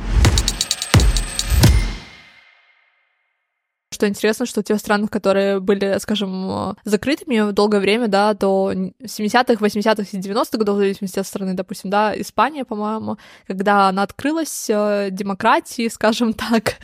Что 4.00 4.08
интересно, 4.08 4.46
что 4.46 4.62
в 4.62 4.64
тех 4.64 4.78
странах, 4.78 5.10
которые 5.10 5.60
были, 5.60 5.98
скажем, 5.98 6.74
закрытыми 6.84 7.50
долгое 7.50 7.80
время, 7.80 8.08
да, 8.08 8.32
до 8.32 8.72
70-х, 8.72 9.62
80-х 9.62 10.04
и 10.10 10.16
90-х 10.18 10.56
годов, 10.56 10.76
в 10.76 10.78
зависимости 10.78 11.18
от 11.18 11.26
страны, 11.26 11.52
допустим, 11.52 11.90
да, 11.90 12.18
Испания, 12.18 12.64
по-моему, 12.64 13.18
когда 13.46 13.90
она 13.90 14.02
открылась 14.02 14.70
э, 14.70 15.08
демократии, 15.10 15.86
скажем 15.92 16.32
так, 16.32 16.76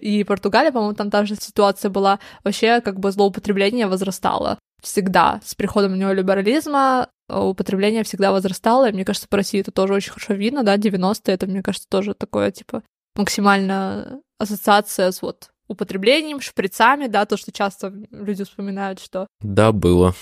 и 0.00 0.24
Португалия, 0.24 0.72
по-моему, 0.72 0.96
там 0.96 1.12
та 1.12 1.24
же 1.24 1.36
ситуация 1.36 1.92
была, 1.92 2.18
вообще 2.42 2.80
как 2.80 2.98
бы 2.98 3.12
злоупотребление 3.12 3.86
возрастало 3.86 4.58
всегда. 4.82 5.40
С 5.44 5.54
приходом 5.54 5.96
неолиберализма 5.96 7.08
э, 7.28 7.38
употребление 7.38 8.02
всегда 8.02 8.32
возрастало, 8.32 8.88
и 8.88 8.92
мне 8.92 9.04
кажется, 9.04 9.28
по 9.28 9.36
России 9.36 9.60
это 9.60 9.70
тоже 9.70 9.94
очень 9.94 10.10
хорошо 10.10 10.34
видно, 10.34 10.64
да, 10.64 10.76
90-е, 10.76 11.34
это, 11.34 11.46
мне 11.46 11.62
кажется, 11.62 11.86
тоже 11.88 12.14
такое, 12.14 12.50
типа, 12.50 12.82
максимально 13.14 14.20
ассоциация 14.40 15.12
с 15.12 15.22
вот 15.22 15.50
употреблением, 15.68 16.40
шприцами, 16.40 17.06
да, 17.06 17.26
то, 17.26 17.36
что 17.36 17.52
часто 17.52 17.92
люди 18.10 18.44
вспоминают, 18.44 19.00
что... 19.00 19.26
Да, 19.40 19.72
было. 19.72 20.14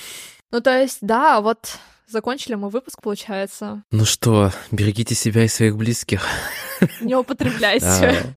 Ну, 0.51 0.61
то 0.61 0.79
есть, 0.79 0.99
да, 1.01 1.41
вот 1.41 1.79
закончили 2.07 2.55
мы 2.55 2.69
выпуск, 2.69 3.01
получается. 3.03 3.83
Ну 3.91 4.05
что, 4.05 4.53
берегите 4.71 5.15
себя 5.15 5.45
и 5.45 5.49
своих 5.49 5.77
близких. 5.77 6.27
Не 7.01 7.15
употребляйте. 7.17 8.37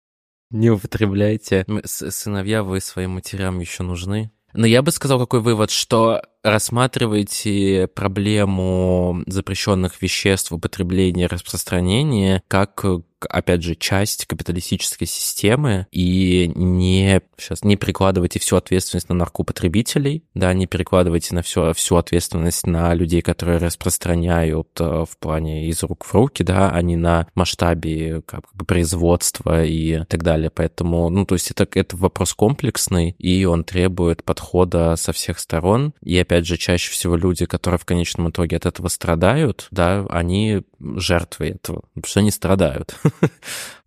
Не 0.51 0.69
употребляйте. 0.69 1.65
Сыновья, 1.83 2.63
вы 2.63 2.79
своим 2.79 3.11
матерям 3.11 3.59
еще 3.59 3.83
нужны. 3.83 4.31
Но 4.53 4.65
я 4.65 4.81
бы 4.81 4.91
сказал, 4.91 5.19
какой 5.19 5.41
вывод, 5.41 5.69
что 5.69 6.21
рассматриваете 6.45 7.87
проблему 7.87 9.23
запрещенных 9.25 10.01
веществ 10.01 10.51
и 10.51 11.27
распространении 11.27 12.41
как 12.47 12.85
опять 13.29 13.63
же, 13.63 13.75
часть 13.75 14.25
капиталистической 14.25 15.05
системы 15.05 15.87
и 15.91 16.51
не, 16.55 17.21
сейчас, 17.37 17.63
не 17.63 17.75
перекладывайте 17.75 18.39
всю 18.39 18.55
ответственность 18.55 19.09
на 19.09 19.15
наркопотребителей, 19.15 20.23
да, 20.33 20.53
не 20.53 20.67
перекладывайте 20.67 21.33
на 21.35 21.41
всю, 21.41 21.73
всю 21.73 21.95
ответственность 21.95 22.67
на 22.67 22.93
людей, 22.93 23.21
которые 23.21 23.57
распространяют 23.57 24.69
э, 24.79 25.05
в 25.09 25.17
плане 25.17 25.67
из 25.69 25.81
рук 25.83 26.05
в 26.05 26.13
руки, 26.13 26.43
да, 26.43 26.69
а 26.71 26.81
не 26.81 26.95
на 26.95 27.27
масштабе 27.35 28.21
как 28.25 28.45
бы 28.53 28.65
производства 28.65 29.63
и 29.63 30.03
так 30.05 30.23
далее. 30.23 30.49
Поэтому, 30.49 31.09
ну, 31.09 31.25
то 31.25 31.35
есть 31.35 31.51
это, 31.51 31.67
это 31.73 31.95
вопрос 31.97 32.33
комплексный, 32.33 33.15
и 33.17 33.45
он 33.45 33.63
требует 33.63 34.23
подхода 34.23 34.95
со 34.97 35.13
всех 35.13 35.39
сторон. 35.39 35.93
И 36.01 36.17
опять 36.17 36.34
опять 36.35 36.47
же, 36.47 36.57
чаще 36.57 36.91
всего 36.91 37.15
люди, 37.15 37.45
которые 37.45 37.79
в 37.79 37.85
конечном 37.85 38.29
итоге 38.29 38.57
от 38.57 38.65
этого 38.65 38.89
страдают, 38.89 39.67
да, 39.71 40.05
они 40.09 40.63
жертвы 40.79 41.49
этого, 41.49 41.83
потому 41.93 42.09
что 42.09 42.19
они 42.19 42.31
страдают. 42.31 42.95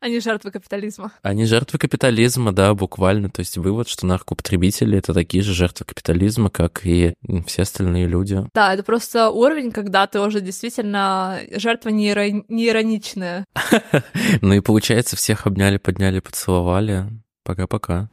Они 0.01 0.21
жертвы 0.21 0.53
капитализма. 0.53 1.11
Они 1.23 1.45
жертвы 1.45 1.77
капитализма, 1.77 2.53
да, 2.53 2.73
буквально. 2.73 3.31
То 3.31 3.41
есть 3.41 3.57
вывод, 3.57 3.89
что 3.89 4.07
наркопотребители— 4.07 4.97
это 4.99 5.13
такие 5.13 5.43
же 5.43 5.53
жертвы 5.53 5.87
капитализма, 5.87 6.51
как 6.51 6.87
и 6.87 7.15
все 7.49 7.63
остальные 7.63 8.07
люди. 8.07 8.47
Да, 8.55 8.73
это 8.73 8.85
просто 8.85 9.31
уровень, 9.31 9.73
когда 9.73 10.07
ты 10.07 10.21
уже 10.21 10.41
действительно 10.41 11.41
жертва 11.51 11.89
не, 11.89 12.11
иро... 12.11 12.31
не 12.49 12.69
ироничная. 12.69 13.45
Ну 14.41 14.55
и 14.55 14.61
получается, 14.61 15.17
всех 15.17 15.49
обняли, 15.49 15.79
подняли, 15.79 16.21
поцеловали. 16.21 17.07
Пока-пока. 17.43 18.09